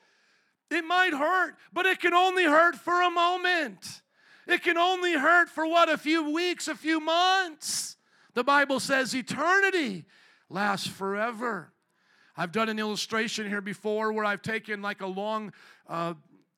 It 0.70 0.82
might 0.82 1.12
hurt, 1.12 1.56
but 1.74 1.84
it 1.84 2.00
can 2.00 2.14
only 2.14 2.44
hurt 2.44 2.76
for 2.76 3.02
a 3.02 3.10
moment. 3.10 4.00
It 4.46 4.62
can 4.62 4.78
only 4.78 5.12
hurt 5.12 5.50
for 5.50 5.66
what? 5.66 5.90
A 5.90 5.98
few 5.98 6.30
weeks, 6.30 6.68
a 6.68 6.74
few 6.74 7.00
months. 7.00 7.98
The 8.32 8.42
Bible 8.44 8.80
says 8.80 9.14
eternity 9.14 10.06
lasts 10.50 10.86
forever. 10.86 11.72
I've 12.36 12.52
done 12.52 12.68
an 12.68 12.78
illustration 12.78 13.48
here 13.48 13.60
before 13.60 14.12
where 14.12 14.24
I've 14.24 14.42
taken 14.42 14.82
like 14.82 15.00
a 15.00 15.06
long 15.06 15.52
uh, 15.88 16.14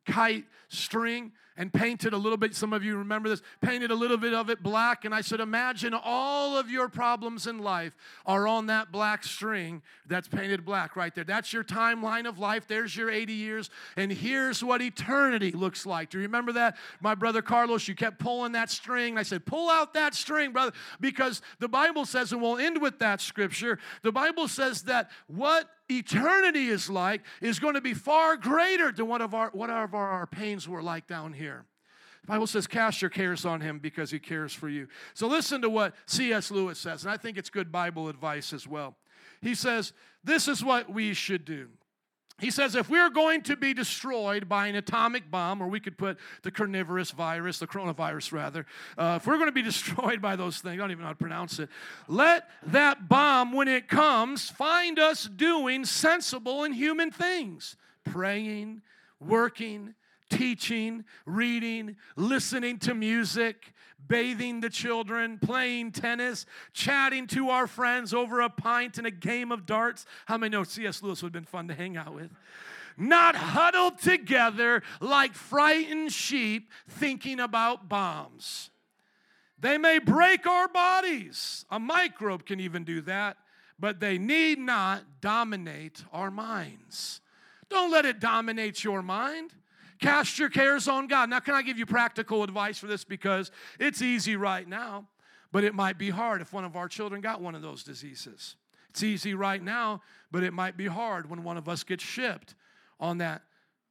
kite 0.07 0.45
string 0.69 1.33
and 1.63 1.73
painted 1.73 2.13
a 2.13 2.17
little 2.17 2.37
bit. 2.37 2.57
Some 2.57 2.73
of 2.73 2.83
you 2.83 2.97
remember 2.97 3.29
this, 3.29 3.41
painted 3.61 3.93
a 3.93 3.95
little 3.95 4.17
bit 4.17 4.35
of 4.35 4.51
it 4.51 4.65
black. 4.65 5.05
And 5.05 5.15
I 5.15 5.21
said, 5.21 5.39
Imagine 5.39 5.95
all 5.95 6.59
of 6.59 6.69
your 6.69 6.89
problems 6.89 7.47
in 7.47 7.61
life 7.61 7.95
are 8.27 8.49
on 8.49 8.67
that 8.67 8.91
black 8.91 9.23
string 9.23 9.81
that's 10.09 10.27
painted 10.27 10.65
black 10.65 10.97
right 10.97 11.15
there. 11.15 11.23
That's 11.23 11.53
your 11.53 11.63
timeline 11.63 12.29
of 12.29 12.41
life. 12.41 12.67
There's 12.67 12.97
your 12.97 13.13
80 13.13 13.33
years. 13.33 13.71
And 13.97 14.11
here's 14.11 14.65
what 14.65 14.83
eternity 14.83 15.53
looks 15.53 15.87
like. 15.87 16.11
Do 16.11 16.19
you 16.19 16.25
remember 16.25 16.51
that? 16.55 16.77
My 17.01 17.15
brother 17.15 17.43
Carlos, 17.43 17.87
you 17.87 17.95
kept 17.95 18.19
pulling 18.19 18.51
that 18.53 18.69
string. 18.69 19.17
I 19.17 19.23
said, 19.23 19.47
Pull 19.47 19.71
out 19.71 19.95
that 19.95 20.17
string, 20.17 20.51
brother, 20.51 20.73
because 20.99 21.43
the 21.61 21.69
Bible 21.69 22.05
says, 22.07 22.33
and 22.33 22.43
we'll 22.43 22.59
end 22.59 22.83
with 22.83 22.99
that 22.99 23.21
scripture, 23.21 23.79
the 24.03 24.11
Bible 24.11 24.49
says 24.49 24.83
that 24.83 25.13
what 25.29 25.71
eternity 25.91 26.69
is 26.69 26.89
like 26.89 27.23
is 27.41 27.59
going 27.59 27.75
to 27.75 27.81
be 27.81 27.95
far 27.95 28.37
greater 28.37 28.93
than 28.93 29.07
what 29.07 29.21
of 29.21 29.35
our 29.35 29.51
whatever 29.51 29.97
our 29.97 30.27
pains 30.27 30.69
were 30.69 30.83
like 30.83 31.07
down 31.07 31.33
here. 31.33 31.65
The 32.23 32.29
Bible 32.29 32.47
says, 32.47 32.69
cast 32.69 33.03
your 33.03 33.11
cares 33.11 33.45
on 33.45 33.61
him 33.61 33.81
because 33.81 34.13
he 34.13 34.21
cares 34.21 34.53
for 34.53 34.69
you. 34.69 34.87
So 35.13 35.27
listen 35.27 35.61
to 35.63 35.69
what 35.69 35.95
C.S. 36.07 36.53
Lewis 36.53 36.79
says, 36.79 37.03
and 37.03 37.11
I 37.13 37.17
think 37.17 37.37
it's 37.37 37.51
good 37.51 37.73
Bible 37.73 38.09
advice 38.09 38.53
as 38.53 38.67
well. 38.67 38.95
He 39.41 39.57
says, 39.57 39.93
This 40.23 40.47
is 40.47 40.65
what 40.65 40.93
we 40.93 41.15
should 41.15 41.45
do. 41.45 41.69
He 42.43 42.51
says 42.51 42.75
if 42.75 42.91
we're 42.91 43.09
going 43.09 43.43
to 43.43 43.57
be 43.57 43.73
destroyed 43.73 44.49
by 44.49 44.67
an 44.67 44.75
atomic 44.75 45.31
bomb, 45.31 45.63
or 45.63 45.69
we 45.69 45.79
could 45.79 45.97
put 45.97 46.19
the 46.43 46.51
carnivorous 46.51 47.13
virus, 47.13 47.61
the 47.61 47.69
coronavirus 47.69 48.33
rather, 48.33 48.67
uh, 48.99 49.19
if 49.21 49.29
we're 49.29 49.37
going 49.37 49.47
to 49.47 49.53
be 49.53 49.63
destroyed 49.73 50.21
by 50.21 50.35
those 50.35 50.59
things, 50.59 50.75
I 50.75 50.77
don't 50.77 50.91
even 50.91 51.03
know 51.03 51.07
how 51.07 51.13
to 51.13 51.19
pronounce 51.19 51.61
it, 51.61 51.69
let 52.09 52.49
that 52.67 53.09
bomb, 53.09 53.53
when 53.53 53.69
it 53.69 53.87
comes, 53.87 54.51
find 54.51 54.99
us 54.99 55.25
doing 55.25 55.85
sensible 55.85 56.65
and 56.65 56.75
human 56.75 57.13
things. 57.13 57.77
Praying, 58.03 58.83
working, 59.21 59.95
teaching, 60.33 61.05
reading, 61.27 61.97
listening 62.17 62.79
to 62.79 62.95
music, 62.95 63.73
bathing 64.09 64.61
the 64.61 64.71
children, 64.71 65.39
playing 65.39 65.93
tennis, 65.93 66.47
chatting 66.73 67.27
to 67.29 67.51
our 67.51 67.67
friends 67.67 68.15
over 68.15 68.41
a 68.41 68.51
pint 68.51 68.99
and 68.99 69.07
a 69.07 69.11
game 69.11 69.53
of 69.53 69.67
darts. 69.67 70.07
How 70.27 70.39
many 70.39 70.51
know 70.51 70.65
C.S. 70.65 71.03
Lewis 71.03 71.23
would 71.23 71.29
have 71.29 71.33
been 71.33 71.45
fun 71.45 71.69
to 71.69 71.75
hang 71.75 71.97
out 71.97 72.15
with? 72.15 72.31
Not 72.97 73.37
huddled 73.37 73.99
together 73.99 74.83
like 75.01 75.35
frightened 75.35 76.13
sheep 76.13 76.71
thinking 76.89 77.41
about 77.41 77.89
bombs. 77.89 78.71
They 79.59 79.79
may 79.79 79.99
break 79.99 80.47
our 80.47 80.69
bodies. 80.69 81.65
A 81.71 81.79
microbe 81.79 82.45
can 82.45 82.59
even 82.59 82.85
do 82.85 83.01
that, 83.03 83.37
but 83.79 84.01
they 84.01 84.19
need 84.19 84.59
not 84.59 85.21
dominate 85.21 86.05
our 86.13 86.31
minds. 86.31 87.21
Don't 87.71 87.91
let 87.91 88.05
it 88.05 88.21
dominate 88.21 88.85
your 88.85 89.03
mind. 89.03 89.55
Cast 90.03 90.39
your 90.39 90.51
cares 90.51 90.89
on 90.89 91.07
God. 91.07 91.31
Now, 91.31 91.39
can 91.39 91.55
I 91.55 91.63
give 91.63 91.79
you 91.79 91.87
practical 91.87 92.43
advice 92.43 92.77
for 92.77 92.89
this? 92.89 93.05
Because 93.05 93.53
it's 93.79 94.03
easy 94.03 94.35
right 94.35 94.69
now, 94.69 95.07
but 95.53 95.63
it 95.63 95.75
might 95.75 95.97
be 95.97 96.11
hard 96.11 96.43
if 96.43 96.53
one 96.53 96.65
of 96.65 96.77
our 96.77 96.89
children 96.89 97.21
got 97.21 97.41
one 97.41 97.55
of 97.55 97.63
those 97.63 97.85
diseases. 97.85 98.57
It's 98.91 99.03
easy 99.03 99.33
right 99.33 99.63
now, 99.63 100.03
but 100.33 100.43
it 100.43 100.53
might 100.53 100.77
be 100.77 100.87
hard 100.87 101.31
when 101.31 101.45
one 101.45 101.57
of 101.57 101.69
us 101.69 101.85
gets 101.85 102.03
shipped 102.03 102.57
on 102.99 103.19
that 103.19 103.43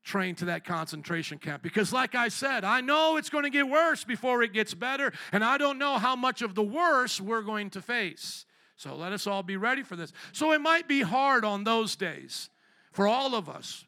train 0.03 0.35
to 0.35 0.45
that 0.45 0.65
concentration 0.65 1.37
camp. 1.37 1.63
Because, 1.63 1.93
like 1.93 2.13
I 2.13 2.27
said, 2.27 2.65
I 2.65 2.81
know 2.81 3.15
it's 3.15 3.29
going 3.29 3.45
to 3.45 3.49
get 3.49 3.69
worse 3.69 4.03
before 4.03 4.43
it 4.43 4.51
gets 4.51 4.73
better, 4.73 5.13
and 5.31 5.43
I 5.45 5.57
don't 5.57 5.77
know 5.77 5.97
how 5.97 6.17
much 6.17 6.41
of 6.41 6.55
the 6.55 6.63
worst 6.63 7.21
we're 7.21 7.41
going 7.41 7.69
to 7.71 7.81
face. 7.81 8.45
So 8.75 8.95
let 8.95 9.13
us 9.13 9.27
all 9.27 9.43
be 9.43 9.57
ready 9.57 9.83
for 9.83 9.95
this. 9.95 10.11
So 10.33 10.51
it 10.51 10.59
might 10.59 10.87
be 10.87 11.01
hard 11.01 11.45
on 11.45 11.63
those 11.63 11.95
days 11.95 12.49
for 12.91 13.07
all 13.07 13.33
of 13.33 13.47
us 13.47 13.85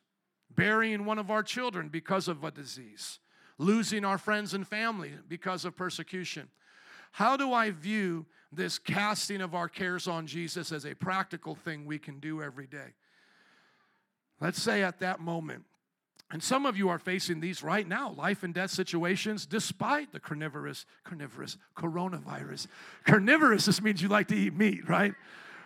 burying 0.56 1.06
one 1.06 1.20
of 1.20 1.32
our 1.32 1.44
children 1.44 1.90
because 1.90 2.28
of 2.28 2.44
a 2.44 2.52
disease, 2.52 3.20
losing 3.58 4.06
our 4.06 4.18
friends 4.18 4.54
and 4.54 4.68
family 4.68 5.14
because 5.28 5.66
of 5.66 5.76
persecution. 5.76 6.50
How 7.12 7.38
do 7.38 7.54
I 7.54 7.72
view 7.72 8.26
this 8.52 8.80
casting 8.80 9.42
of 9.42 9.56
our 9.56 9.68
cares 9.68 10.08
on 10.08 10.28
Jesus 10.28 10.72
as 10.72 10.86
a 10.86 10.96
practical 10.96 11.56
thing 11.56 11.86
we 11.86 12.00
can 12.00 12.20
do 12.20 12.42
every 12.42 12.68
day? 12.68 12.94
Let's 14.42 14.62
say 14.62 14.84
at 14.84 15.00
that 15.00 15.20
moment, 15.20 15.64
and 16.32 16.42
some 16.42 16.66
of 16.66 16.76
you 16.76 16.90
are 16.90 16.98
facing 16.98 17.40
these 17.40 17.62
right 17.62 17.88
now, 17.88 18.12
life 18.12 18.42
and 18.42 18.54
death 18.56 18.72
situations, 18.72 19.46
despite 19.46 20.12
the 20.12 20.20
carnivorous, 20.20 20.86
carnivorous, 21.04 21.58
coronavirus. 21.78 22.66
Carnivorous 23.06 23.66
just 23.66 23.84
means 23.84 24.02
you 24.02 24.08
like 24.08 24.28
to 24.30 24.36
eat 24.36 24.56
meat, 24.56 24.90
right? 24.90 25.14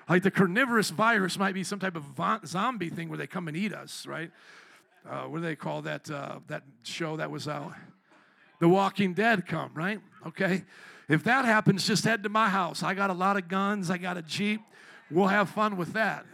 Like 0.09 0.23
the 0.23 0.31
carnivorous 0.31 0.89
virus 0.89 1.39
might 1.39 1.53
be 1.53 1.63
some 1.63 1.79
type 1.79 1.95
of 1.95 2.03
zombie 2.45 2.89
thing 2.89 3.07
where 3.07 3.17
they 3.17 3.27
come 3.27 3.47
and 3.47 3.55
eat 3.55 3.73
us, 3.73 4.05
right? 4.05 4.31
Uh, 5.09 5.23
what 5.23 5.39
do 5.39 5.43
they 5.43 5.55
call 5.55 5.81
that 5.83 6.09
uh, 6.09 6.39
that 6.47 6.63
show 6.83 7.17
that 7.17 7.31
was 7.31 7.47
out? 7.47 7.73
The 8.59 8.67
Walking 8.67 9.13
Dead 9.13 9.45
come, 9.45 9.71
right? 9.73 9.99
Okay. 10.25 10.63
If 11.07 11.23
that 11.23 11.45
happens, 11.45 11.87
just 11.87 12.03
head 12.03 12.23
to 12.23 12.29
my 12.29 12.49
house. 12.49 12.83
I 12.83 12.93
got 12.93 13.09
a 13.09 13.13
lot 13.13 13.37
of 13.37 13.47
guns. 13.47 13.89
I 13.89 13.97
got 13.97 14.17
a 14.17 14.21
Jeep. 14.21 14.61
We'll 15.09 15.27
have 15.27 15.49
fun 15.49 15.77
with 15.77 15.93
that. 15.93 16.25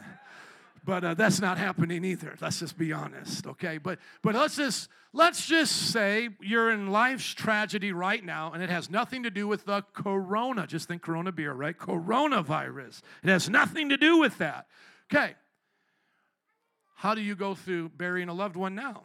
But 0.86 1.03
uh, 1.03 1.13
that's 1.13 1.39
not 1.39 1.57
happening 1.57 2.03
either. 2.03 2.36
Let's 2.41 2.59
just 2.59 2.78
be 2.78 2.91
honest, 2.91 3.47
okay? 3.47 3.78
But 3.78 3.99
but 4.21 4.36
let's 4.36 4.57
just 4.57 4.89
let's 5.13 5.45
just 5.45 5.91
say 5.91 6.30
you're 6.41 6.71
in 6.71 6.91
life's 6.91 7.34
tragedy 7.34 7.93
right 7.93 8.24
now, 8.24 8.51
and 8.51 8.61
it 8.61 8.69
has 8.69 8.89
nothing 8.89 9.24
to 9.24 9.30
do 9.30 9.47
with 9.47 9.65
the 9.65 9.84
corona. 9.93 10.67
Just 10.67 10.88
think 10.88 11.01
Corona 11.01 11.32
beer, 11.32 11.53
right? 11.53 11.78
Coronavirus. 11.78 13.01
It 13.24 13.30
has 13.30 13.49
nothing 13.49 13.89
to 13.89 13.97
do 13.97 14.17
with 14.17 14.38
that. 14.39 14.67
Okay. 15.13 15.36
How 17.03 17.13
do 17.13 17.19
you 17.19 17.35
go 17.35 17.53
through 17.53 17.89
burying 17.89 18.29
a 18.29 18.33
loved 18.33 18.55
one 18.55 18.75
now? 18.75 19.03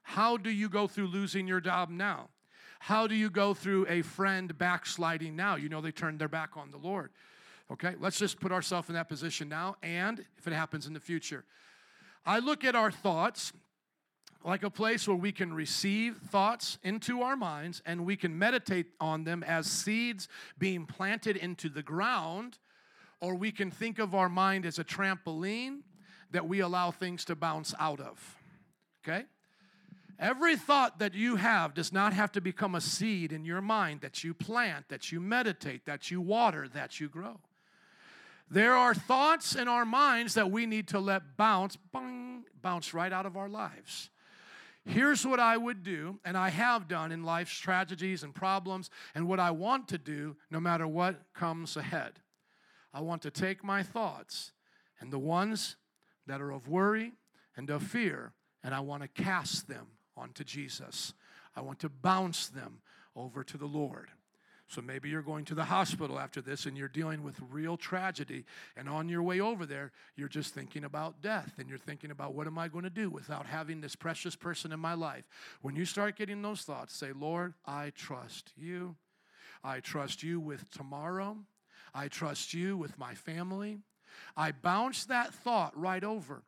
How 0.00 0.38
do 0.38 0.48
you 0.48 0.70
go 0.70 0.86
through 0.86 1.08
losing 1.08 1.46
your 1.46 1.60
job 1.60 1.90
now? 1.90 2.30
How 2.78 3.06
do 3.06 3.14
you 3.14 3.28
go 3.28 3.52
through 3.52 3.84
a 3.90 4.00
friend 4.00 4.56
backsliding 4.56 5.36
now? 5.36 5.56
You 5.56 5.68
know 5.68 5.82
they 5.82 5.90
turned 5.90 6.18
their 6.18 6.30
back 6.30 6.56
on 6.56 6.70
the 6.70 6.78
Lord. 6.78 7.10
Okay, 7.70 7.92
let's 8.00 8.18
just 8.18 8.40
put 8.40 8.52
ourselves 8.52 8.88
in 8.88 8.94
that 8.94 9.10
position 9.10 9.50
now, 9.50 9.76
and 9.82 10.24
if 10.38 10.46
it 10.46 10.54
happens 10.54 10.86
in 10.86 10.94
the 10.94 10.98
future. 10.98 11.44
I 12.24 12.38
look 12.38 12.64
at 12.64 12.74
our 12.74 12.90
thoughts, 12.90 13.52
like 14.42 14.62
a 14.62 14.70
place 14.70 15.06
where 15.06 15.14
we 15.14 15.30
can 15.30 15.52
receive 15.52 16.16
thoughts 16.16 16.78
into 16.82 17.20
our 17.20 17.36
minds 17.36 17.82
and 17.84 18.06
we 18.06 18.16
can 18.16 18.38
meditate 18.38 18.86
on 18.98 19.24
them 19.24 19.42
as 19.42 19.66
seeds 19.66 20.26
being 20.58 20.86
planted 20.86 21.36
into 21.36 21.68
the 21.68 21.82
ground, 21.82 22.56
or 23.20 23.34
we 23.34 23.52
can 23.52 23.70
think 23.70 23.98
of 23.98 24.14
our 24.14 24.30
mind 24.30 24.64
as 24.64 24.78
a 24.78 24.84
trampoline 24.84 25.80
that 26.30 26.48
we 26.48 26.60
allow 26.60 26.90
things 26.90 27.24
to 27.26 27.34
bounce 27.34 27.74
out 27.78 28.00
of. 28.00 28.36
Okay? 29.02 29.24
Every 30.18 30.56
thought 30.56 30.98
that 30.98 31.14
you 31.14 31.36
have 31.36 31.74
does 31.74 31.92
not 31.92 32.12
have 32.12 32.32
to 32.32 32.40
become 32.40 32.74
a 32.74 32.80
seed 32.80 33.32
in 33.32 33.44
your 33.44 33.60
mind 33.60 34.00
that 34.00 34.24
you 34.24 34.32
plant, 34.32 34.88
that 34.88 35.12
you 35.12 35.20
meditate, 35.20 35.84
that 35.84 36.10
you 36.10 36.20
water, 36.20 36.68
that 36.68 37.00
you 37.00 37.08
grow. 37.08 37.38
There 38.50 38.74
are 38.74 38.94
thoughts 38.94 39.54
in 39.54 39.68
our 39.68 39.84
minds 39.84 40.34
that 40.34 40.50
we 40.50 40.66
need 40.66 40.88
to 40.88 41.00
let 41.00 41.36
bounce, 41.36 41.76
bang, 41.92 42.44
bounce 42.62 42.94
right 42.94 43.12
out 43.12 43.26
of 43.26 43.36
our 43.36 43.48
lives. 43.48 44.10
Here's 44.84 45.26
what 45.26 45.40
I 45.40 45.56
would 45.56 45.82
do, 45.82 46.20
and 46.24 46.36
I 46.36 46.50
have 46.50 46.86
done 46.86 47.10
in 47.10 47.24
life's 47.24 47.58
tragedies 47.58 48.22
and 48.22 48.32
problems, 48.32 48.88
and 49.16 49.26
what 49.26 49.40
I 49.40 49.50
want 49.50 49.88
to 49.88 49.98
do 49.98 50.36
no 50.48 50.60
matter 50.60 50.86
what 50.86 51.22
comes 51.34 51.76
ahead. 51.76 52.20
I 52.94 53.00
want 53.00 53.22
to 53.22 53.30
take 53.30 53.64
my 53.64 53.82
thoughts 53.82 54.52
and 55.00 55.12
the 55.12 55.18
ones 55.18 55.76
that 56.26 56.40
are 56.40 56.50
of 56.50 56.68
worry 56.68 57.12
and 57.56 57.70
of 57.70 57.82
fear, 57.82 58.32
and 58.62 58.74
I 58.74 58.80
want 58.80 59.02
to 59.02 59.22
cast 59.22 59.68
them 59.68 59.86
onto 60.16 60.44
Jesus. 60.44 61.14
I 61.54 61.60
want 61.60 61.78
to 61.80 61.88
bounce 61.88 62.48
them 62.48 62.80
over 63.14 63.42
to 63.44 63.56
the 63.56 63.66
Lord. 63.66 64.10
So 64.68 64.82
maybe 64.82 65.08
you're 65.08 65.22
going 65.22 65.44
to 65.46 65.54
the 65.54 65.64
hospital 65.64 66.18
after 66.18 66.40
this 66.40 66.66
and 66.66 66.76
you're 66.76 66.88
dealing 66.88 67.22
with 67.22 67.36
real 67.50 67.76
tragedy. 67.76 68.44
And 68.76 68.88
on 68.88 69.08
your 69.08 69.22
way 69.22 69.38
over 69.38 69.64
there, 69.64 69.92
you're 70.16 70.28
just 70.28 70.54
thinking 70.54 70.82
about 70.82 71.22
death 71.22 71.52
and 71.58 71.68
you're 71.68 71.78
thinking 71.78 72.10
about 72.10 72.34
what 72.34 72.48
am 72.48 72.58
I 72.58 72.66
going 72.66 72.82
to 72.82 72.90
do 72.90 73.08
without 73.08 73.46
having 73.46 73.80
this 73.80 73.94
precious 73.94 74.34
person 74.34 74.72
in 74.72 74.80
my 74.80 74.94
life. 74.94 75.24
When 75.62 75.76
you 75.76 75.84
start 75.84 76.16
getting 76.16 76.42
those 76.42 76.62
thoughts, 76.62 76.96
say, 76.96 77.12
Lord, 77.12 77.54
I 77.64 77.92
trust 77.94 78.52
you. 78.56 78.96
I 79.62 79.78
trust 79.80 80.24
you 80.24 80.40
with 80.40 80.68
tomorrow. 80.70 81.36
I 81.94 82.08
trust 82.08 82.52
you 82.52 82.76
with 82.76 82.98
my 82.98 83.14
family. 83.14 83.78
I 84.36 84.52
bounce 84.52 85.06
that 85.06 85.34
thought 85.34 85.78
right 85.78 86.04
over. 86.04 86.42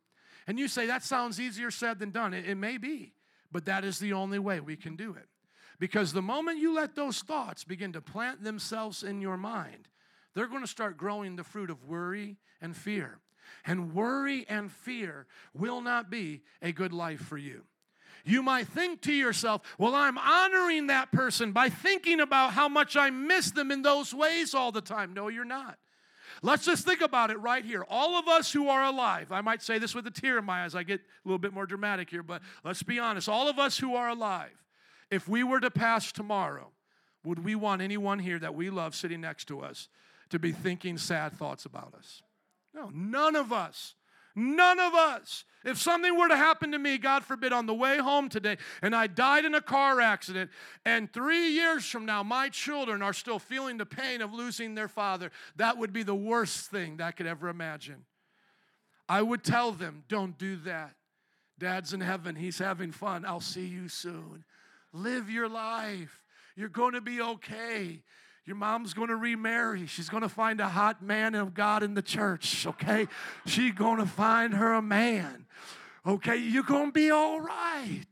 And 0.47 0.59
you 0.59 0.69
say, 0.69 0.87
that 0.87 1.03
sounds 1.03 1.41
easier 1.41 1.71
said 1.71 1.99
than 1.99 2.11
done. 2.11 2.33
It, 2.33 2.49
it 2.49 2.55
may 2.55 2.79
be. 2.79 3.13
But 3.51 3.67
that 3.67 3.85
is 3.85 3.99
the 3.99 4.13
only 4.13 4.39
way 4.39 4.61
we 4.61 4.77
can 4.77 4.97
do 4.97 5.15
it. 5.15 5.27
Because 5.79 6.13
the 6.13 6.23
moment 6.23 6.59
you 6.59 6.75
let 6.75 6.95
those 6.95 7.21
thoughts 7.21 7.65
begin 7.65 7.93
to 7.93 8.01
plant 8.01 8.43
themselves 8.43 9.03
in 9.03 9.21
your 9.21 9.37
mind, 9.37 9.89
they're 10.35 10.47
going 10.47 10.63
to 10.63 10.67
start 10.67 10.97
growing 10.97 11.37
the 11.37 11.45
fruit 11.45 11.71
of 11.71 11.85
worry 11.85 12.37
and 12.61 12.77
fear. 12.77 13.21
And 13.65 13.95
worry 13.95 14.45
and 14.49 14.71
fear 14.71 15.27
will 15.55 15.81
not 15.81 16.11
be 16.11 16.43
a 16.61 16.73
good 16.73 16.93
life 16.93 17.21
for 17.21 17.39
you. 17.39 17.65
You 18.25 18.43
might 18.43 18.69
think 18.69 19.01
to 19.03 19.13
yourself, 19.13 19.63
well, 19.79 19.95
I'm 19.95 20.19
honoring 20.19 20.89
that 20.89 21.13
person 21.13 21.53
by 21.53 21.71
thinking 21.71 22.21
about 22.21 22.53
how 22.53 22.69
much 22.69 22.97
I 22.97 23.11
miss 23.11 23.51
them 23.53 23.71
in 23.71 23.83
those 23.83 24.13
ways 24.13 24.55
all 24.55 24.73
the 24.73 24.81
time. 24.81 25.15
No, 25.15 25.29
you're 25.29 25.45
not. 25.45 25.79
Let's 26.43 26.65
just 26.65 26.85
think 26.85 27.01
about 27.01 27.31
it 27.31 27.39
right 27.41 27.65
here. 27.65 27.85
All 27.89 28.17
of 28.17 28.29
us 28.29 28.53
who 28.53 28.69
are 28.69 28.85
alive, 28.85 29.33
I 29.33 29.41
might 29.41 29.63
say 29.63 29.79
this 29.79 29.95
with 29.95 30.07
a 30.07 30.11
tear 30.11 30.39
in 30.39 30.45
my 30.45 30.65
eyes, 30.65 30.75
I 30.75 30.83
get 30.83 31.01
a 31.01 31.29
little 31.29 31.39
bit 31.39 31.53
more 31.53 31.67
dramatic 31.67 32.11
here, 32.11 32.23
but 32.23 32.43
let's 32.65 32.83
be 32.83 32.99
honest. 32.99 33.29
All 33.29 33.49
of 33.49 33.59
us 33.59 33.79
who 33.79 33.95
are 33.97 34.09
alive, 34.09 34.65
if 35.11 35.29
we 35.29 35.43
were 35.43 35.61
to 35.61 35.71
pass 35.71 36.13
tomorrow, 36.13 36.71
would 37.25 37.45
we 37.45 37.55
want 37.55 37.83
anyone 37.83 38.19
here 38.19 38.39
that 38.39 38.55
we 38.55 38.71
love 38.71 38.95
sitting 38.95 39.21
next 39.21 39.47
to 39.47 39.61
us 39.61 39.89
to 40.31 40.39
be 40.39 40.53
thinking 40.53 40.97
sad 40.99 41.33
thoughts 41.33 41.65
about 41.65 41.95
us? 41.95 42.23
No, 42.73 42.91
none 42.95 43.35
of 43.35 43.53
us. 43.53 43.95
None 44.39 44.79
of 44.79 44.95
us. 44.95 45.45
If 45.65 45.79
something 45.79 46.17
were 46.17 46.29
to 46.29 46.37
happen 46.37 46.71
to 46.71 46.79
me, 46.79 46.97
God 46.97 47.25
forbid, 47.25 47.53
on 47.53 47.67
the 47.67 47.75
way 47.75 47.99
home 47.99 48.29
today, 48.29 48.57
and 48.83 48.95
I 48.95 49.09
died 49.09 49.45
in 49.45 49.57
a 49.57 49.61
car 49.61 50.01
accident, 50.01 50.53
and 50.85 51.13
three 51.13 51.49
years 51.49 51.85
from 51.85 52.07
now, 52.07 52.23
my 52.23 52.49
children 52.49 53.03
are 53.03 53.13
still 53.13 53.41
feeling 53.41 53.79
the 53.79 53.85
pain 53.85 54.23
of 54.23 54.33
losing 54.33 54.77
their 54.77 54.87
father, 54.87 55.33
that 55.57 55.77
would 55.77 55.93
be 55.93 56.05
the 56.05 56.15
worst 56.15 56.71
thing 56.71 56.99
that 56.99 57.07
I 57.09 57.11
could 57.11 57.27
ever 57.27 57.49
imagine. 57.49 58.05
I 59.09 59.23
would 59.23 59.43
tell 59.43 59.73
them, 59.73 60.05
don't 60.09 60.39
do 60.39 60.55
that. 60.59 60.95
Dad's 61.59 61.93
in 61.93 62.01
heaven, 62.01 62.37
he's 62.37 62.61
having 62.61 62.93
fun. 62.93 63.25
I'll 63.25 63.41
see 63.41 63.67
you 63.67 63.89
soon. 63.89 64.45
Live 64.93 65.29
your 65.29 65.49
life. 65.49 66.23
You're 66.55 66.69
going 66.69 66.93
to 66.93 67.01
be 67.01 67.21
okay. 67.21 68.03
Your 68.49 68.57
mom's 68.57 68.95
going 68.95 69.09
to 69.09 69.17
remarry. 69.17 69.87
She's 69.87 70.09
going 70.09 70.23
to 70.23 70.29
find 70.31 70.59
a 70.59 70.71
hot 70.71 71.03
man 71.03 71.35
of 71.35 71.53
God 71.53 71.83
in 71.83 71.93
the 71.93 72.01
church, 72.01 72.67
okay? 72.67 73.07
She's 73.45 73.75
going 73.75 73.99
to 73.99 74.07
find 74.07 74.55
her 74.55 74.73
a 74.73 74.81
man, 74.81 75.45
okay? 76.07 76.37
You're 76.37 76.63
going 76.63 76.87
to 76.87 76.93
be 76.93 77.11
all 77.11 77.43
right. 77.43 78.07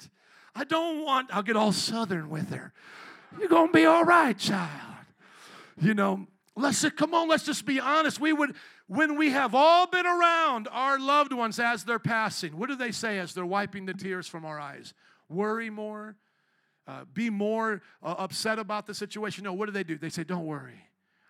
I 0.54 0.64
don't 0.64 1.02
want, 1.02 1.30
I'll 1.32 1.42
get 1.42 1.56
all 1.56 1.72
southern 1.72 2.28
with 2.28 2.50
her. 2.50 2.74
You're 3.38 3.48
going 3.48 3.68
to 3.68 3.72
be 3.72 3.86
all 3.86 4.04
right, 4.04 4.36
child. 4.36 5.06
You 5.80 5.94
know, 5.94 6.26
let's 6.54 6.86
come 6.90 7.14
on, 7.14 7.30
let's 7.30 7.44
just 7.44 7.64
be 7.64 7.80
honest. 7.80 8.20
We 8.20 8.34
would, 8.34 8.56
when 8.88 9.16
we 9.16 9.30
have 9.30 9.54
all 9.54 9.86
been 9.86 10.04
around 10.04 10.68
our 10.70 10.98
loved 10.98 11.32
ones 11.32 11.58
as 11.58 11.84
they're 11.84 11.98
passing, 11.98 12.58
what 12.58 12.68
do 12.68 12.76
they 12.76 12.92
say 12.92 13.18
as 13.18 13.32
they're 13.32 13.46
wiping 13.46 13.86
the 13.86 13.94
tears 13.94 14.26
from 14.26 14.44
our 14.44 14.60
eyes? 14.60 14.92
Worry 15.30 15.70
more, 15.70 16.14
uh, 16.86 17.04
be 17.12 17.30
more 17.30 17.82
uh, 18.02 18.14
upset 18.18 18.58
about 18.58 18.86
the 18.86 18.94
situation. 18.94 19.44
No, 19.44 19.52
what 19.52 19.66
do 19.66 19.72
they 19.72 19.84
do? 19.84 19.98
They 19.98 20.10
say, 20.10 20.24
Don't 20.24 20.46
worry. 20.46 20.82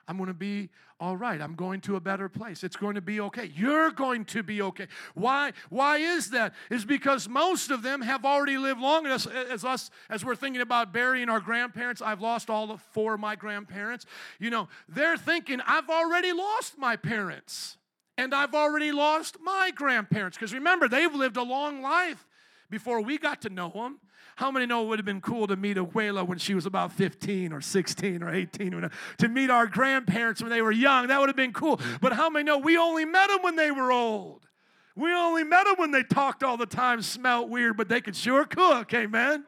I'm 0.09 0.17
going 0.17 0.29
to 0.29 0.35
be 0.35 0.71
all 1.01 1.17
right. 1.17 1.41
I'm 1.41 1.55
going 1.57 1.81
to 1.83 1.97
a 1.97 2.01
better 2.01 2.29
place. 2.29 2.63
It's 2.63 2.77
going 2.77 2.95
to 2.95 3.01
be 3.01 3.21
okay. 3.21 3.51
You're 3.55 3.91
going 3.91 4.25
to 4.27 4.43
be 4.43 4.63
okay. 4.63 4.87
Why? 5.15 5.53
Why 5.69 5.99
is 5.99 6.31
that? 6.31 6.55
Is 6.71 6.85
because 6.85 7.29
most 7.29 7.71
of 7.71 7.83
them 7.83 8.03
have 8.03 8.25
already 8.25 8.57
lived 8.57 8.81
long 8.81 9.07
as, 9.07 9.27
as 9.27 9.65
us 9.65 9.91
as 10.09 10.25
we're 10.25 10.37
thinking 10.37 10.63
about 10.63 10.93
burying 10.93 11.29
our 11.29 11.41
grandparents. 11.41 12.01
I've 12.01 12.21
lost 12.21 12.49
all 12.49 12.71
of 12.71 12.81
four 12.93 13.15
of 13.15 13.21
my 13.21 13.35
grandparents. 13.35 14.07
You 14.39 14.51
know, 14.51 14.69
they're 14.89 15.17
thinking 15.17 15.61
I've 15.67 15.91
already 15.91 16.33
lost 16.33 16.79
my 16.79 16.95
parents 16.95 17.77
and 18.17 18.35
I've 18.35 18.55
already 18.55 18.93
lost 18.93 19.39
my 19.43 19.73
grandparents 19.75 20.37
because 20.37 20.55
remember 20.55 20.89
they've 20.89 21.15
lived 21.15 21.37
a 21.37 21.43
long 21.43 21.83
life 21.83 22.27
before 22.71 23.01
we 23.01 23.19
got 23.19 23.43
to 23.43 23.51
know 23.51 23.71
them. 23.71 24.01
How 24.37 24.51
many 24.51 24.67
know 24.67 24.85
it 24.85 24.89
would 24.89 24.99
have 24.99 25.07
been 25.07 25.23
cool 25.23 25.47
to 25.47 25.57
meet 25.57 25.79
Abuela 25.79 26.27
when 26.27 26.37
she 26.37 26.55
was 26.55 26.67
about 26.67 26.93
15 26.93 27.55
or 27.55 27.63
16 27.63 28.23
or 28.23 28.33
18? 28.33 28.91
To 29.19 29.29
meet 29.29 29.49
our 29.49 29.67
grandparents 29.67 30.43
when 30.43 30.51
they 30.51 30.61
were 30.61 30.73
young, 30.73 31.07
that 31.07 31.19
would 31.19 31.31
have 31.31 31.37
been 31.37 31.55
cool. 31.55 31.81
But 32.03 32.13
how 32.13 32.29
many 32.29 32.45
know 32.45 32.59
we 32.59 32.77
only 32.77 33.07
met 33.07 33.29
them 33.29 33.39
when 33.41 33.57
they 33.57 33.71
were 33.71 33.91
old? 33.91 34.47
We 34.95 35.11
only 35.13 35.43
met 35.43 35.65
them 35.65 35.77
when 35.79 35.91
they 35.91 36.03
talked 36.03 36.43
all 36.43 36.59
the 36.59 36.67
time, 36.67 37.01
smelled 37.01 37.51
weird, 37.51 37.79
but 37.79 37.89
they 37.89 38.03
could 38.03 38.15
sure 38.15 38.45
cook, 38.45 38.93
amen? 38.93 39.47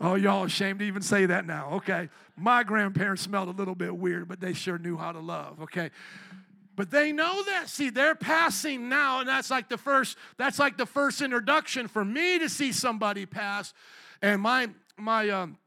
Oh, 0.00 0.14
y'all 0.14 0.44
ashamed 0.44 0.78
to 0.78 0.84
even 0.84 1.02
say 1.02 1.26
that 1.26 1.44
now, 1.44 1.70
okay? 1.74 2.08
My 2.36 2.62
grandparents 2.62 3.22
smelled 3.22 3.48
a 3.48 3.52
little 3.52 3.74
bit 3.74 3.96
weird, 3.96 4.28
but 4.28 4.40
they 4.40 4.52
sure 4.52 4.78
knew 4.78 4.96
how 4.96 5.10
to 5.10 5.20
love, 5.20 5.60
okay? 5.62 5.90
But 6.76 6.90
they 6.90 7.10
know 7.12 7.42
that. 7.44 7.68
See, 7.68 7.90
they're 7.90 8.14
passing 8.14 8.88
now, 8.88 9.18
and 9.18 9.28
that's 9.28 9.50
like 9.50 9.68
the 9.68 9.78
first, 9.78 10.16
that's 10.36 10.60
like 10.60 10.78
the 10.78 10.86
first 10.86 11.20
introduction 11.22 11.88
for 11.88 12.04
me 12.04 12.38
to 12.38 12.48
see 12.48 12.72
somebody 12.72 13.26
pass. 13.26 13.74
And 14.22 14.40
my 14.40 14.70
my 14.96 15.28
um, 15.28 15.58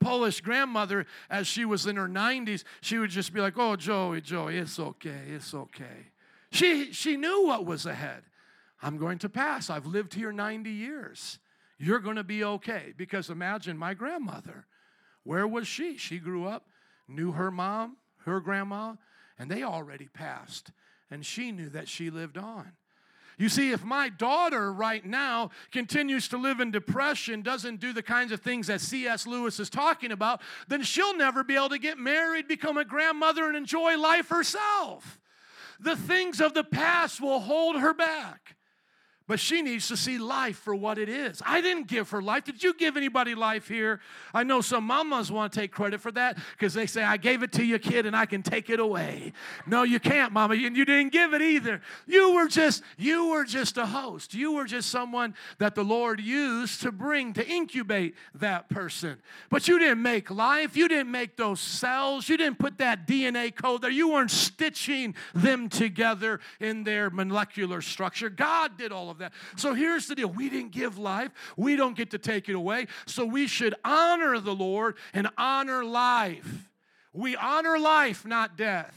Polish 0.00 0.40
grandmother, 0.40 1.06
as 1.28 1.46
she 1.46 1.64
was 1.64 1.86
in 1.86 1.96
her 1.96 2.08
90s, 2.08 2.62
she 2.80 2.98
would 2.98 3.10
just 3.10 3.34
be 3.34 3.40
like, 3.40 3.58
"Oh, 3.58 3.76
Joey, 3.76 4.20
Joey, 4.20 4.56
it's 4.56 4.78
okay, 4.78 5.22
it's 5.28 5.52
okay." 5.52 6.12
She 6.50 6.92
she 6.92 7.16
knew 7.16 7.46
what 7.46 7.66
was 7.66 7.84
ahead. 7.84 8.22
I'm 8.80 8.96
going 8.96 9.18
to 9.18 9.28
pass. 9.28 9.70
I've 9.70 9.86
lived 9.86 10.14
here 10.14 10.32
90 10.32 10.70
years. 10.70 11.38
You're 11.78 11.98
going 11.98 12.16
to 12.16 12.24
be 12.24 12.44
okay. 12.44 12.94
Because 12.96 13.28
imagine 13.28 13.76
my 13.76 13.94
grandmother. 13.94 14.66
Where 15.24 15.46
was 15.46 15.66
she? 15.66 15.96
She 15.96 16.18
grew 16.18 16.46
up, 16.46 16.66
knew 17.08 17.32
her 17.32 17.50
mom, 17.50 17.96
her 18.24 18.40
grandma, 18.40 18.94
and 19.38 19.50
they 19.50 19.62
already 19.62 20.08
passed. 20.08 20.70
And 21.10 21.26
she 21.26 21.52
knew 21.52 21.68
that 21.70 21.88
she 21.88 22.10
lived 22.10 22.38
on. 22.38 22.72
You 23.38 23.48
see, 23.48 23.70
if 23.70 23.84
my 23.84 24.08
daughter 24.08 24.72
right 24.72 25.04
now 25.04 25.50
continues 25.70 26.26
to 26.28 26.36
live 26.36 26.58
in 26.58 26.72
depression, 26.72 27.42
doesn't 27.42 27.78
do 27.78 27.92
the 27.92 28.02
kinds 28.02 28.32
of 28.32 28.40
things 28.40 28.66
that 28.66 28.80
C.S. 28.80 29.26
Lewis 29.26 29.60
is 29.60 29.70
talking 29.70 30.10
about, 30.10 30.42
then 30.66 30.82
she'll 30.82 31.16
never 31.16 31.44
be 31.44 31.54
able 31.54 31.68
to 31.68 31.78
get 31.78 31.98
married, 31.98 32.48
become 32.48 32.76
a 32.76 32.84
grandmother, 32.84 33.46
and 33.46 33.56
enjoy 33.56 33.96
life 33.96 34.28
herself. 34.28 35.20
The 35.78 35.94
things 35.94 36.40
of 36.40 36.54
the 36.54 36.64
past 36.64 37.20
will 37.20 37.38
hold 37.38 37.78
her 37.78 37.94
back. 37.94 38.56
But 39.28 39.38
she 39.38 39.60
needs 39.60 39.88
to 39.88 39.96
see 39.96 40.16
life 40.16 40.56
for 40.56 40.74
what 40.74 40.96
it 40.96 41.10
is. 41.10 41.42
I 41.44 41.60
didn't 41.60 41.86
give 41.86 42.08
her 42.10 42.22
life. 42.22 42.44
Did 42.44 42.62
you 42.62 42.72
give 42.72 42.96
anybody 42.96 43.34
life 43.34 43.68
here? 43.68 44.00
I 44.32 44.42
know 44.42 44.62
some 44.62 44.84
mamas 44.84 45.30
want 45.30 45.52
to 45.52 45.60
take 45.60 45.70
credit 45.70 46.00
for 46.00 46.10
that 46.12 46.38
because 46.52 46.72
they 46.72 46.86
say, 46.86 47.04
I 47.04 47.18
gave 47.18 47.42
it 47.42 47.52
to 47.52 47.62
your 47.64 47.78
kid, 47.78 48.06
and 48.06 48.16
I 48.16 48.24
can 48.24 48.42
take 48.42 48.70
it 48.70 48.80
away. 48.80 49.34
No, 49.66 49.82
you 49.82 50.00
can't, 50.00 50.32
mama, 50.32 50.54
and 50.54 50.74
you 50.74 50.86
didn't 50.86 51.12
give 51.12 51.34
it 51.34 51.42
either. 51.42 51.82
You 52.06 52.34
were 52.34 52.48
just, 52.48 52.82
you 52.96 53.28
were 53.28 53.44
just 53.44 53.76
a 53.76 53.84
host. 53.84 54.32
You 54.32 54.52
were 54.52 54.64
just 54.64 54.88
someone 54.88 55.34
that 55.58 55.74
the 55.74 55.84
Lord 55.84 56.20
used 56.20 56.80
to 56.80 56.90
bring, 56.90 57.34
to 57.34 57.46
incubate 57.46 58.14
that 58.36 58.70
person. 58.70 59.18
But 59.50 59.68
you 59.68 59.78
didn't 59.78 60.00
make 60.00 60.30
life. 60.30 60.74
You 60.74 60.88
didn't 60.88 61.10
make 61.10 61.36
those 61.36 61.60
cells. 61.60 62.30
You 62.30 62.38
didn't 62.38 62.58
put 62.58 62.78
that 62.78 63.06
DNA 63.06 63.54
code 63.54 63.82
there. 63.82 63.90
You 63.90 64.08
weren't 64.10 64.30
stitching 64.30 65.14
them 65.34 65.68
together 65.68 66.40
in 66.60 66.84
their 66.84 67.10
molecular 67.10 67.82
structure. 67.82 68.30
God 68.30 68.78
did 68.78 68.90
all 68.90 69.10
of 69.10 69.17
that. 69.18 69.32
So 69.56 69.74
here's 69.74 70.06
the 70.06 70.14
deal 70.14 70.28
we 70.28 70.48
didn't 70.48 70.72
give 70.72 70.98
life, 70.98 71.30
we 71.56 71.76
don't 71.76 71.96
get 71.96 72.10
to 72.12 72.18
take 72.18 72.48
it 72.48 72.54
away. 72.54 72.86
So 73.06 73.24
we 73.24 73.46
should 73.46 73.74
honor 73.84 74.38
the 74.40 74.54
Lord 74.54 74.96
and 75.12 75.28
honor 75.36 75.84
life. 75.84 76.68
We 77.12 77.36
honor 77.36 77.78
life, 77.78 78.26
not 78.26 78.56
death. 78.56 78.94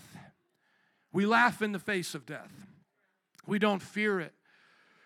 We 1.14 1.26
laugh 1.26 1.62
in 1.62 1.72
the 1.72 1.80
face 1.80 2.16
of 2.16 2.26
death, 2.26 2.52
we 3.46 3.60
don't 3.60 3.82
fear 3.82 4.20
it. 4.20 4.34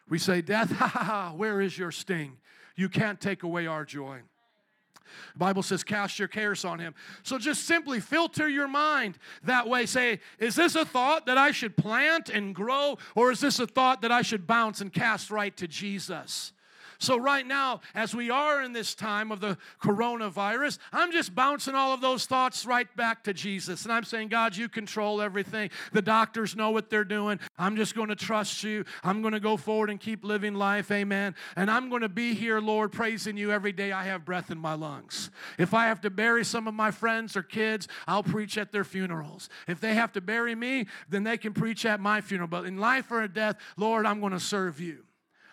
We 0.08 0.20
say, 0.20 0.42
Death, 0.42 0.72
ha 0.78 0.88
ha 0.88 1.04
ha, 1.04 1.34
where 1.36 1.62
is 1.62 1.78
your 1.78 1.92
sting? 1.92 2.38
You 2.76 2.90
can't 2.90 3.20
take 3.20 3.44
away 3.44 3.68
our 3.68 3.86
joy. 3.86 4.22
The 5.34 5.40
Bible 5.40 5.64
says, 5.64 5.84
cast 5.84 6.20
your 6.20 6.28
cares 6.28 6.66
on 6.66 6.80
him. 6.80 6.94
So 7.24 7.38
just 7.38 7.64
simply 7.64 8.00
filter 8.00 8.48
your 8.50 8.68
mind 8.68 9.18
that 9.44 9.68
way. 9.68 9.86
Say, 9.86 10.20
is 10.40 10.56
this 10.56 10.76
a 10.76 10.86
thought 10.86 11.26
that 11.26 11.38
I 11.38 11.52
should 11.52 11.78
plant 11.78 12.30
and 12.30 12.54
grow, 12.54 12.98
or 13.16 13.32
is 13.32 13.40
this 13.40 13.60
a 13.60 13.68
thought 13.68 14.02
that 14.02 14.12
I 14.12 14.22
should 14.22 14.48
bounce 14.48 14.82
and 14.82 14.92
cast 14.92 15.32
right 15.32 15.56
to 15.58 15.68
Jesus? 15.68 16.54
So, 17.00 17.18
right 17.18 17.46
now, 17.46 17.82
as 17.94 18.16
we 18.16 18.30
are 18.30 18.62
in 18.62 18.74
this 18.74 18.96
time 18.96 19.32
of 19.32 19.40
the 19.40 19.58
coronavirus, 19.82 20.78
I'm 20.92 21.12
just 21.12 21.36
bouncing 21.36 21.76
all 21.76 21.94
of 21.94 22.02
those 22.02 22.26
thoughts 22.26 22.66
right 22.66 22.94
back 22.96 23.24
to 23.26 23.34
Jesus. 23.34 23.84
And 23.84 23.92
I'm 23.92 24.04
saying, 24.04 24.30
God, 24.30 24.56
you 24.56 24.70
control 24.70 25.22
everything. 25.22 25.70
The 25.92 26.02
doctors 26.02 26.56
know 26.56 26.72
what 26.72 26.90
they're 26.90 27.04
doing. 27.04 27.40
I'm 27.58 27.76
just 27.76 27.96
going 27.96 28.10
to 28.10 28.16
trust 28.16 28.64
you. 28.64 28.86
I'm 29.04 29.22
going 29.22 29.34
to 29.34 29.40
go 29.40 29.58
forward 29.58 29.90
and 29.90 30.00
keep 30.00 30.24
living 30.24 30.56
life. 30.56 30.92
Amen. 30.92 31.36
And 31.56 31.70
I'm 31.70 31.90
going 31.90 32.02
to 32.02 32.10
be 32.10 32.34
here, 32.34 32.60
Lord, 32.60 32.92
praising 32.92 33.38
you 33.38 33.52
every 33.52 33.72
day 33.72 33.92
I 33.92 34.06
have 34.06 34.26
breath 34.26 34.52
in 34.52 34.58
my 34.58 34.74
lungs. 34.74 35.30
If 35.58 35.74
I 35.74 35.86
have 35.86 36.02
to 36.02 36.10
bury 36.10 36.46
some 36.46 36.68
of 36.68 36.74
my 36.74 36.92
friends 36.92 37.36
or 37.36 37.44
kids, 37.44 37.88
I'll 38.08 38.24
preach 38.24 38.58
at 38.58 38.72
their 38.72 38.84
funerals. 38.84 39.50
If 39.68 39.80
they 39.80 39.94
have 39.96 40.14
to 40.14 40.22
bury 40.22 40.56
me, 40.56 40.88
then 41.10 41.24
they 41.24 41.38
can 41.38 41.54
preach 41.54 41.86
at 41.86 42.00
my 42.00 42.22
funeral. 42.22 42.48
But 42.48 42.66
in 42.66 42.78
life 42.78 43.12
or 43.12 43.24
in 43.24 43.32
death, 43.32 43.58
Lord, 43.78 44.06
I'm 44.06 44.20
going 44.20 44.34
to 44.34 44.40
serve 44.40 44.80
you. 44.80 45.04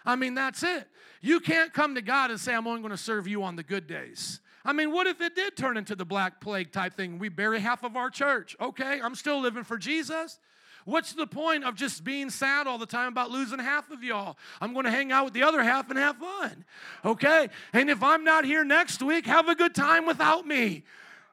I 0.05 0.17
mean, 0.17 0.35
that's 0.35 0.63
it. 0.63 0.89
You 1.23 1.41
can't 1.41 1.73
come 1.73 1.95
to 1.95 2.03
God 2.03 2.31
and 2.31 2.39
say, 2.39 2.53
I'm 2.53 2.67
only 2.67 2.81
going 2.81 2.91
to 2.91 2.97
serve 2.97 3.27
you 3.27 3.45
on 3.45 3.57
the 3.57 3.63
good 3.63 3.87
days. 3.87 4.41
I 4.65 4.73
mean, 4.73 4.93
what 4.93 5.07
if 5.07 5.21
it 5.21 5.35
did 5.35 5.57
turn 5.57 5.77
into 5.77 5.95
the 5.95 6.05
Black 6.05 6.41
Plague 6.41 6.73
type 6.73 6.95
thing? 6.95 7.19
We 7.19 7.29
bury 7.29 7.61
half 7.61 7.85
of 7.85 7.97
our 7.97 8.11
church. 8.11 8.57
Okay, 8.61 9.01
I'm 9.01 9.15
still 9.15 9.41
living 9.41 9.65
for 9.65 9.79
Jesus. 9.79 10.39
What's 10.85 11.13
the 11.13 11.29
point 11.29 11.65
of 11.65 11.77
just 11.77 12.03
being 12.03 12.29
sad 12.29 12.67
all 12.67 12.77
the 12.77 12.87
time 12.87 13.09
about 13.09 13.31
losing 13.31 13.61
half 13.61 13.91
of 13.93 14.03
y'all? 14.03 14.37
I'm 14.61 14.73
going 14.73 14.85
to 14.85 14.91
hang 14.91 15.13
out 15.13 15.27
with 15.27 15.35
the 15.35 15.45
other 15.45 15.63
half 15.63 15.89
and 15.91 15.99
have 15.99 16.17
fun. 16.17 16.65
Okay? 17.05 17.49
And 17.73 17.89
if 17.89 18.03
I'm 18.03 18.25
not 18.25 18.45
here 18.45 18.65
next 18.65 19.01
week, 19.01 19.27
have 19.27 19.49
a 19.49 19.55
good 19.55 19.77
time 19.77 20.07
without 20.07 20.45
me. 20.45 20.83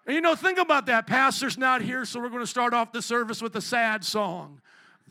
And 0.06 0.14
you 0.14 0.22
know, 0.22 0.36
think 0.36 0.60
about 0.60 0.86
that. 0.86 1.08
Pastor's 1.08 1.58
not 1.58 1.82
here, 1.82 2.06
so 2.06 2.20
we're 2.20 2.30
going 2.30 2.44
to 2.44 2.48
start 2.48 2.74
off 2.74 2.92
the 2.92 3.02
service 3.02 3.42
with 3.42 3.56
a 3.56 3.62
sad 3.62 4.04
song. 4.04 4.62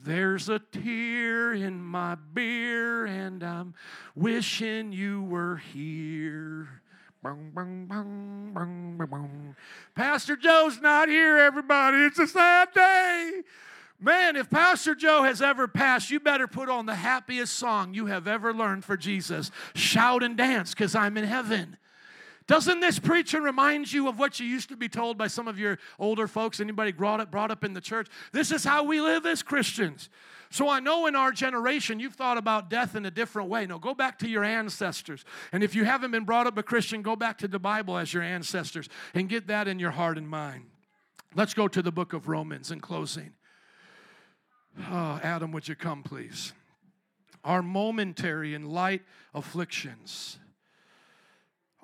There's 0.04 0.48
a 0.48 0.58
tear 0.58 1.52
in 1.52 1.82
my 1.82 2.14
beer, 2.14 3.04
and 3.06 3.42
I'm 3.42 3.74
wishing 4.14 4.92
you 4.92 5.22
were 5.22 5.56
here. 5.56 6.68
Bung, 7.22 7.50
bung, 7.52 7.86
bung, 8.54 9.56
Pastor 9.94 10.36
Joe's 10.36 10.80
not 10.80 11.08
here, 11.08 11.36
everybody. 11.38 11.98
It's 11.98 12.18
a 12.18 12.28
sad 12.28 12.68
day. 12.72 13.42
Man, 14.00 14.36
if 14.36 14.48
Pastor 14.48 14.94
Joe 14.94 15.24
has 15.24 15.42
ever 15.42 15.66
passed, 15.66 16.10
you 16.10 16.20
better 16.20 16.46
put 16.46 16.68
on 16.68 16.86
the 16.86 16.94
happiest 16.94 17.54
song 17.54 17.92
you 17.92 18.06
have 18.06 18.28
ever 18.28 18.54
learned 18.54 18.84
for 18.84 18.96
Jesus. 18.96 19.50
Shout 19.74 20.22
and 20.22 20.36
dance, 20.36 20.70
because 20.70 20.94
I'm 20.94 21.16
in 21.16 21.24
heaven. 21.24 21.76
Doesn't 22.48 22.80
this 22.80 22.98
preaching 22.98 23.42
remind 23.42 23.92
you 23.92 24.08
of 24.08 24.18
what 24.18 24.40
you 24.40 24.46
used 24.46 24.70
to 24.70 24.76
be 24.76 24.88
told 24.88 25.18
by 25.18 25.26
some 25.26 25.46
of 25.46 25.58
your 25.58 25.78
older 25.98 26.26
folks? 26.26 26.60
Anybody 26.60 26.92
brought 26.92 27.20
up, 27.20 27.30
brought 27.30 27.50
up 27.50 27.62
in 27.62 27.74
the 27.74 27.80
church? 27.80 28.08
This 28.32 28.50
is 28.50 28.64
how 28.64 28.84
we 28.84 29.02
live 29.02 29.26
as 29.26 29.42
Christians. 29.42 30.08
So 30.50 30.66
I 30.66 30.80
know 30.80 31.06
in 31.06 31.14
our 31.14 31.30
generation 31.30 32.00
you've 32.00 32.14
thought 32.14 32.38
about 32.38 32.70
death 32.70 32.96
in 32.96 33.04
a 33.04 33.10
different 33.10 33.50
way. 33.50 33.66
No, 33.66 33.78
go 33.78 33.92
back 33.92 34.18
to 34.20 34.28
your 34.28 34.44
ancestors. 34.44 35.26
And 35.52 35.62
if 35.62 35.74
you 35.74 35.84
haven't 35.84 36.10
been 36.10 36.24
brought 36.24 36.46
up 36.46 36.56
a 36.56 36.62
Christian, 36.62 37.02
go 37.02 37.16
back 37.16 37.36
to 37.38 37.48
the 37.48 37.58
Bible 37.58 37.98
as 37.98 38.14
your 38.14 38.22
ancestors 38.22 38.88
and 39.12 39.28
get 39.28 39.46
that 39.48 39.68
in 39.68 39.78
your 39.78 39.90
heart 39.90 40.16
and 40.16 40.26
mind. 40.26 40.64
Let's 41.34 41.52
go 41.52 41.68
to 41.68 41.82
the 41.82 41.92
book 41.92 42.14
of 42.14 42.28
Romans 42.28 42.70
in 42.70 42.80
closing. 42.80 43.34
Oh, 44.90 45.20
Adam, 45.22 45.52
would 45.52 45.68
you 45.68 45.74
come, 45.74 46.02
please? 46.02 46.54
Our 47.44 47.60
momentary 47.60 48.54
and 48.54 48.66
light 48.66 49.02
afflictions 49.34 50.38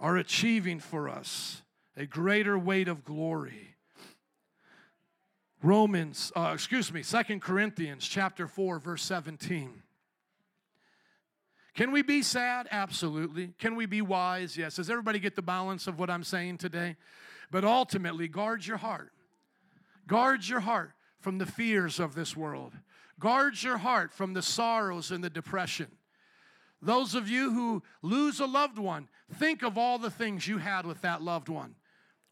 are 0.04 0.18
achieving 0.18 0.78
for 0.78 1.08
us 1.08 1.62
a 1.96 2.04
greater 2.04 2.58
weight 2.58 2.88
of 2.88 3.06
glory. 3.06 3.74
Romans, 5.62 6.30
uh, 6.36 6.50
excuse 6.52 6.92
me, 6.92 7.02
Second 7.02 7.40
Corinthians 7.40 8.06
chapter 8.06 8.46
4, 8.46 8.80
verse 8.80 9.02
17. 9.02 9.82
Can 11.74 11.90
we 11.90 12.02
be 12.02 12.20
sad? 12.20 12.68
Absolutely. 12.70 13.54
Can 13.58 13.76
we 13.76 13.86
be 13.86 14.02
wise? 14.02 14.58
Yes. 14.58 14.76
Does 14.76 14.90
everybody 14.90 15.18
get 15.18 15.36
the 15.36 15.42
balance 15.42 15.86
of 15.86 15.98
what 15.98 16.10
I'm 16.10 16.22
saying 16.22 16.58
today? 16.58 16.96
But 17.50 17.64
ultimately, 17.64 18.28
guard 18.28 18.66
your 18.66 18.76
heart. 18.76 19.10
Guard 20.06 20.46
your 20.46 20.60
heart 20.60 20.92
from 21.20 21.38
the 21.38 21.46
fears 21.46 21.98
of 21.98 22.14
this 22.14 22.36
world. 22.36 22.74
Guard 23.18 23.62
your 23.62 23.78
heart 23.78 24.12
from 24.12 24.34
the 24.34 24.42
sorrows 24.42 25.10
and 25.10 25.24
the 25.24 25.30
depression. 25.30 25.86
Those 26.84 27.14
of 27.14 27.28
you 27.28 27.50
who 27.52 27.82
lose 28.02 28.40
a 28.40 28.46
loved 28.46 28.78
one, 28.78 29.08
think 29.32 29.62
of 29.62 29.78
all 29.78 29.98
the 29.98 30.10
things 30.10 30.46
you 30.46 30.58
had 30.58 30.84
with 30.84 31.00
that 31.00 31.22
loved 31.22 31.48
one. 31.48 31.76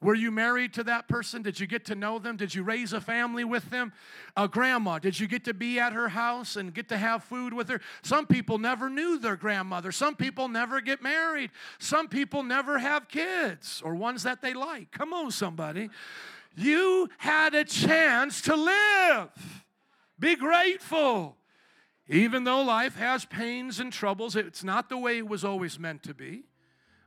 Were 0.03 0.15
you 0.15 0.33
married 0.33 0.75
to 0.75 0.85
that 0.85 1.07
person? 1.07 1.43
Did 1.43 1.61
you 1.61 1.67
get 1.69 1.85
to 1.87 1.95
know 1.95 2.19
them? 2.19 2.37
Did 2.37 2.55
you 2.55 2.65
raise 2.65 2.93
a 2.93 3.01
family 3.01 3.45
with 3.45 3.71
them? 3.71 3.93
A 4.37 4.49
grandma, 4.49 4.99
did 4.99 5.19
you 5.19 5.29
get 5.29 5.45
to 5.45 5.55
be 5.55 5.79
at 5.79 5.93
her 5.93 6.09
house 6.09 6.57
and 6.57 6.75
get 6.75 6.89
to 6.89 6.97
have 6.97 7.23
food 7.23 7.55
with 7.55 7.69
her? 7.69 7.81
Some 8.03 8.27
people 8.27 8.59
never 8.59 8.91
knew 8.91 9.17
their 9.19 9.37
grandmother. 9.37 9.93
Some 9.93 10.17
people 10.17 10.49
never 10.49 10.81
get 10.81 11.03
married. 11.03 11.51
Some 11.79 12.09
people 12.09 12.43
never 12.43 12.79
have 12.79 13.09
kids 13.09 13.81
or 13.85 13.95
ones 13.95 14.25
that 14.25 14.43
they 14.43 14.55
like. 14.55 14.91
Come 14.91 15.13
on, 15.13 15.31
somebody. 15.31 15.89
You 16.57 17.09
had 17.19 17.55
a 17.55 17.65
chance 17.65 18.43
to 18.43 18.57
live. 18.57 19.65
Be 20.19 20.35
grateful. 20.35 21.37
Even 22.13 22.45
though 22.45 22.61
life 22.61 22.95
has 22.97 23.25
pains 23.25 23.81
and 23.81 23.91
troubles, 23.91 24.37
it's 24.37 24.63
not 24.63 24.91
the 24.91 24.99
way 24.99 25.17
it 25.17 25.27
was 25.27 25.47
always 25.47 25.79
meant 25.79 26.03
to 26.03 26.13
be. 26.13 26.43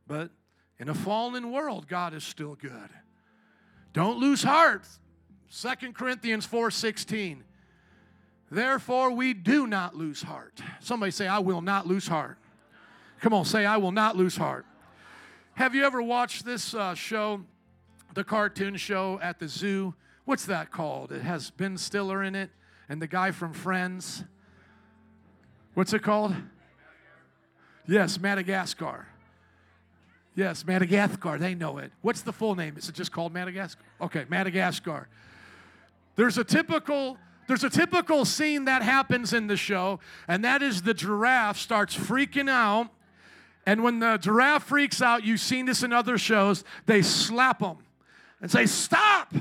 But 0.08 0.32
in 0.80 0.90
a 0.90 0.96
fallen 0.96 1.52
world, 1.52 1.88
God 1.88 2.16
is 2.16 2.24
still 2.24 2.56
good. 2.56 2.90
Don't 3.94 4.18
lose 4.18 4.42
heart. 4.42 4.88
Second 5.48 5.94
Corinthians 5.94 6.48
4:16. 6.48 7.44
Therefore 8.50 9.12
we 9.12 9.36
do 9.36 9.68
not 9.68 9.96
lose 9.96 10.24
heart. 10.24 10.60
Somebody 10.80 11.12
say 11.12 11.28
I 11.28 11.38
will 11.38 11.62
not 11.62 11.86
lose 11.86 12.08
heart. 12.08 12.40
Come 13.22 13.34
on, 13.34 13.46
say 13.46 13.64
I 13.64 13.78
will 13.78 13.92
not 13.92 14.16
lose 14.16 14.38
heart. 14.38 14.66
Have 15.54 15.76
you 15.76 15.84
ever 15.84 16.02
watched 16.02 16.46
this 16.46 16.74
uh, 16.74 16.96
show, 16.96 17.46
the 18.16 18.24
cartoon 18.24 18.76
show 18.76 19.20
at 19.22 19.38
the 19.38 19.48
zoo? 19.48 19.94
What's 20.26 20.48
that 20.48 20.72
called? 20.72 21.12
It 21.12 21.22
has 21.22 21.52
Ben 21.52 21.78
Stiller 21.78 22.24
in 22.24 22.34
it 22.34 22.50
and 22.90 23.00
the 23.00 23.08
guy 23.08 23.30
from 23.30 23.54
Friends. 23.54 24.24
What's 25.76 25.94
it 25.94 26.02
called? 26.02 26.34
Yes, 27.88 28.20
Madagascar. 28.20 29.06
Yes, 30.36 30.66
Madagascar. 30.66 31.38
They 31.38 31.54
know 31.54 31.78
it. 31.78 31.92
What's 32.02 32.22
the 32.22 32.34
full 32.34 32.56
name? 32.56 32.76
Is 32.78 32.90
it 32.90 32.96
just 32.96 33.12
called 33.12 33.34
Madagascar? 33.34 33.82
Okay, 34.02 34.26
Madagascar. 34.28 35.08
There's 36.16 36.38
a 36.38 36.44
typical 36.44 37.18
there's 37.48 37.64
a 37.64 37.70
typical 37.70 38.26
scene 38.26 38.66
that 38.66 38.82
happens 38.82 39.32
in 39.32 39.46
the 39.46 39.56
show, 39.56 40.00
and 40.28 40.44
that 40.44 40.64
is 40.64 40.82
the 40.82 40.96
giraffe 40.96 41.60
starts 41.60 41.96
freaking 41.96 42.50
out. 42.50 42.90
And 43.68 43.84
when 43.84 44.00
the 44.00 44.18
giraffe 44.18 44.64
freaks 44.64 45.00
out, 45.00 45.24
you've 45.24 45.40
seen 45.40 45.68
this 45.68 45.84
in 45.84 45.94
other 45.94 46.18
shows, 46.18 46.64
they 46.88 47.04
slap 47.04 47.60
them 47.60 47.78
and 48.42 48.50
say, 48.50 48.66
Stop! 48.66 49.34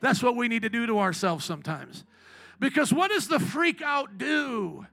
That's 0.00 0.22
what 0.22 0.36
we 0.36 0.48
need 0.48 0.62
to 0.62 0.68
do 0.68 0.86
to 0.86 0.98
ourselves 0.98 1.44
sometimes. 1.44 2.04
Because 2.58 2.92
what 2.92 3.10
does 3.10 3.28
the 3.28 3.38
freak 3.38 3.80
out 3.80 4.18
do? 4.18 4.86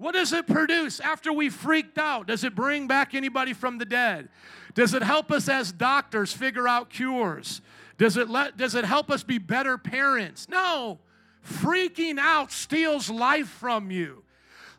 What 0.00 0.14
does 0.14 0.32
it 0.32 0.46
produce 0.46 0.98
after 0.98 1.30
we 1.30 1.50
freaked 1.50 1.98
out? 1.98 2.26
Does 2.26 2.42
it 2.42 2.54
bring 2.54 2.86
back 2.86 3.14
anybody 3.14 3.52
from 3.52 3.76
the 3.76 3.84
dead? 3.84 4.30
Does 4.72 4.94
it 4.94 5.02
help 5.02 5.30
us 5.30 5.46
as 5.46 5.72
doctors 5.72 6.32
figure 6.32 6.66
out 6.66 6.88
cures? 6.88 7.60
Does 7.98 8.16
it, 8.16 8.30
let, 8.30 8.56
does 8.56 8.74
it 8.74 8.86
help 8.86 9.10
us 9.10 9.22
be 9.22 9.36
better 9.36 9.76
parents? 9.76 10.48
No. 10.48 11.00
Freaking 11.46 12.18
out 12.18 12.50
steals 12.50 13.10
life 13.10 13.48
from 13.48 13.90
you. 13.90 14.22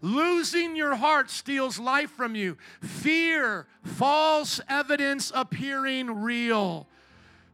Losing 0.02 0.76
your 0.76 0.96
heart 0.96 1.30
steals 1.30 1.78
life 1.78 2.10
from 2.10 2.34
you. 2.34 2.58
Fear, 2.82 3.68
false 3.84 4.60
evidence 4.68 5.32
appearing 5.36 6.24
real. 6.24 6.88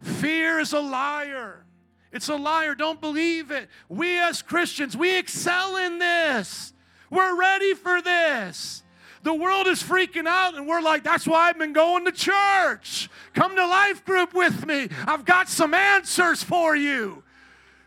Fear 0.02 0.60
is 0.60 0.72
a 0.72 0.80
liar. 0.80 1.66
It's 2.14 2.30
a 2.30 2.38
liar. 2.38 2.76
Don't 2.76 3.02
believe 3.02 3.52
it. 3.52 3.68
We 3.90 4.18
as 4.18 4.42
Christians, 4.42 4.96
we 4.96 5.18
excel 5.18 5.76
in 5.76 6.00
this. 6.00 6.72
We're 7.10 7.38
ready 7.40 7.74
for 7.74 8.02
this. 8.02 8.84
The 9.24 9.34
world 9.34 9.68
is 9.68 9.82
freaking 9.82 10.28
out, 10.28 10.56
and 10.56 10.68
we're 10.68 10.82
like, 10.82 11.04
that's 11.04 11.28
why 11.28 11.50
I've 11.50 11.58
been 11.58 11.74
going 11.74 12.06
to 12.06 12.12
church. 12.12 13.10
Come 13.34 13.56
to 13.56 13.66
life 13.66 14.06
group 14.06 14.34
with 14.34 14.66
me. 14.66 14.90
I've 15.06 15.26
got 15.26 15.50
some 15.50 15.74
answers 15.74 16.44
for 16.44 16.76
you. 16.76 17.24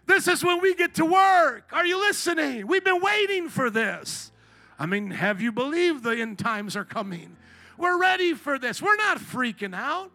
This 0.07 0.27
is 0.27 0.45
when 0.45 0.61
we 0.61 0.75
get 0.75 0.95
to 0.97 1.05
work. 1.05 1.68
Are 1.73 1.87
you 1.87 1.99
listening? 1.99 2.66
We've 2.66 2.85
been 2.85 3.01
waiting 3.01 3.49
for 3.49 3.71
this. 3.71 4.33
I 4.79 4.87
mean, 4.87 5.12
have 5.12 5.41
you 5.41 5.53
believed 5.53 6.03
the 6.03 6.11
end 6.11 6.39
times 6.39 6.75
are 6.75 6.85
coming? 6.85 7.37
We're 7.79 7.99
ready 7.99 8.35
for 8.35 8.59
this. 8.59 8.83
We're 8.83 8.97
not 8.97 9.18
freaking 9.18 9.75
out. 9.75 10.11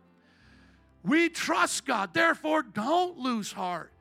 We 1.04 1.30
trust 1.30 1.86
God. 1.86 2.14
Therefore, 2.14 2.62
don't 2.62 3.18
lose 3.20 3.52
heart. 3.52 3.92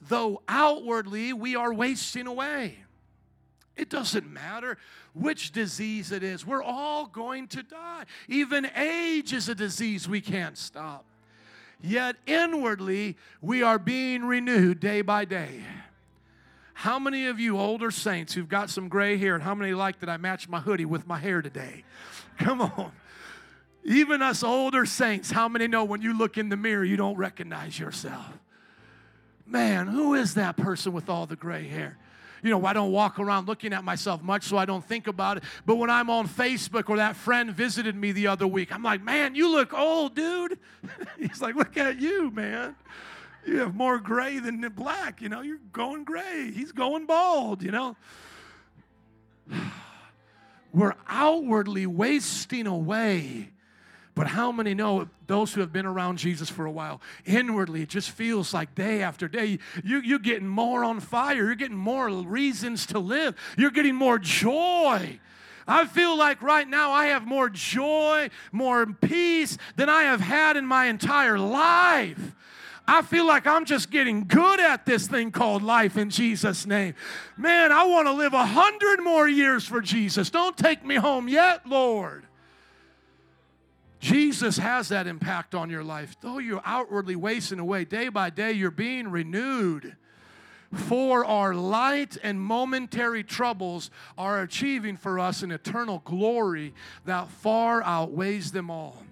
Though 0.00 0.42
outwardly 0.48 1.32
we 1.32 1.56
are 1.56 1.72
wasting 1.72 2.26
away. 2.26 2.83
It 3.76 3.90
doesn't 3.90 4.30
matter 4.30 4.78
which 5.14 5.52
disease 5.52 6.12
it 6.12 6.22
is. 6.22 6.46
We're 6.46 6.62
all 6.62 7.06
going 7.06 7.48
to 7.48 7.62
die. 7.62 8.04
Even 8.28 8.66
age 8.76 9.32
is 9.32 9.48
a 9.48 9.54
disease 9.54 10.08
we 10.08 10.20
can't 10.20 10.56
stop. 10.56 11.04
Yet 11.80 12.16
inwardly, 12.26 13.16
we 13.42 13.62
are 13.62 13.78
being 13.78 14.24
renewed 14.24 14.80
day 14.80 15.02
by 15.02 15.24
day. 15.24 15.62
How 16.72 16.98
many 16.98 17.26
of 17.26 17.38
you 17.38 17.58
older 17.58 17.90
saints 17.90 18.32
who've 18.34 18.48
got 18.48 18.70
some 18.70 18.88
gray 18.88 19.16
hair, 19.16 19.34
and 19.34 19.42
how 19.42 19.54
many 19.54 19.74
like 19.74 20.00
that 20.00 20.08
I 20.08 20.16
match 20.16 20.48
my 20.48 20.60
hoodie 20.60 20.84
with 20.84 21.06
my 21.06 21.18
hair 21.18 21.42
today? 21.42 21.84
Come 22.38 22.60
on. 22.60 22.92
Even 23.84 24.22
us 24.22 24.42
older 24.42 24.86
saints, 24.86 25.30
how 25.30 25.48
many 25.48 25.66
know 25.66 25.84
when 25.84 26.00
you 26.00 26.16
look 26.16 26.38
in 26.38 26.48
the 26.48 26.56
mirror, 26.56 26.84
you 26.84 26.96
don't 26.96 27.16
recognize 27.16 27.78
yourself? 27.78 28.38
Man, 29.46 29.86
who 29.86 30.14
is 30.14 30.34
that 30.34 30.56
person 30.56 30.92
with 30.92 31.10
all 31.10 31.26
the 31.26 31.36
gray 31.36 31.68
hair? 31.68 31.98
You 32.44 32.50
know, 32.50 32.64
I 32.66 32.74
don't 32.74 32.92
walk 32.92 33.18
around 33.18 33.48
looking 33.48 33.72
at 33.72 33.82
myself 33.84 34.22
much, 34.22 34.44
so 34.44 34.58
I 34.58 34.66
don't 34.66 34.84
think 34.84 35.06
about 35.06 35.38
it. 35.38 35.44
But 35.64 35.76
when 35.76 35.88
I'm 35.88 36.10
on 36.10 36.28
Facebook 36.28 36.90
or 36.90 36.98
that 36.98 37.16
friend 37.16 37.50
visited 37.50 37.96
me 37.96 38.12
the 38.12 38.26
other 38.26 38.46
week, 38.46 38.70
I'm 38.70 38.82
like, 38.82 39.02
man, 39.02 39.34
you 39.34 39.50
look 39.50 39.72
old, 39.72 40.14
dude. 40.14 40.58
He's 41.18 41.40
like, 41.40 41.54
look 41.54 41.78
at 41.78 41.98
you, 41.98 42.30
man. 42.30 42.76
You 43.46 43.60
have 43.60 43.74
more 43.74 43.98
gray 43.98 44.38
than 44.40 44.60
black, 44.76 45.22
you 45.22 45.30
know, 45.30 45.40
you're 45.40 45.58
going 45.72 46.04
gray. 46.04 46.50
He's 46.54 46.70
going 46.70 47.06
bald, 47.06 47.62
you 47.62 47.70
know. 47.70 47.96
We're 50.72 50.96
outwardly 51.08 51.86
wasting 51.86 52.66
away 52.66 53.53
but 54.14 54.28
how 54.28 54.52
many 54.52 54.74
know 54.74 55.08
those 55.26 55.52
who 55.54 55.60
have 55.60 55.72
been 55.72 55.86
around 55.86 56.18
Jesus 56.18 56.48
for 56.48 56.66
a 56.66 56.70
while? 56.70 57.00
Inwardly, 57.24 57.82
it 57.82 57.88
just 57.88 58.10
feels 58.10 58.54
like 58.54 58.74
day 58.74 59.02
after 59.02 59.26
day, 59.26 59.58
you, 59.82 60.00
you're 60.00 60.20
getting 60.20 60.46
more 60.46 60.84
on 60.84 61.00
fire. 61.00 61.34
You're 61.34 61.54
getting 61.56 61.76
more 61.76 62.08
reasons 62.08 62.86
to 62.86 63.00
live. 63.00 63.34
You're 63.58 63.72
getting 63.72 63.96
more 63.96 64.18
joy. 64.18 65.18
I 65.66 65.86
feel 65.86 66.16
like 66.16 66.42
right 66.42 66.68
now 66.68 66.92
I 66.92 67.06
have 67.06 67.26
more 67.26 67.48
joy, 67.48 68.30
more 68.52 68.86
peace 68.86 69.58
than 69.76 69.88
I 69.88 70.02
have 70.02 70.20
had 70.20 70.56
in 70.56 70.66
my 70.66 70.86
entire 70.86 71.38
life. 71.38 72.34
I 72.86 73.00
feel 73.00 73.26
like 73.26 73.46
I'm 73.46 73.64
just 73.64 73.90
getting 73.90 74.26
good 74.28 74.60
at 74.60 74.84
this 74.84 75.06
thing 75.06 75.30
called 75.30 75.62
life 75.62 75.96
in 75.96 76.10
Jesus' 76.10 76.66
name. 76.66 76.94
Man, 77.36 77.72
I 77.72 77.84
want 77.84 78.06
to 78.08 78.12
live 78.12 78.34
a 78.34 78.44
hundred 78.44 79.02
more 79.02 79.26
years 79.26 79.66
for 79.66 79.80
Jesus. 79.80 80.28
Don't 80.28 80.56
take 80.56 80.84
me 80.84 80.96
home 80.96 81.26
yet, 81.26 81.66
Lord. 81.66 82.26
Jesus 84.04 84.58
has 84.58 84.90
that 84.90 85.06
impact 85.06 85.54
on 85.54 85.70
your 85.70 85.82
life. 85.82 86.14
Though 86.20 86.36
you're 86.36 86.60
outwardly 86.66 87.16
wasting 87.16 87.58
away, 87.58 87.86
day 87.86 88.10
by 88.10 88.28
day 88.28 88.52
you're 88.52 88.70
being 88.70 89.08
renewed. 89.08 89.96
For 90.74 91.24
our 91.24 91.54
light 91.54 92.18
and 92.22 92.38
momentary 92.38 93.24
troubles 93.24 93.90
are 94.18 94.42
achieving 94.42 94.98
for 94.98 95.18
us 95.18 95.42
an 95.42 95.50
eternal 95.50 96.02
glory 96.04 96.74
that 97.06 97.28
far 97.28 97.82
outweighs 97.82 98.52
them 98.52 98.70
all. 98.70 99.02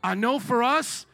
I 0.00 0.14
know 0.14 0.38
for 0.38 0.62
us, 0.62 1.04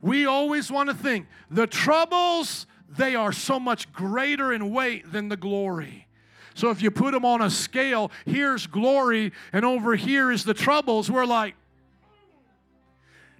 we 0.00 0.26
always 0.26 0.68
want 0.68 0.88
to 0.88 0.96
think 0.96 1.28
the 1.48 1.68
troubles, 1.68 2.66
they 2.88 3.14
are 3.14 3.30
so 3.30 3.60
much 3.60 3.92
greater 3.92 4.52
in 4.52 4.72
weight 4.72 5.12
than 5.12 5.28
the 5.28 5.36
glory. 5.36 6.08
So 6.54 6.70
if 6.70 6.82
you 6.82 6.90
put 6.90 7.12
them 7.12 7.24
on 7.24 7.40
a 7.40 7.50
scale, 7.50 8.10
here's 8.24 8.66
glory, 8.66 9.30
and 9.52 9.64
over 9.64 9.94
here 9.94 10.32
is 10.32 10.42
the 10.42 10.54
troubles, 10.54 11.08
we're 11.08 11.24
like, 11.24 11.54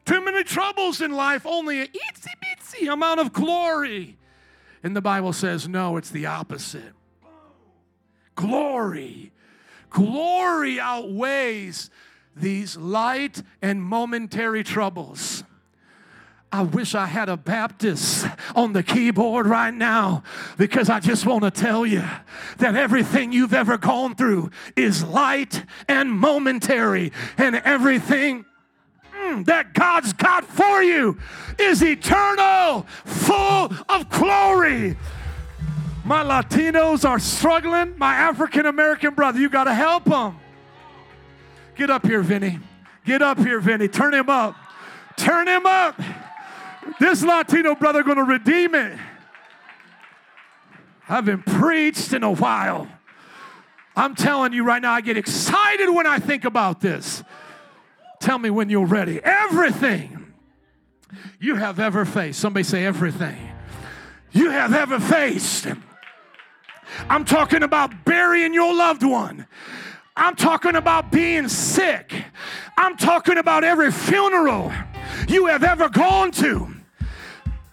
too 0.06 0.24
many 0.24 0.44
troubles 0.44 1.00
in 1.00 1.10
life, 1.10 1.44
only 1.44 1.82
an 1.82 1.88
itsy 1.88 2.32
bitsy 2.42 2.92
amount 2.92 3.20
of 3.20 3.32
glory. 3.32 4.16
And 4.82 4.94
the 4.94 5.02
Bible 5.02 5.32
says, 5.32 5.68
no, 5.68 5.96
it's 5.96 6.10
the 6.10 6.26
opposite. 6.26 6.92
Glory. 8.36 9.32
Glory 9.90 10.78
outweighs 10.78 11.90
these 12.36 12.76
light 12.76 13.42
and 13.60 13.82
momentary 13.82 14.62
troubles. 14.62 15.42
I 16.52 16.62
wish 16.62 16.94
I 16.94 17.06
had 17.06 17.28
a 17.28 17.36
Baptist 17.36 18.26
on 18.54 18.72
the 18.72 18.82
keyboard 18.82 19.46
right 19.46 19.74
now 19.74 20.22
because 20.56 20.88
I 20.88 21.00
just 21.00 21.26
want 21.26 21.42
to 21.42 21.50
tell 21.50 21.84
you 21.84 22.04
that 22.58 22.76
everything 22.76 23.32
you've 23.32 23.52
ever 23.52 23.76
gone 23.76 24.14
through 24.14 24.50
is 24.76 25.02
light 25.02 25.64
and 25.88 26.12
momentary, 26.12 27.12
and 27.36 27.56
everything 27.56 28.44
that 29.44 29.74
God's 29.74 30.12
got 30.12 30.44
for 30.44 30.82
you 30.82 31.18
is 31.58 31.82
eternal, 31.82 32.82
full 33.04 33.72
of 33.88 34.08
glory. 34.10 34.96
My 36.04 36.22
Latinos 36.22 37.08
are 37.08 37.18
struggling. 37.18 37.98
My 37.98 38.14
African 38.14 38.66
American 38.66 39.14
brother, 39.14 39.40
you 39.40 39.48
got 39.48 39.64
to 39.64 39.74
help 39.74 40.04
them. 40.04 40.38
Get 41.74 41.90
up 41.90 42.06
here, 42.06 42.22
Vinny. 42.22 42.60
Get 43.04 43.22
up 43.22 43.38
here, 43.38 43.60
Vinny. 43.60 43.88
Turn 43.88 44.14
him 44.14 44.30
up. 44.30 44.54
Turn 45.16 45.48
him 45.48 45.66
up. 45.66 46.00
This 47.00 47.22
Latino 47.22 47.74
brother 47.74 48.02
going 48.02 48.18
to 48.18 48.24
redeem 48.24 48.74
it. 48.74 48.98
I 51.08 51.14
haven't 51.14 51.44
preached 51.46 52.12
in 52.12 52.22
a 52.22 52.32
while. 52.32 52.88
I'm 53.94 54.14
telling 54.14 54.52
you 54.52 54.64
right 54.64 54.82
now, 54.82 54.92
I 54.92 55.00
get 55.00 55.16
excited 55.16 55.90
when 55.90 56.06
I 56.06 56.18
think 56.18 56.44
about 56.44 56.80
this. 56.80 57.22
Tell 58.26 58.40
me 58.40 58.50
when 58.50 58.68
you're 58.68 58.86
ready. 58.86 59.20
Everything 59.22 60.34
you 61.38 61.54
have 61.54 61.78
ever 61.78 62.04
faced. 62.04 62.40
Somebody 62.40 62.64
say 62.64 62.84
everything 62.84 63.36
you 64.32 64.50
have 64.50 64.74
ever 64.74 64.98
faced. 64.98 65.68
I'm 67.08 67.24
talking 67.24 67.62
about 67.62 68.04
burying 68.04 68.52
your 68.52 68.74
loved 68.74 69.04
one. 69.04 69.46
I'm 70.16 70.34
talking 70.34 70.74
about 70.74 71.12
being 71.12 71.46
sick. 71.46 72.12
I'm 72.76 72.96
talking 72.96 73.38
about 73.38 73.62
every 73.62 73.92
funeral 73.92 74.72
you 75.28 75.46
have 75.46 75.62
ever 75.62 75.88
gone 75.88 76.32
to. 76.32 76.66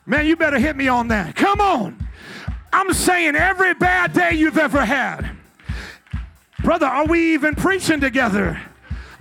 Man, 0.06 0.28
you 0.28 0.36
better 0.36 0.60
hit 0.60 0.76
me 0.76 0.88
on 0.88 1.08
that. 1.08 1.36
Come 1.36 1.62
on. 1.62 2.08
I'm 2.72 2.93
saying 2.93 3.36
every 3.36 3.74
bad 3.74 4.14
day 4.14 4.34
you've 4.34 4.60
ever 4.60 4.86
had. 4.86 5.32
Brother, 6.60 6.86
are 6.86 7.08
we 7.08 7.34
even 7.34 7.56
preaching 7.56 7.99
together? 7.99 8.62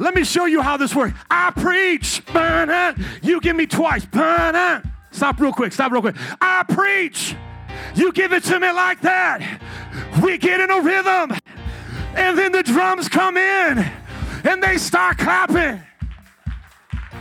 Let 0.02 0.16
me 0.16 0.24
show 0.24 0.46
you 0.46 0.62
how 0.62 0.76
this 0.76 0.96
works. 0.96 1.16
I 1.30 1.52
preach. 1.52 2.22
You 3.22 3.40
give 3.40 3.54
me 3.54 3.66
twice. 3.66 4.04
Stop 5.12 5.38
real 5.38 5.52
quick. 5.52 5.72
Stop 5.72 5.92
real 5.92 6.00
quick. 6.00 6.16
I 6.40 6.64
preach. 6.68 7.36
You 7.94 8.12
give 8.12 8.32
it 8.32 8.42
to 8.44 8.58
me 8.58 8.72
like 8.72 9.00
that. 9.02 9.60
We 10.20 10.38
get 10.38 10.58
in 10.58 10.72
a 10.72 10.80
rhythm. 10.80 11.38
And 12.16 12.36
then 12.36 12.50
the 12.50 12.64
drums 12.64 13.08
come 13.08 13.36
in 13.36 13.78
and 14.42 14.60
they 14.60 14.76
start 14.76 15.18
clapping. 15.18 15.80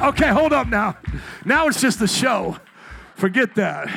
Okay, 0.02 0.30
hold 0.30 0.52
up 0.52 0.66
now. 0.66 0.98
Now 1.46 1.68
it's 1.68 1.80
just 1.80 2.00
the 2.00 2.08
show. 2.08 2.58
Forget 3.14 3.54
that. 3.56 3.90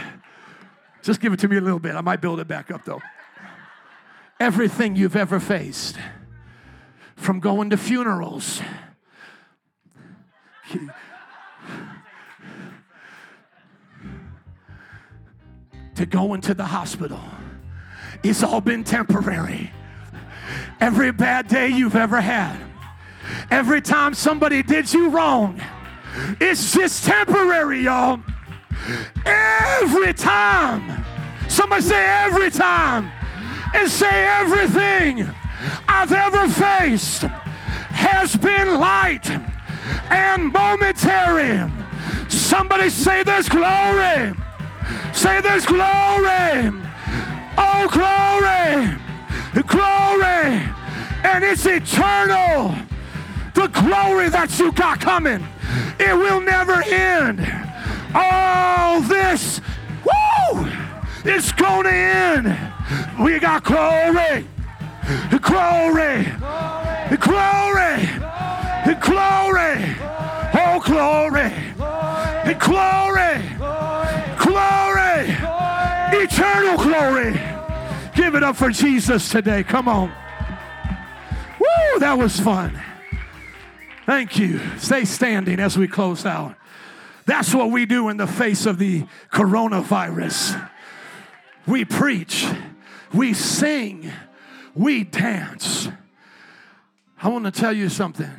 Just 1.03 1.23
give 1.23 1.33
it 1.33 1.39
to 1.41 1.49
me 1.49 1.57
a 1.57 1.63
little 1.63 1.79
bit. 1.79 1.95
I 1.95 2.03
might 2.03 2.21
build 2.21 2.39
it 2.39 2.49
back 2.49 2.71
up 2.71 2.85
though. 2.85 3.01
Everything 4.39 4.95
you've 4.95 5.17
ever 5.17 5.41
faced 5.41 5.97
from 7.17 7.41
going 7.41 7.71
to 7.71 7.77
funerals. 7.77 8.61
to 15.95 16.07
going 16.07 16.41
to 16.43 16.55
the 16.55 16.65
hospital. 16.65 17.21
It's 18.23 18.43
all 18.43 18.61
been 18.61 18.85
temporary. 18.85 19.71
Every 20.81 21.13
bad 21.13 21.49
day 21.49 21.69
you've 21.69 21.97
ever 21.97 22.21
had, 22.21 22.59
every 23.51 23.81
time 23.81 24.15
somebody 24.15 24.63
did 24.63 24.93
you 24.93 25.11
wrong, 25.11 25.61
it's 26.41 26.75
just 26.75 27.05
temporary, 27.05 27.83
y'all. 27.83 28.21
Every 29.25 30.13
time. 30.13 31.05
Somebody 31.49 31.83
say 31.83 32.05
every 32.25 32.51
time. 32.51 33.11
And 33.75 33.91
say 33.91 34.27
everything 34.27 35.29
I've 35.89 36.13
ever 36.13 36.49
faced 36.49 37.23
has 37.93 38.37
been 38.37 38.79
light 38.79 39.31
and 40.11 40.53
momentary. 40.53 41.71
Somebody 42.29 42.91
say 42.91 43.23
there's 43.23 43.49
glory. 43.49 44.35
Say 45.13 45.41
there's 45.41 45.65
glory. 45.65 46.73
Oh, 47.57 47.89
glory. 47.91 48.97
Glory. 49.67 50.63
And 51.25 51.45
it's 51.45 51.65
eternal. 51.67 52.75
The 53.55 53.69
glory 53.69 54.29
that 54.31 54.59
you 54.59 54.73
got 54.73 55.01
coming, 55.01 55.47
it 55.99 56.15
will 56.15 56.41
never 56.41 56.83
end. 56.83 57.41
All 58.15 59.01
this, 59.01 59.61
woo, 60.05 60.69
it's 61.25 61.53
going 61.53 61.85
to 61.85 61.93
end. 61.93 62.59
We 63.21 63.39
got 63.39 63.65
glory. 63.65 64.47
Glory. 65.41 66.25
Glory. 67.19 68.09
Glory. 69.01 69.97
Oh, 70.57 70.83
glory. 70.85 71.53
Glory. 72.59 73.41
Glory. 74.39 75.37
Eternal 76.23 76.77
glory. 76.77 77.41
Give 78.15 78.35
it 78.35 78.43
up 78.43 78.57
for 78.57 78.71
Jesus 78.71 79.29
today. 79.29 79.63
Come 79.63 79.89
on. 79.89 80.13
Woo, 81.59 81.99
that 82.01 82.17
was 82.19 82.39
fun. 82.41 82.81
Thank 84.07 84.39
you. 84.39 84.61
Stay 84.79 85.05
standing 85.05 85.61
as 85.61 85.77
we 85.77 85.89
close 85.89 86.25
out. 86.27 86.55
That's 87.27 87.55
what 87.55 87.71
we 87.71 87.87
do 87.87 88.09
in 88.11 88.17
the 88.17 88.27
face 88.27 88.67
of 88.67 88.79
the 88.79 89.05
coronavirus. 89.33 90.71
We 91.67 91.85
preach, 91.85 92.47
we 93.13 93.33
sing, 93.33 94.13
we 94.75 95.05
dance. 95.05 95.89
I 97.23 97.29
want 97.29 97.45
to 97.45 97.51
tell 97.51 97.73
you 97.73 97.89
something. 97.89 98.31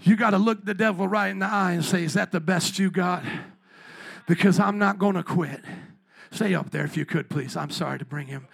You 0.00 0.16
got 0.16 0.30
to 0.30 0.38
look 0.38 0.64
the 0.64 0.74
devil 0.74 1.06
right 1.06 1.28
in 1.28 1.38
the 1.38 1.46
eye 1.46 1.72
and 1.72 1.84
say, 1.84 2.04
Is 2.04 2.14
that 2.14 2.32
the 2.32 2.40
best 2.40 2.78
you 2.78 2.90
got? 2.90 3.22
Because 4.26 4.58
I'm 4.58 4.78
not 4.78 4.98
going 4.98 5.14
to 5.14 5.22
quit. 5.22 5.60
Stay 6.30 6.54
up 6.54 6.70
there 6.70 6.84
if 6.84 6.96
you 6.96 7.04
could, 7.04 7.28
please. 7.28 7.56
I'm 7.56 7.70
sorry 7.70 7.98
to 7.98 8.04
bring 8.04 8.26
him. 8.26 8.48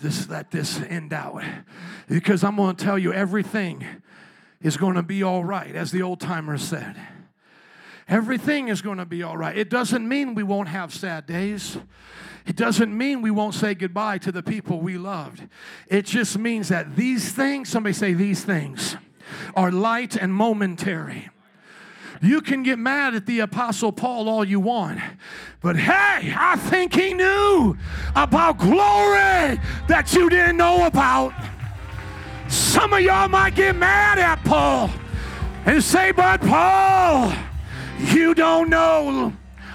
Just 0.00 0.30
let 0.30 0.50
this 0.50 0.80
end 0.80 1.12
out. 1.12 1.42
Because 2.08 2.44
I'm 2.44 2.56
going 2.56 2.76
to 2.76 2.84
tell 2.84 2.98
you 2.98 3.12
everything 3.12 3.84
is 4.60 4.76
going 4.76 4.94
to 4.94 5.02
be 5.02 5.22
all 5.22 5.44
right, 5.44 5.74
as 5.74 5.90
the 5.90 6.02
old 6.02 6.20
timer 6.20 6.58
said. 6.58 6.96
Everything 8.08 8.68
is 8.68 8.82
going 8.82 8.98
to 8.98 9.06
be 9.06 9.22
all 9.22 9.36
right. 9.36 9.56
It 9.56 9.70
doesn't 9.70 10.06
mean 10.06 10.34
we 10.34 10.42
won't 10.42 10.68
have 10.68 10.94
sad 10.94 11.26
days. 11.26 11.78
It 12.46 12.56
doesn't 12.56 12.96
mean 12.96 13.22
we 13.22 13.30
won't 13.30 13.54
say 13.54 13.74
goodbye 13.74 14.18
to 14.18 14.32
the 14.32 14.42
people 14.42 14.80
we 14.80 14.98
loved. 14.98 15.46
It 15.88 16.06
just 16.06 16.38
means 16.38 16.68
that 16.68 16.96
these 16.96 17.32
things, 17.32 17.68
somebody 17.68 17.92
say 17.92 18.14
these 18.14 18.44
things, 18.44 18.96
are 19.54 19.70
light 19.70 20.16
and 20.16 20.32
momentary. 20.34 21.28
You 22.20 22.40
can 22.40 22.62
get 22.62 22.78
mad 22.78 23.14
at 23.14 23.26
the 23.26 23.40
Apostle 23.40 23.90
Paul 23.90 24.28
all 24.28 24.44
you 24.44 24.60
want, 24.60 25.00
but 25.60 25.76
hey, 25.76 26.32
I 26.36 26.56
think 26.56 26.94
he 26.94 27.14
knew 27.14 27.76
about 28.14 28.58
glory 28.58 29.58
that 29.88 30.12
you 30.12 30.30
didn't 30.30 30.56
know 30.56 30.86
about. 30.86 31.32
Some 32.48 32.92
of 32.92 33.00
y'all 33.00 33.28
might 33.28 33.56
get 33.56 33.74
mad 33.74 34.18
at 34.18 34.44
Paul 34.44 34.90
and 35.64 35.82
say, 35.82 36.12
But 36.12 36.40
Paul, 36.42 37.32
you 37.98 38.34
don't 38.34 38.68
know 38.68 39.32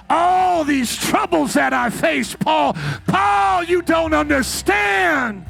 all 0.10 0.64
these 0.64 0.96
troubles 0.96 1.54
that 1.54 1.74
I 1.74 1.90
face, 1.90 2.36
Paul. 2.36 2.74
Paul, 3.08 3.64
you 3.64 3.82
don't 3.82 4.14
understand. 4.14 5.46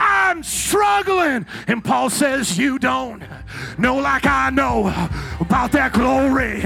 I'm 0.00 0.42
struggling. 0.42 1.46
And 1.66 1.84
Paul 1.84 2.08
says, 2.08 2.58
You 2.58 2.78
don't 2.78 3.22
know 3.78 3.96
like 3.96 4.24
I 4.24 4.48
know 4.50 4.88
about 5.40 5.72
that 5.72 5.92
glory, 5.92 6.60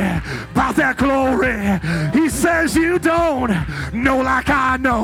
about 0.52 0.76
that 0.76 0.96
glory. 0.96 1.80
He 2.18 2.28
says, 2.28 2.76
You 2.76 3.00
don't 3.00 3.50
know 3.92 4.22
like 4.22 4.48
I 4.48 4.76
know 4.76 5.02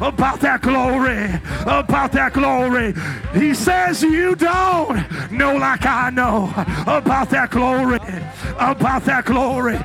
about 0.00 0.40
that 0.40 0.60
glory, 0.60 1.26
about 1.62 2.10
that 2.12 2.32
glory. 2.32 2.94
He 3.32 3.54
says, 3.54 4.02
You 4.02 4.34
don't 4.34 5.30
know 5.30 5.56
like 5.56 5.86
I 5.86 6.10
know 6.10 6.52
about 6.86 7.30
that 7.30 7.50
glory, 7.50 8.00
about 8.58 9.04
that 9.04 9.24
glory. 9.24 9.78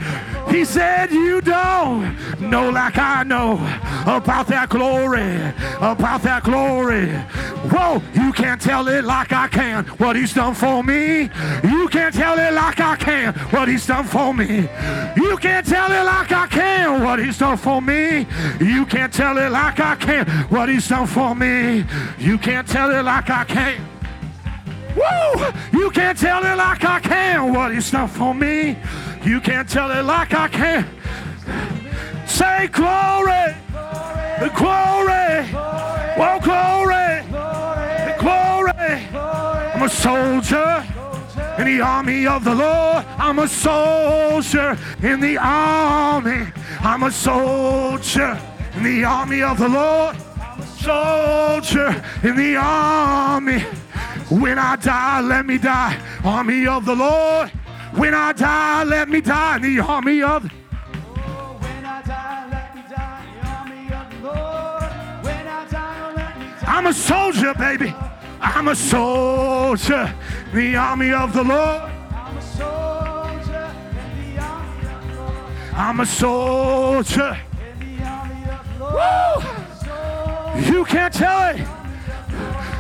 He 0.54 0.66
said, 0.66 1.12
You 1.12 1.42
don't 1.42 2.16
know 2.40 2.70
like 2.70 2.96
I 3.00 3.24
know 3.24 3.54
about 4.04 4.46
that 4.48 4.70
glory, 4.70 5.40
about 5.78 6.22
that 6.22 6.44
glory. 6.44 7.08
Whoa, 7.72 8.04
you 8.14 8.32
can't 8.34 8.62
tell 8.62 8.88
it 8.88 9.04
like 9.04 9.34
I 9.34 9.48
can 9.48 9.86
what 9.98 10.16
He's 10.16 10.32
done 10.32 10.54
for 10.54 10.84
me. 10.84 11.32
You 11.64 11.88
can't 11.88 12.14
tell 12.14 12.38
it 12.38 12.54
like 12.54 12.80
I 12.80 12.96
can 12.98 13.34
what 13.50 13.68
He's 13.68 13.88
done 13.88 14.06
for 14.06 14.32
me. 14.32 14.70
You 15.18 15.38
can't 15.38 15.66
tell 15.66 15.92
it 15.92 16.04
like 16.04 16.32
I 16.32 16.46
can 16.46 17.04
what 17.04 17.18
He's 17.18 17.40
done 17.40 17.58
for 17.58 17.82
me. 17.82 18.28
You 18.60 18.86
can't 18.86 19.12
tell 19.12 19.40
it 19.40 19.50
like 19.50 19.80
I 19.80 19.96
can 19.96 20.28
what 20.50 20.70
He's 20.70 20.88
done 20.88 21.08
for 21.08 21.36
me. 21.36 21.84
You 22.20 22.38
can't 22.38 22.68
tell 22.68 22.92
it 22.92 23.02
like 23.02 23.28
I 23.32 23.44
can. 23.46 23.82
Woo! 24.96 25.80
You 25.80 25.90
can't 25.90 26.18
tell 26.18 26.46
it 26.46 26.56
like 26.56 26.84
I 26.86 27.00
can 27.00 27.54
what 27.54 27.74
He's 27.74 27.90
done 27.90 28.08
for 28.08 28.36
me. 28.36 28.78
You 29.26 29.40
can't 29.40 29.70
tell 29.70 29.90
it 29.92 30.04
like 30.04 30.34
I 30.34 30.50
can. 30.50 30.86
Say 32.28 32.68
glory, 32.68 33.56
the 34.40 34.52
glory, 34.54 35.48
well 36.20 36.40
glory, 36.42 37.24
the 38.06 38.16
glory. 38.20 39.08
I'm 39.74 39.84
a 39.84 39.90
soldier 39.90 40.86
in 41.58 41.66
the 41.66 41.80
army 41.82 42.28
of 42.28 42.44
the 42.44 42.54
Lord. 42.54 43.06
I'm 43.18 43.40
a 43.40 43.48
soldier 43.48 44.78
in 45.02 45.22
the 45.22 45.38
army. 45.38 46.48
I'm 46.82 47.04
a 47.04 47.12
soldier 47.12 48.38
in 48.76 48.84
the 48.84 49.06
army 49.06 49.42
of 49.42 49.58
the 49.58 49.70
Lord. 49.70 50.18
I'm 50.38 50.60
a 50.60 50.66
soldier 50.66 52.04
in 52.24 52.36
the 52.36 52.58
army. 52.58 53.60
When 54.30 54.60
I 54.60 54.76
die, 54.76 55.22
let 55.22 55.46
me 55.46 55.58
die. 55.58 55.98
Army 56.26 56.68
of 56.68 56.86
the 56.86 56.96
Lord. 56.96 57.52
When 57.96 58.16
I 58.16 58.32
die, 58.34 58.84
let 58.86 59.08
me 59.08 59.22
die 59.22 59.58
in 59.58 59.62
the 59.62 59.80
army 59.80 60.24
of 60.24 60.44
the 60.44 60.50
Lord. 64.24 64.92
When 65.24 65.48
oh, 65.48 65.68
I'm 66.66 66.88
a 66.88 66.94
soldier, 66.94 67.54
baby. 67.54 67.94
I'm 68.42 68.68
a 68.68 68.76
soldier 68.76 70.14
in 70.52 70.58
the 70.58 70.76
army 70.76 71.14
of 71.14 71.34
the 71.34 71.44
Lord. 71.44 71.92
I'm 72.12 72.38
a 72.38 72.42
soldier 72.42 73.76
in 73.92 74.36
the 74.36 74.42
army 74.42 74.88
of 74.88 75.08
the 75.08 75.16
Lord. 75.16 75.46
I'm 75.74 76.00
a 76.00 76.06
soldier 76.06 77.38
in 77.62 77.98
the 77.98 78.04
army 78.04 78.44
of 78.50 78.80
the 78.80 78.86
Lord. 78.86 79.44
Woo! 80.66 80.74
You 80.74 80.84
can't 80.86 81.14
tell 81.14 81.56
it. 81.56 81.68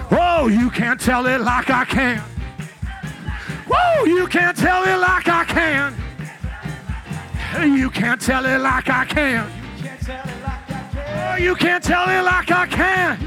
Oh, 0.09 0.47
you 0.47 0.72
can't 0.72 0.99
tell 0.99 1.28
it 1.28 1.41
like 1.41 1.70
I 1.70 1.86
can. 1.86 2.32
You 4.05 4.28
can't 4.28 4.57
tell 4.57 4.84
it 4.84 4.97
like 4.97 5.28
I 5.28 5.45
can. 5.45 5.95
You 7.78 7.89
can't 7.89 8.19
tell 8.19 8.45
it 8.45 8.59
like 8.59 8.89
I 8.89 9.05
can. 9.05 9.51
Oh, 11.15 11.36
you 11.36 11.55
can't 11.55 11.84
tell 11.84 12.09
it 12.09 12.21
like 12.24 12.51
I 12.51 12.67
can. 12.67 13.17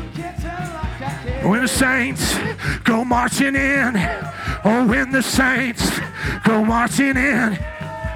When 1.48 1.62
the 1.62 1.68
saints 1.68 2.36
go 2.84 3.04
marching 3.04 3.54
in, 3.54 3.96
oh, 4.64 4.86
when 4.88 5.12
the 5.12 5.22
saints 5.22 6.00
go 6.44 6.64
marching 6.64 7.16
in, 7.16 7.58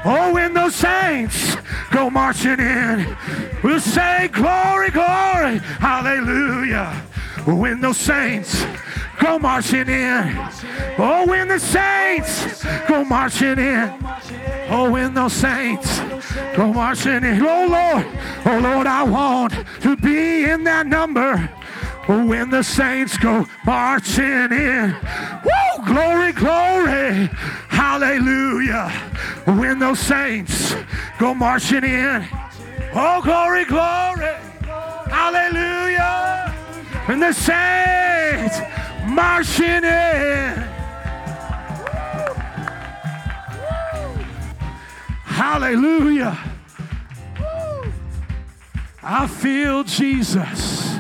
oh, 0.05 0.33
when 0.33 0.53
those 0.55 0.75
saints 0.75 1.57
go 1.93 2.11
marching 2.11 2.59
in, 2.59 3.17
we'll 3.63 3.81
say, 3.81 4.29
Glory, 4.33 4.91
glory, 4.91 5.59
hallelujah. 5.79 7.03
When 7.47 7.81
those 7.81 7.97
saints 7.97 8.65
go 9.21 9.39
marching 9.39 9.89
in. 9.89 10.49
Oh, 10.99 11.27
when 11.27 11.49
the 11.49 11.59
saints 11.59 12.65
go 12.87 13.05
marching 13.05 13.59
in. 13.59 13.93
Oh, 14.69 14.91
when 14.91 15.15
those 15.15 15.33
saints 15.33 16.01
go 16.57 16.73
marching 16.73 17.25
in. 17.25 17.43
Oh, 17.43 17.67
Lord. 17.67 18.07
Oh, 18.47 18.59
Lord, 18.59 18.87
I 18.87 19.03
want 19.03 19.55
to 19.81 19.97
be 19.97 20.45
in 20.45 20.65
that 20.65 20.87
number. 20.87 21.51
Oh, 22.09 22.27
when 22.27 22.51
the 22.51 22.63
saints 22.63 23.17
go 23.19 23.47
marching 23.65 24.25
in. 24.53 24.97
Woo! 25.45 25.85
Glory, 25.87 26.33
glory. 26.33 27.31
Hallelujah. 27.69 28.91
When 29.47 29.79
those 29.79 29.99
saints 29.99 30.75
go 31.19 31.35
marching 31.35 31.85
in. 31.85 32.27
Oh, 32.95 33.21
glory, 33.23 33.65
glory. 33.65 34.35
Hallelujah. 35.11 36.30
When 37.11 37.19
the 37.19 37.33
saints 37.33 38.61
marching 39.05 39.83
in. 39.83 40.55
Hallelujah. 45.25 46.39
I 49.03 49.27
feel 49.27 49.83
Jesus. 49.83 50.99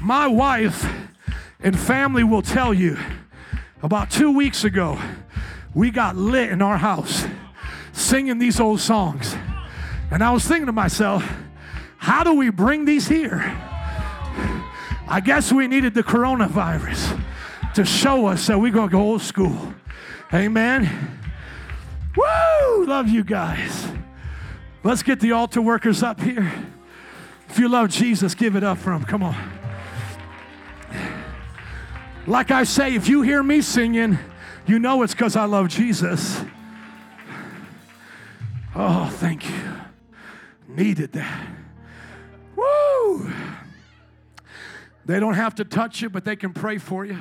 My 0.00 0.26
wife 0.26 0.90
and 1.60 1.78
family 1.78 2.24
will 2.24 2.40
tell 2.40 2.72
you 2.72 2.96
about 3.82 4.10
two 4.10 4.34
weeks 4.34 4.64
ago, 4.64 4.98
we 5.74 5.90
got 5.90 6.16
lit 6.16 6.48
in 6.48 6.62
our 6.62 6.78
house 6.78 7.26
singing 7.92 8.38
these 8.38 8.60
old 8.60 8.80
songs. 8.80 9.36
And 10.10 10.24
I 10.24 10.30
was 10.30 10.48
thinking 10.48 10.64
to 10.64 10.72
myself, 10.72 11.22
how 11.98 12.24
do 12.24 12.32
we 12.32 12.48
bring 12.48 12.86
these 12.86 13.08
here? 13.08 13.65
I 15.08 15.20
guess 15.20 15.52
we 15.52 15.68
needed 15.68 15.94
the 15.94 16.02
coronavirus 16.02 17.20
to 17.74 17.84
show 17.84 18.26
us 18.26 18.46
that 18.48 18.58
we're 18.58 18.72
going 18.72 18.88
to 18.88 18.92
go 18.92 19.00
old 19.00 19.22
school. 19.22 19.74
Amen. 20.34 21.20
Woo! 22.16 22.84
Love 22.86 23.08
you 23.08 23.22
guys. 23.22 23.88
Let's 24.82 25.02
get 25.02 25.20
the 25.20 25.32
altar 25.32 25.60
workers 25.60 26.02
up 26.02 26.20
here. 26.20 26.52
If 27.48 27.58
you 27.58 27.68
love 27.68 27.90
Jesus, 27.90 28.34
give 28.34 28.56
it 28.56 28.64
up 28.64 28.78
for 28.78 28.90
them. 28.90 29.04
Come 29.04 29.22
on. 29.22 29.36
Like 32.26 32.50
I 32.50 32.64
say, 32.64 32.94
if 32.94 33.08
you 33.08 33.22
hear 33.22 33.42
me 33.42 33.60
singing, 33.60 34.18
you 34.66 34.80
know 34.80 35.02
it's 35.02 35.14
because 35.14 35.36
I 35.36 35.44
love 35.44 35.68
Jesus. 35.68 36.42
Oh, 38.74 39.08
thank 39.14 39.48
you. 39.48 39.72
Needed 40.68 41.12
that. 41.12 41.46
Woo! 42.56 43.32
They 45.06 45.20
don't 45.20 45.34
have 45.34 45.54
to 45.56 45.64
touch 45.64 46.02
you, 46.02 46.10
but 46.10 46.24
they 46.24 46.34
can 46.34 46.52
pray 46.52 46.78
for 46.78 47.04
you. 47.04 47.18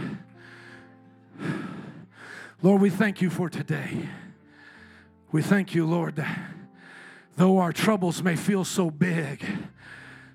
Lord, 2.64 2.82
we 2.82 2.90
thank 2.90 3.22
you 3.22 3.30
for 3.30 3.48
today. 3.48 4.10
We 5.32 5.44
thank 5.44 5.76
you, 5.76 5.86
Lord, 5.86 6.16
that 6.16 6.36
though 7.36 7.60
our 7.60 7.72
troubles 7.72 8.24
may 8.24 8.36
feel 8.36 8.66
so 8.66 8.90
big, 8.90 9.46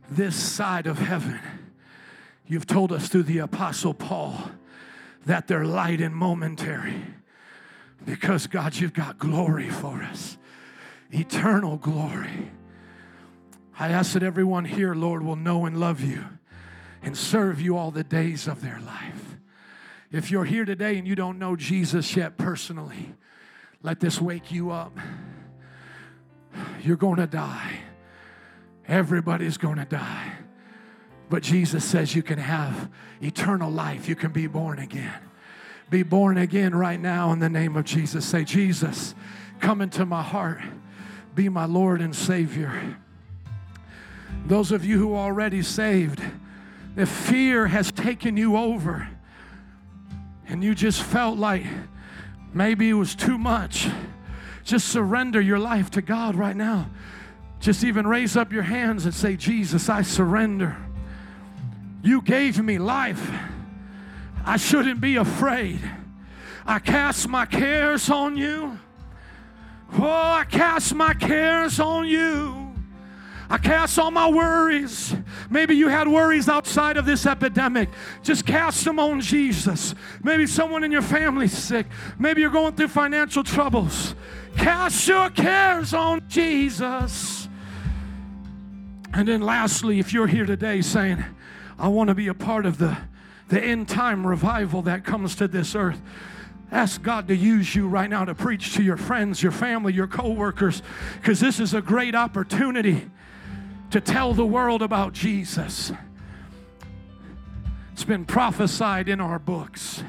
this 0.09 0.36
side 0.36 0.86
of 0.86 1.01
heaven, 1.01 1.40
you've 2.46 2.66
told 2.68 2.92
us 2.92 3.09
through 3.09 3.24
the 3.24 3.38
Apostle 3.38 3.94
Paul 3.94 4.53
that 5.26 5.48
they're 5.48 5.64
light 5.64 6.01
and 6.01 6.14
momentary. 6.14 7.03
Because, 8.07 8.46
God, 8.46 8.76
you've 8.76 8.94
got 8.94 9.18
glory 9.18 9.68
for 9.68 10.03
us, 10.03 10.38
eternal 11.11 11.78
glory. 11.78 12.53
I 13.76 13.88
ask 13.88 14.12
that 14.12 14.22
everyone 14.22 14.66
here, 14.66 14.94
Lord, 14.94 15.24
will 15.24 15.36
know 15.36 15.66
and 15.66 15.80
love 15.80 16.01
you 16.01 16.24
and 17.03 17.16
serve 17.16 17.61
you 17.61 17.76
all 17.76 17.90
the 17.90 18.05
days 18.05 18.46
of 18.46 18.62
their 18.62 18.80
life. 18.80 19.36
If 20.12 20.30
you're 20.30 20.44
here 20.44 20.64
today 20.64 20.98
and 20.98 21.07
you 21.07 21.14
don't 21.14 21.38
know 21.38 21.57
Jesus 21.57 22.16
yet 22.16 22.36
personally, 22.36 23.14
let 23.82 24.01
this 24.01 24.20
wake 24.20 24.51
you 24.51 24.70
up. 24.70 24.96
You're 26.82 26.96
going 26.96 27.16
to 27.16 27.26
die. 27.26 27.80
Everybody's 28.88 29.57
going 29.57 29.76
to 29.76 29.84
die. 29.84 30.32
But 31.28 31.44
Jesus 31.44 31.84
says 31.84 32.14
you 32.16 32.24
can 32.24 32.38
have 32.38 32.90
eternal 33.22 33.70
life. 33.70 34.09
You 34.09 34.16
can 34.16 34.32
be 34.32 34.48
born 34.48 34.80
again. 34.80 35.20
Be 35.88 36.03
born 36.03 36.36
again 36.38 36.74
right 36.74 37.01
now 37.01 37.32
in 37.32 37.38
the 37.38 37.48
name 37.48 37.76
of 37.76 37.84
Jesus. 37.84 38.24
Say, 38.24 38.44
Jesus, 38.44 39.14
come 39.61 39.80
into 39.80 40.05
my 40.05 40.22
heart. 40.22 40.61
Be 41.34 41.48
my 41.48 41.66
Lord 41.66 42.01
and 42.01 42.14
Savior. 42.14 42.96
Those 44.46 44.72
of 44.72 44.84
you 44.84 44.98
who 44.98 45.14
are 45.14 45.26
already 45.26 45.62
saved, 45.62 46.20
if 47.01 47.09
fear 47.09 47.66
has 47.66 47.90
taken 47.92 48.36
you 48.36 48.57
over 48.57 49.09
and 50.48 50.62
you 50.62 50.74
just 50.74 51.03
felt 51.03 51.38
like 51.38 51.64
maybe 52.53 52.88
it 52.90 52.94
was 52.94 53.14
too 53.14 53.38
much, 53.38 53.88
just 54.64 54.88
surrender 54.88 55.40
your 55.40 55.59
life 55.59 55.90
to 55.92 56.03
God 56.03 56.34
right 56.34 56.57
now. 56.57 56.90
Just 57.61 57.84
even 57.84 58.07
raise 58.07 58.36
up 58.36 58.53
your 58.53 58.62
hands 58.62 59.05
and 59.05 59.14
say, 59.14 59.36
Jesus, 59.36 59.88
I 59.88 60.03
surrender. 60.03 60.76
You 62.03 62.22
gave 62.22 62.62
me 62.62 62.78
life. 62.78 63.30
I 64.44 64.57
shouldn't 64.57 65.01
be 65.01 65.16
afraid. 65.16 65.80
I 66.66 66.78
cast 66.78 67.28
my 67.28 67.46
cares 67.46 68.09
on 68.09 68.36
you. 68.36 68.78
Oh, 69.98 70.05
I 70.05 70.44
cast 70.48 70.94
my 70.94 71.14
cares 71.14 71.80
on 71.80 72.07
you. 72.07 72.60
I 73.51 73.59
cast 73.59 73.98
all 73.98 74.12
my 74.12 74.30
worries. 74.30 75.12
Maybe 75.51 75.74
you 75.74 75.88
had 75.88 76.07
worries 76.07 76.48
outside 76.48 76.96
of 76.96 77.05
this 77.05 77.26
epidemic. 77.26 77.88
Just 78.22 78.46
cast 78.46 78.84
them 78.84 79.01
on 79.01 79.20
Jesus. 79.20 79.92
Maybe 80.22 80.46
someone 80.46 80.84
in 80.84 80.92
your 80.92 81.03
family's 81.03 81.59
sick. 81.59 81.86
Maybe 82.16 82.42
you're 82.42 82.51
going 82.51 82.76
through 82.76 82.88
financial 82.88 83.42
troubles. 83.42 84.14
Cast 84.57 85.09
your 85.09 85.30
cares 85.30 85.92
on 85.92 86.22
Jesus. 86.28 87.48
And 89.12 89.26
then, 89.26 89.40
lastly, 89.40 89.98
if 89.98 90.12
you're 90.12 90.28
here 90.28 90.46
today 90.46 90.80
saying, 90.80 91.24
I 91.76 91.88
want 91.88 92.07
to 92.07 92.14
be 92.14 92.28
a 92.28 92.34
part 92.34 92.66
of 92.66 92.78
the, 92.78 92.96
the 93.48 93.61
end 93.61 93.88
time 93.88 94.24
revival 94.24 94.82
that 94.82 95.05
comes 95.05 95.34
to 95.36 95.48
this 95.48 95.74
earth, 95.74 96.01
Ask 96.72 97.03
God 97.03 97.26
to 97.26 97.34
use 97.34 97.74
you 97.74 97.88
right 97.88 98.09
now 98.09 98.24
to 98.24 98.32
preach 98.32 98.74
to 98.74 98.82
your 98.84 98.96
friends, 98.96 99.42
your 99.42 99.51
family, 99.51 99.92
your 99.92 100.07
coworkers, 100.07 100.82
because 101.20 101.40
this 101.40 101.59
is 101.59 101.74
a 101.74 101.82
great 101.82 102.14
opportunity 102.14 103.11
to 103.91 104.01
tell 104.01 104.34
the 104.34 104.47
world 104.47 104.82
about 104.82 105.12
Jesus. 105.12 105.93
It's 107.93 108.05
been 108.05 108.24
prophesied 108.24 109.09
in 109.09 109.20
our 109.20 109.38
books. 109.38 110.03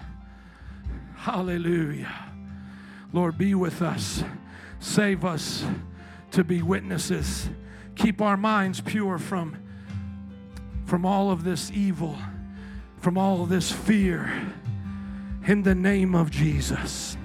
Hallelujah. 1.17 2.13
Lord, 3.11 3.37
be 3.37 3.53
with 3.53 3.81
us. 3.81 4.23
Save 4.79 5.25
us 5.25 5.63
to 6.31 6.43
be 6.43 6.61
witnesses. 6.61 7.49
Keep 7.95 8.21
our 8.21 8.37
minds 8.37 8.81
pure 8.81 9.17
from, 9.17 9.57
from 10.85 11.05
all 11.05 11.29
of 11.29 11.43
this 11.43 11.71
evil, 11.71 12.17
from 12.99 13.17
all 13.17 13.43
of 13.43 13.49
this 13.49 13.71
fear. 13.71 14.53
In 15.45 15.63
the 15.63 15.75
name 15.75 16.15
of 16.15 16.31
Jesus. 16.31 17.17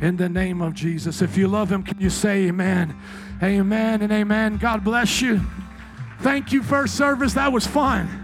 In 0.00 0.16
the 0.16 0.28
name 0.28 0.60
of 0.60 0.74
Jesus. 0.74 1.22
If 1.22 1.36
you 1.36 1.48
love 1.48 1.70
Him, 1.70 1.82
can 1.82 2.00
you 2.00 2.10
say 2.10 2.48
amen? 2.48 2.96
Amen 3.42 4.02
and 4.02 4.12
amen. 4.12 4.56
God 4.56 4.84
bless 4.84 5.20
you. 5.20 5.40
Thank 6.20 6.52
you, 6.52 6.62
first 6.62 6.96
service. 6.96 7.34
That 7.34 7.52
was 7.52 7.66
fun. 7.66 8.23